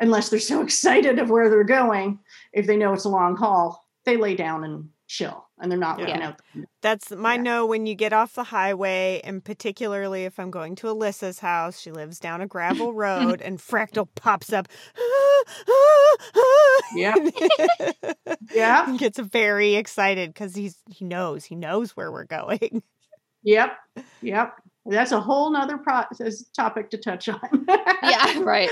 unless 0.00 0.28
they're 0.30 0.40
so 0.40 0.62
excited 0.68 1.18
of 1.18 1.30
where 1.30 1.50
they're 1.50 1.64
going, 1.64 2.18
if 2.52 2.66
they 2.66 2.76
know 2.76 2.92
it's 2.92 3.04
a 3.04 3.08
long 3.10 3.36
haul, 3.36 3.84
they 4.04 4.16
lay 4.16 4.34
down 4.34 4.64
and 4.64 4.88
chill 5.06 5.46
and 5.62 5.70
they're 5.72 5.78
not 5.78 5.98
looking 5.98 6.16
Yeah. 6.16 6.28
out 6.28 6.40
the. 6.54 6.66
That's 6.82 7.10
my 7.12 7.34
Yeah. 7.36 7.42
no 7.42 7.66
when 7.66 7.86
you 7.86 7.94
get 7.94 8.12
off 8.12 8.34
the 8.34 8.44
highway, 8.44 9.20
and 9.24 9.42
particularly 9.42 10.24
if 10.24 10.38
I'm 10.38 10.50
going 10.50 10.74
to 10.76 10.88
Alyssa's 10.88 11.38
house. 11.38 11.80
She 11.80 11.90
lives 11.92 12.18
down 12.18 12.40
a 12.42 12.46
gravel 12.46 12.92
road, 13.04 13.40
and 13.40 13.58
Fractal 13.58 14.08
pops 14.14 14.52
up. 14.52 14.68
Yeah. 16.94 17.14
Yeah. 18.54 18.90
He 18.90 18.98
gets 18.98 19.18
very 19.18 19.74
excited 19.76 20.30
because 20.32 20.54
he's 20.54 20.76
he 20.90 21.04
knows 21.04 21.44
he 21.44 21.54
knows 21.54 21.96
where 21.96 22.12
we're 22.12 22.24
going. 22.24 22.82
Yep. 23.44 23.72
Yep. 24.20 24.52
That's 24.86 25.12
a 25.12 25.20
whole 25.20 25.50
nother 25.52 25.78
process 25.78 26.44
topic 26.54 26.90
to 26.90 26.98
touch 26.98 27.28
on. 27.28 27.66
Yeah, 28.02 28.38
right. 28.42 28.70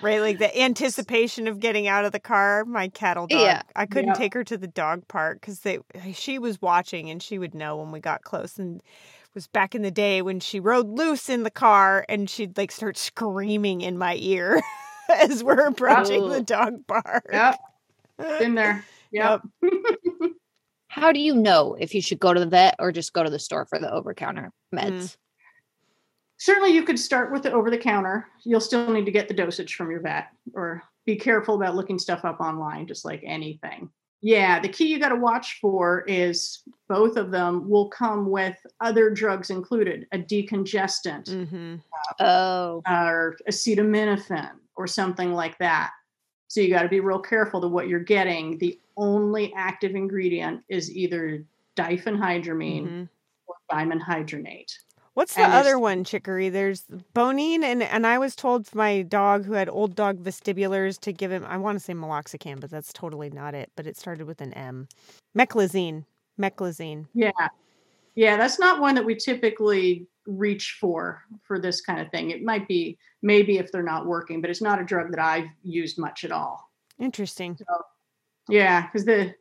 Right, 0.00 0.20
like 0.20 0.38
the 0.38 0.60
anticipation 0.60 1.46
of 1.46 1.60
getting 1.60 1.86
out 1.86 2.04
of 2.04 2.12
the 2.12 2.20
car. 2.20 2.64
My 2.64 2.88
cattle 2.88 3.26
dog. 3.26 3.40
Yeah. 3.40 3.62
I 3.76 3.86
couldn't 3.86 4.08
Yeah. 4.10 4.14
take 4.14 4.34
her 4.34 4.44
to 4.44 4.58
the 4.58 4.66
dog 4.66 5.06
park 5.08 5.40
because 5.40 5.60
they 5.60 5.78
she 6.12 6.38
was 6.38 6.60
watching 6.60 7.10
and 7.10 7.22
she 7.22 7.38
would 7.38 7.54
know 7.54 7.76
when 7.76 7.92
we 7.92 8.00
got 8.00 8.22
close. 8.22 8.58
And 8.58 8.76
it 8.78 9.34
was 9.34 9.46
back 9.46 9.74
in 9.74 9.82
the 9.82 9.90
day 9.90 10.20
when 10.22 10.40
she 10.40 10.60
rode 10.60 10.88
loose 10.88 11.28
in 11.28 11.42
the 11.42 11.50
car 11.50 12.04
and 12.08 12.28
she'd 12.28 12.56
like 12.56 12.72
start 12.72 12.96
screaming 12.96 13.80
in 13.80 13.96
my 13.96 14.16
ear 14.16 14.60
as 15.22 15.42
we're 15.44 15.66
approaching 15.66 16.28
the 16.28 16.42
dog 16.42 16.86
park. 16.86 17.26
yep. 17.32 17.58
Been 18.18 18.54
there. 18.54 18.84
Yep. 19.12 19.42
How 20.88 21.12
do 21.12 21.20
you 21.20 21.34
know 21.34 21.74
if 21.78 21.94
you 21.94 22.02
should 22.02 22.20
go 22.20 22.34
to 22.34 22.40
the 22.40 22.46
vet 22.46 22.76
or 22.78 22.92
just 22.92 23.12
go 23.14 23.22
to 23.22 23.30
the 23.30 23.38
store 23.38 23.64
for 23.64 23.78
the 23.78 23.90
over 23.90 24.12
counter 24.14 24.52
mm. 24.74 24.78
meds? 24.78 25.16
Certainly, 26.42 26.70
you 26.74 26.82
could 26.82 26.98
start 26.98 27.30
with 27.30 27.44
the 27.44 27.52
over 27.52 27.70
the 27.70 27.78
counter. 27.78 28.26
You'll 28.42 28.58
still 28.60 28.90
need 28.92 29.04
to 29.04 29.12
get 29.12 29.28
the 29.28 29.34
dosage 29.34 29.76
from 29.76 29.92
your 29.92 30.00
vet 30.00 30.26
or 30.54 30.82
be 31.06 31.14
careful 31.14 31.54
about 31.54 31.76
looking 31.76 32.00
stuff 32.00 32.24
up 32.24 32.40
online, 32.40 32.88
just 32.88 33.04
like 33.04 33.22
anything. 33.24 33.88
Yeah, 34.22 34.58
the 34.58 34.68
key 34.68 34.88
you 34.88 34.98
got 34.98 35.10
to 35.10 35.14
watch 35.14 35.58
for 35.60 36.00
is 36.08 36.64
both 36.88 37.16
of 37.16 37.30
them 37.30 37.68
will 37.70 37.88
come 37.90 38.28
with 38.28 38.56
other 38.80 39.08
drugs 39.08 39.50
included 39.50 40.08
a 40.10 40.18
decongestant 40.18 41.28
Mm-hmm. 41.28 41.76
Oh, 42.18 42.82
or 42.88 43.36
acetaminophen 43.48 44.50
or 44.74 44.88
something 44.88 45.32
like 45.32 45.56
that. 45.58 45.92
So 46.48 46.60
you 46.60 46.70
got 46.70 46.82
to 46.82 46.88
be 46.88 46.98
real 46.98 47.20
careful 47.20 47.60
to 47.60 47.68
what 47.68 47.86
you're 47.86 48.00
getting. 48.00 48.58
The 48.58 48.80
only 48.96 49.52
active 49.56 49.94
ingredient 49.94 50.64
is 50.68 50.90
either 50.90 51.44
diphenhydramine 51.76 52.88
Mhm. 52.88 53.08
or 53.46 53.54
dimenhydrinate. 53.70 54.72
What's 55.14 55.34
the 55.34 55.42
And 55.42 55.52
other 55.52 55.78
one, 55.78 56.04
Chicory? 56.04 56.48
There's 56.48 56.84
Bonine, 57.14 57.62
and 57.62 57.82
and 57.82 58.06
I 58.06 58.18
was 58.18 58.34
told 58.34 58.74
my 58.74 59.02
dog 59.02 59.44
who 59.44 59.52
had 59.52 59.68
old 59.68 59.94
dog 59.94 60.22
vestibulars 60.22 60.98
to 61.00 61.12
give 61.12 61.30
him. 61.30 61.44
I 61.46 61.58
want 61.58 61.78
to 61.78 61.84
say 61.84 61.92
meloxicam, 61.92 62.60
but 62.60 62.70
that's 62.70 62.92
totally 62.92 63.28
not 63.28 63.54
it. 63.54 63.70
But 63.76 63.86
it 63.86 63.98
started 63.98 64.26
with 64.26 64.40
an 64.40 64.54
M. 64.54 64.88
Meclizine. 65.36 66.04
Meclizine. 66.40 67.06
Yeah. 67.12 67.30
Yeah, 68.14 68.36
that's 68.36 68.58
not 68.58 68.80
one 68.80 68.94
that 68.94 69.04
we 69.04 69.14
typically 69.14 70.06
reach 70.26 70.76
for 70.80 71.22
for 71.42 71.58
this 71.58 71.80
kind 71.80 72.00
of 72.00 72.10
thing. 72.10 72.30
It 72.30 72.42
might 72.42 72.68
be 72.68 72.98
maybe 73.22 73.58
if 73.58 73.72
they're 73.72 73.82
not 73.82 74.06
working, 74.06 74.40
but 74.40 74.50
it's 74.50 74.62
not 74.62 74.80
a 74.80 74.84
drug 74.84 75.10
that 75.10 75.20
I've 75.20 75.48
used 75.62 75.98
much 75.98 76.24
at 76.24 76.32
all. 76.32 76.70
Interesting. 76.98 77.58
Yeah, 78.48 78.86
because 78.86 79.04
the 79.04 79.34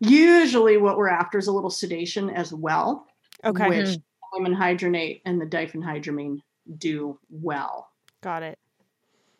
usually 0.00 0.76
what 0.76 0.96
we're 0.96 1.08
after 1.08 1.38
is 1.38 1.46
a 1.46 1.52
little 1.52 1.70
sedation 1.70 2.30
as 2.30 2.52
well, 2.52 3.06
Okay, 3.44 3.68
which 3.68 3.88
hmm. 3.88 3.94
Dimenhydrinate 4.34 5.22
and 5.24 5.40
the 5.40 5.46
diphenhydramine 5.46 6.38
do 6.78 7.18
well. 7.30 7.88
got 8.22 8.42
it. 8.42 8.58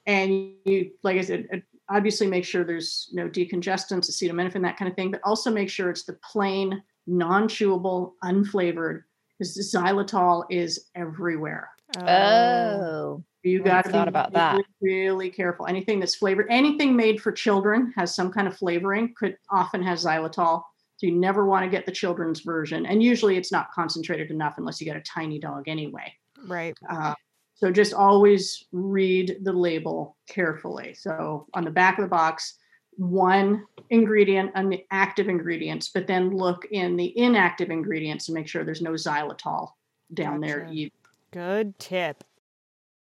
And 0.06 0.52
you, 0.64 0.92
like 1.02 1.18
I 1.18 1.20
said, 1.20 1.46
uh, 1.52 1.56
obviously 1.90 2.26
make 2.26 2.44
sure 2.44 2.64
there's 2.64 3.10
no 3.12 3.28
decongestants, 3.28 4.08
acetaminophen, 4.10 4.62
that 4.62 4.76
kind 4.78 4.90
of 4.90 4.96
thing, 4.96 5.10
but 5.10 5.20
also 5.24 5.50
make 5.50 5.68
sure 5.68 5.90
it's 5.90 6.04
the 6.04 6.18
plain, 6.24 6.82
non-chewable, 7.06 8.12
unflavored, 8.24 9.02
because 9.38 9.56
xylitol 9.74 10.44
is 10.50 10.86
everywhere. 10.94 11.68
oh, 11.98 13.22
You 13.42 13.60
I 13.60 13.64
got 13.64 13.84
to 13.84 13.90
thought 13.90 14.04
be 14.06 14.08
about 14.08 14.32
that. 14.32 14.52
really, 14.54 14.64
really 14.80 15.30
careful. 15.30 15.66
Anything 15.66 16.00
that's 16.00 16.14
flavored, 16.14 16.46
anything 16.50 16.96
made 16.96 17.20
for 17.20 17.30
children 17.30 17.92
has 17.96 18.14
some 18.14 18.32
kind 18.32 18.48
of 18.48 18.56
flavoring, 18.56 19.14
could 19.18 19.36
often 19.50 19.82
has 19.82 20.04
xylitol. 20.04 20.62
So 20.98 21.06
you 21.06 21.12
never 21.14 21.46
want 21.46 21.64
to 21.64 21.70
get 21.70 21.86
the 21.86 21.92
children's 21.92 22.40
version. 22.40 22.84
And 22.84 23.00
usually 23.00 23.36
it's 23.36 23.52
not 23.52 23.70
concentrated 23.72 24.32
enough 24.32 24.54
unless 24.58 24.80
you 24.80 24.84
get 24.84 24.96
a 24.96 25.00
tiny 25.00 25.38
dog 25.38 25.68
anyway. 25.68 26.12
right. 26.46 26.76
Uh, 26.90 27.14
so 27.54 27.70
just 27.72 27.94
always 27.94 28.64
read 28.72 29.38
the 29.42 29.52
label 29.52 30.16
carefully. 30.28 30.94
So 30.94 31.46
on 31.54 31.64
the 31.64 31.70
back 31.70 31.98
of 31.98 32.02
the 32.02 32.08
box, 32.08 32.54
one 32.96 33.64
ingredient 33.90 34.50
and 34.56 34.72
the 34.72 34.84
active 34.90 35.28
ingredients, 35.28 35.90
but 35.94 36.06
then 36.08 36.36
look 36.36 36.64
in 36.72 36.96
the 36.96 37.16
inactive 37.16 37.70
ingredients 37.70 38.26
to 38.26 38.32
make 38.32 38.48
sure 38.48 38.64
there's 38.64 38.82
no 38.82 38.92
xylitol 38.92 39.70
down 40.14 40.40
there 40.40 40.68
either. 40.70 40.90
Good 41.32 41.78
tip. 41.78 42.24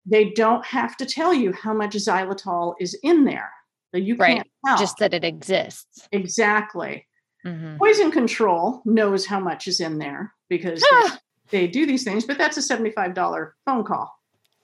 They 0.06 0.32
don't 0.32 0.66
have 0.66 0.98
to 0.98 1.06
tell 1.06 1.32
you 1.34 1.54
how 1.54 1.74
much 1.76 1.94
xylitol 1.94 2.74
is 2.80 2.96
in 3.04 3.24
there. 3.24 3.52
So 3.92 3.98
you 4.00 4.16
Right. 4.16 4.38
can't 4.38 4.48
tell. 4.66 4.78
just 4.78 4.98
that 4.98 5.14
it 5.14 5.24
exists. 5.24 6.08
exactly. 6.12 7.06
Mhm. 7.46 7.78
Poison 7.78 8.12
control 8.12 8.82
knows 8.86 9.26
how 9.26 9.40
much 9.40 9.68
is 9.68 9.80
in 9.80 9.98
there 9.98 10.34
because 10.50 10.80
they, 10.82 10.88
Ah. 10.92 11.20
they 11.50 11.68
do 11.68 11.86
these 11.86 12.04
things, 12.04 12.26
but 12.26 12.38
that's 12.38 12.58
a 12.58 12.62
$75 12.62 13.56
phone 13.66 13.84
call 13.84 14.12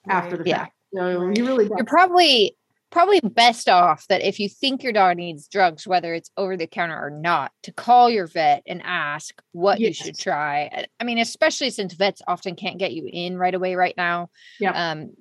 after 0.07 0.35
Right. 0.37 0.43
the 0.43 0.49
Yeah. 0.49 0.57
fact. 0.59 0.73
So 0.95 1.25
Right. 1.27 1.37
you 1.37 1.45
really 1.45 1.65
You're 1.65 1.85
probably 1.85 2.55
probably 2.91 3.19
best 3.19 3.69
off 3.69 4.07
that 4.07 4.19
if 4.23 4.39
you 4.39 4.49
think 4.49 4.81
your 4.81 4.91
dog 4.91 5.15
needs 5.15 5.47
drugs, 5.47 5.85
whether 5.85 6.15
it's 6.15 6.31
over 6.37 6.57
the 6.57 6.65
counter 6.65 6.97
or 6.99 7.11
not, 7.11 7.51
to 7.61 7.71
call 7.71 8.09
your 8.09 8.25
vet 8.25 8.63
and 8.65 8.81
ask 8.83 9.39
what 9.51 9.79
you 9.79 9.93
should 9.93 10.17
try. 10.17 10.87
I- 10.99 11.03
mean, 11.03 11.19
especially 11.19 11.69
since 11.69 11.93
vets 11.93 12.23
often 12.27 12.55
can't 12.55 12.79
get 12.79 12.91
you 12.93 13.07
in 13.13 13.37
right 13.37 13.53
away 13.53 13.75
right 13.75 13.93
now. 13.95 14.31
Yep. 14.59 14.73
Um, 14.75 15.11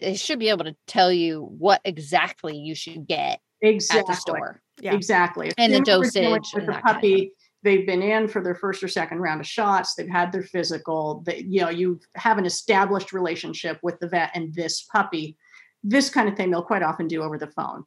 they 0.00 0.14
should 0.14 0.38
be 0.38 0.48
able 0.48 0.64
to 0.64 0.74
tell 0.86 1.12
you 1.12 1.42
what 1.58 1.82
exactly 1.84 2.56
you 2.56 2.74
should 2.74 3.06
get 3.06 3.40
exactly. 3.60 4.00
at 4.00 4.06
the 4.06 4.14
store. 4.14 4.62
Yeah. 4.80 4.94
Exactly. 4.94 5.50
And 5.58 5.72
the 5.72 5.82
Assuming 5.82 6.00
we're 6.00 6.10
dealing 6.10 6.34
dosage 6.34 6.54
with 6.54 6.66
the 6.66 6.72
that 6.72 6.82
kind 6.82 6.96
of 6.96 7.02
puppy. 7.02 7.32
They've 7.64 7.86
been 7.86 8.02
in 8.02 8.28
for 8.28 8.40
their 8.42 8.54
first 8.54 8.82
or 8.84 8.88
second 8.88 9.18
round 9.18 9.40
of 9.40 9.46
shots. 9.46 9.94
They've 9.94 10.08
had 10.08 10.30
their 10.30 10.44
physical. 10.44 11.22
That 11.26 11.44
you 11.44 11.60
know, 11.62 11.70
you 11.70 12.00
have 12.14 12.38
an 12.38 12.46
established 12.46 13.12
relationship 13.12 13.78
with 13.82 13.98
the 13.98 14.08
vet 14.08 14.30
and 14.34 14.54
this 14.54 14.82
puppy. 14.82 15.36
This 15.82 16.08
kind 16.08 16.28
of 16.28 16.36
thing 16.36 16.50
they'll 16.50 16.62
quite 16.62 16.82
often 16.82 17.08
do 17.08 17.22
over 17.22 17.36
the 17.36 17.50
phone, 17.50 17.84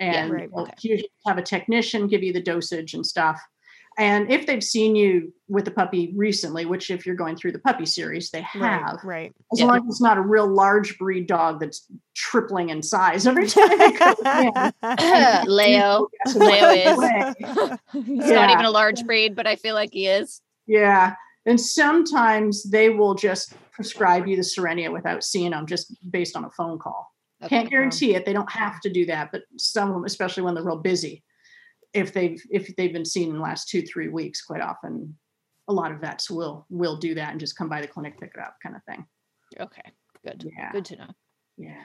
and 0.00 0.32
right, 0.32 0.50
okay. 0.52 1.04
have 1.26 1.38
a 1.38 1.42
technician 1.42 2.08
give 2.08 2.22
you 2.22 2.32
the 2.32 2.42
dosage 2.42 2.94
and 2.94 3.06
stuff. 3.06 3.40
And 3.98 4.30
if 4.32 4.46
they've 4.46 4.62
seen 4.64 4.96
you 4.96 5.32
with 5.48 5.64
the 5.66 5.70
puppy 5.70 6.12
recently, 6.16 6.64
which 6.64 6.90
if 6.90 7.04
you're 7.04 7.14
going 7.16 7.36
through 7.36 7.52
the 7.52 7.58
puppy 7.58 7.84
series, 7.86 8.30
they 8.30 8.40
have, 8.40 8.62
Right. 8.62 9.04
Right. 9.04 9.32
as 9.52 9.60
Yeah. 9.60 9.66
long 9.66 9.76
as 9.78 9.82
it's 9.88 10.00
not 10.00 10.16
a 10.16 10.22
real 10.22 10.46
large 10.46 10.98
breed 10.98 11.26
dog 11.26 11.60
that's 11.60 11.86
tripling 12.14 12.70
in 12.70 12.82
size 12.82 13.26
every 13.26 13.46
time 13.48 13.68
it 13.70 13.96
comes 13.98 14.18
in. 15.44 15.48
Leo. 15.54 16.08
Yes, 16.26 16.34
Leo 16.36 16.68
is. 16.70 16.98
way. 16.98 17.34
He's 17.92 18.30
not 18.30 18.50
even 18.50 18.64
a 18.64 18.70
large 18.70 19.04
breed, 19.04 19.34
but 19.36 19.46
I 19.46 19.56
feel 19.56 19.74
like 19.74 19.90
he 19.92 20.06
is. 20.06 20.40
Yeah. 20.66 21.14
And 21.44 21.60
sometimes 21.60 22.62
they 22.70 22.88
will 22.90 23.14
just 23.14 23.52
prescribe 23.72 24.26
you 24.26 24.36
the 24.36 24.42
Cerenia 24.42 24.92
without 24.92 25.24
seeing 25.24 25.50
them 25.50 25.66
just 25.66 25.94
based 26.10 26.36
on 26.36 26.44
a 26.44 26.50
phone 26.50 26.78
call. 26.78 27.08
Can't 27.48 27.68
guarantee 27.68 28.14
it. 28.14 28.24
They 28.24 28.32
don't 28.32 28.50
have 28.52 28.80
to 28.82 28.88
do 28.90 29.04
that, 29.06 29.30
but 29.32 29.42
some 29.58 29.88
of 29.88 29.94
them, 29.94 30.04
especially 30.04 30.44
when 30.44 30.54
they're 30.54 30.62
real 30.62 30.76
busy, 30.76 31.24
if 31.94 32.12
they've 32.12 32.42
if 32.50 32.74
they've 32.76 32.92
been 32.92 33.04
seen 33.04 33.28
in 33.28 33.36
the 33.36 33.42
last 33.42 33.68
two, 33.68 33.82
three 33.82 34.08
weeks, 34.08 34.42
quite 34.42 34.60
often 34.60 35.16
a 35.68 35.72
lot 35.72 35.92
of 35.92 36.00
vets 36.00 36.30
will 36.30 36.66
will 36.70 36.96
do 36.96 37.14
that 37.14 37.30
and 37.30 37.40
just 37.40 37.56
come 37.56 37.68
by 37.68 37.80
the 37.80 37.86
clinic, 37.86 38.18
pick 38.20 38.32
it 38.34 38.40
up 38.40 38.56
kind 38.62 38.76
of 38.76 38.82
thing. 38.84 39.04
Okay. 39.60 39.92
Good. 40.24 40.50
Yeah. 40.56 40.72
Good 40.72 40.84
to 40.86 40.96
know. 40.96 41.10
Yeah. 41.56 41.82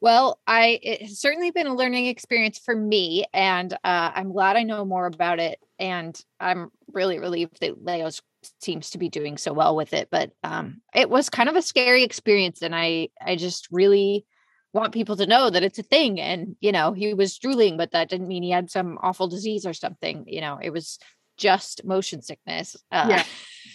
Well, 0.00 0.40
I 0.46 0.78
it 0.82 1.02
has 1.02 1.20
certainly 1.20 1.50
been 1.50 1.66
a 1.66 1.74
learning 1.74 2.06
experience 2.06 2.58
for 2.58 2.74
me, 2.74 3.24
and 3.34 3.72
uh, 3.72 4.10
I'm 4.14 4.32
glad 4.32 4.56
I 4.56 4.62
know 4.62 4.84
more 4.84 5.06
about 5.06 5.40
it. 5.40 5.58
And 5.78 6.18
I'm 6.38 6.70
really 6.92 7.18
relieved 7.18 7.60
that 7.60 7.84
Leo's 7.84 8.22
seems 8.60 8.90
to 8.90 8.98
be 8.98 9.10
doing 9.10 9.36
so 9.36 9.52
well 9.52 9.76
with 9.76 9.92
it. 9.92 10.08
But 10.10 10.30
um, 10.42 10.80
it 10.94 11.10
was 11.10 11.28
kind 11.28 11.50
of 11.50 11.56
a 11.56 11.62
scary 11.62 12.02
experience, 12.02 12.62
and 12.62 12.74
I 12.74 13.08
I 13.20 13.36
just 13.36 13.68
really 13.70 14.24
want 14.72 14.92
people 14.92 15.16
to 15.16 15.26
know 15.26 15.50
that 15.50 15.62
it's 15.62 15.78
a 15.78 15.82
thing. 15.82 16.20
And 16.20 16.56
you 16.60 16.72
know, 16.72 16.92
he 16.92 17.14
was 17.14 17.38
drooling, 17.38 17.76
but 17.76 17.92
that 17.92 18.08
didn't 18.08 18.28
mean 18.28 18.42
he 18.42 18.50
had 18.50 18.70
some 18.70 18.98
awful 19.02 19.28
disease 19.28 19.66
or 19.66 19.74
something. 19.74 20.24
You 20.26 20.40
know, 20.40 20.58
it 20.62 20.70
was 20.70 20.98
just 21.36 21.84
motion 21.84 22.22
sickness. 22.22 22.76
Uh, 22.92 23.06
yeah. 23.08 23.24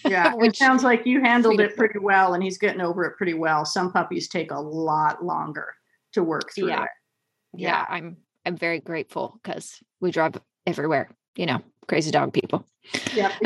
Yeah. 0.08 0.34
it 0.40 0.56
sounds 0.56 0.84
like 0.84 1.06
you 1.06 1.22
handled 1.22 1.60
it 1.60 1.76
pretty 1.76 2.00
well, 2.00 2.34
and 2.34 2.44
he's 2.44 2.58
getting 2.58 2.82
over 2.82 3.04
it 3.06 3.18
pretty 3.18 3.34
well. 3.34 3.66
Some 3.66 3.92
puppies 3.92 4.28
take 4.28 4.52
a 4.52 4.60
lot 4.60 5.24
longer 5.24 5.74
to 6.14 6.24
work 6.24 6.54
through 6.54 6.70
yeah. 6.70 6.84
it. 6.84 6.90
Yeah. 7.58 7.70
yeah, 7.70 7.86
I'm 7.90 8.18
I'm 8.46 8.58
very 8.58 8.80
grateful 8.80 9.40
because 9.42 9.80
we 10.02 10.12
drive 10.12 10.40
everywhere, 10.66 11.10
you 11.36 11.46
know, 11.46 11.62
crazy 11.88 12.12
dog 12.12 12.34
people. 12.34 12.66
Yep. 13.14 13.32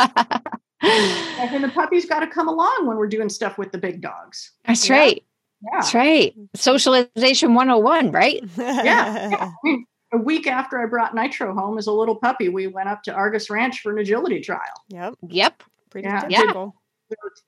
and 0.00 1.64
the 1.64 1.70
puppies 1.74 2.04
got 2.06 2.20
to 2.20 2.26
come 2.26 2.48
along 2.48 2.86
when 2.86 2.96
we're 2.96 3.08
doing 3.08 3.28
stuff 3.28 3.58
with 3.58 3.72
the 3.72 3.78
big 3.78 4.00
dogs. 4.00 4.52
That's 4.64 4.88
yeah. 4.88 4.96
right. 4.96 5.24
Yeah. 5.64 5.80
That's 5.80 5.94
right. 5.94 6.34
Socialization 6.54 7.54
101, 7.54 8.12
right? 8.12 8.42
yeah. 8.58 9.30
yeah. 9.30 9.36
I 9.40 9.52
mean, 9.62 9.86
a 10.12 10.18
week 10.18 10.46
after 10.46 10.80
I 10.80 10.86
brought 10.86 11.14
Nitro 11.14 11.54
home 11.54 11.78
as 11.78 11.86
a 11.86 11.92
little 11.92 12.16
puppy, 12.16 12.48
we 12.48 12.66
went 12.66 12.88
up 12.88 13.02
to 13.04 13.12
Argus 13.12 13.50
Ranch 13.50 13.80
for 13.80 13.92
an 13.92 13.98
agility 13.98 14.40
trial. 14.40 14.60
Yep. 14.88 15.14
Yep. 15.28 15.62
Pretty 15.90 16.08
yeah. 16.08 16.20
typical 16.28 16.74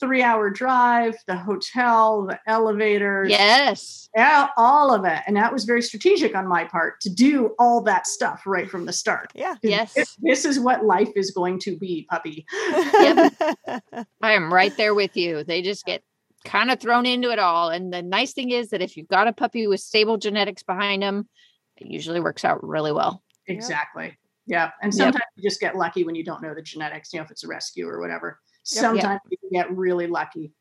three 0.00 0.22
hour 0.22 0.50
drive, 0.50 1.16
the 1.26 1.36
hotel, 1.36 2.26
the 2.26 2.38
elevator. 2.46 3.26
Yes. 3.28 4.08
Yeah, 4.14 4.48
all 4.56 4.94
of 4.94 5.04
it. 5.04 5.20
And 5.26 5.36
that 5.36 5.52
was 5.52 5.64
very 5.64 5.82
strategic 5.82 6.34
on 6.34 6.46
my 6.46 6.64
part 6.64 7.00
to 7.02 7.10
do 7.10 7.54
all 7.58 7.82
that 7.82 8.06
stuff 8.06 8.42
right 8.46 8.70
from 8.70 8.86
the 8.86 8.92
start. 8.92 9.30
Yeah. 9.34 9.56
Yes. 9.62 9.94
This, 9.94 10.16
this 10.20 10.44
is 10.44 10.60
what 10.60 10.84
life 10.84 11.10
is 11.16 11.30
going 11.30 11.58
to 11.60 11.76
be, 11.76 12.06
puppy. 12.10 12.46
Yep. 12.62 13.34
I 14.22 14.32
am 14.32 14.52
right 14.52 14.76
there 14.76 14.94
with 14.94 15.16
you. 15.16 15.44
They 15.44 15.62
just 15.62 15.84
get 15.84 16.02
kind 16.46 16.70
of 16.70 16.80
thrown 16.80 17.06
into 17.06 17.30
it 17.30 17.38
all. 17.38 17.68
And 17.68 17.92
the 17.92 18.02
nice 18.02 18.32
thing 18.32 18.50
is 18.50 18.70
that 18.70 18.82
if 18.82 18.96
you've 18.96 19.08
got 19.08 19.28
a 19.28 19.32
puppy 19.32 19.66
with 19.66 19.80
stable 19.80 20.16
genetics 20.16 20.62
behind 20.62 21.02
them, 21.02 21.28
it 21.76 21.88
usually 21.88 22.20
works 22.20 22.44
out 22.44 22.62
really 22.62 22.92
well. 22.92 23.22
Exactly. 23.46 24.16
Yeah. 24.46 24.70
And 24.82 24.94
sometimes 24.94 25.16
yep. 25.16 25.22
you 25.36 25.50
just 25.50 25.60
get 25.60 25.76
lucky 25.76 26.04
when 26.04 26.14
you 26.14 26.24
don't 26.24 26.42
know 26.42 26.54
the 26.54 26.62
genetics, 26.62 27.12
you 27.12 27.18
know, 27.18 27.24
if 27.24 27.30
it's 27.30 27.44
a 27.44 27.48
rescue 27.48 27.88
or 27.88 28.00
whatever. 28.00 28.38
Sometimes 28.62 29.20
yep. 29.30 29.38
you 29.42 29.50
get 29.52 29.76
really 29.76 30.06
lucky, 30.06 30.52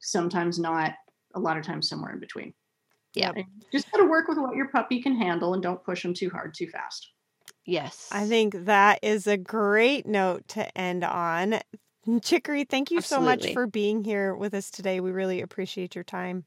sometimes 0.00 0.58
not. 0.58 0.94
A 1.36 1.40
lot 1.40 1.56
of 1.56 1.64
times, 1.64 1.88
somewhere 1.88 2.12
in 2.12 2.20
between. 2.20 2.54
Yeah. 3.14 3.32
Just 3.72 3.90
got 3.90 3.98
to 3.98 4.04
work 4.04 4.28
with 4.28 4.38
what 4.38 4.54
your 4.54 4.68
puppy 4.68 5.02
can 5.02 5.16
handle 5.16 5.54
and 5.54 5.60
don't 5.60 5.82
push 5.82 6.04
them 6.04 6.14
too 6.14 6.30
hard, 6.30 6.54
too 6.54 6.68
fast. 6.68 7.10
Yes. 7.66 8.08
I 8.12 8.28
think 8.28 8.66
that 8.66 9.00
is 9.02 9.26
a 9.26 9.36
great 9.36 10.06
note 10.06 10.46
to 10.50 10.78
end 10.78 11.02
on. 11.02 11.58
Chicory, 12.22 12.64
thank 12.64 12.90
you 12.90 12.98
Absolutely. 12.98 13.26
so 13.26 13.46
much 13.46 13.52
for 13.52 13.66
being 13.66 14.04
here 14.04 14.34
with 14.34 14.54
us 14.54 14.70
today. 14.70 15.00
We 15.00 15.10
really 15.10 15.40
appreciate 15.40 15.94
your 15.94 16.04
time. 16.04 16.44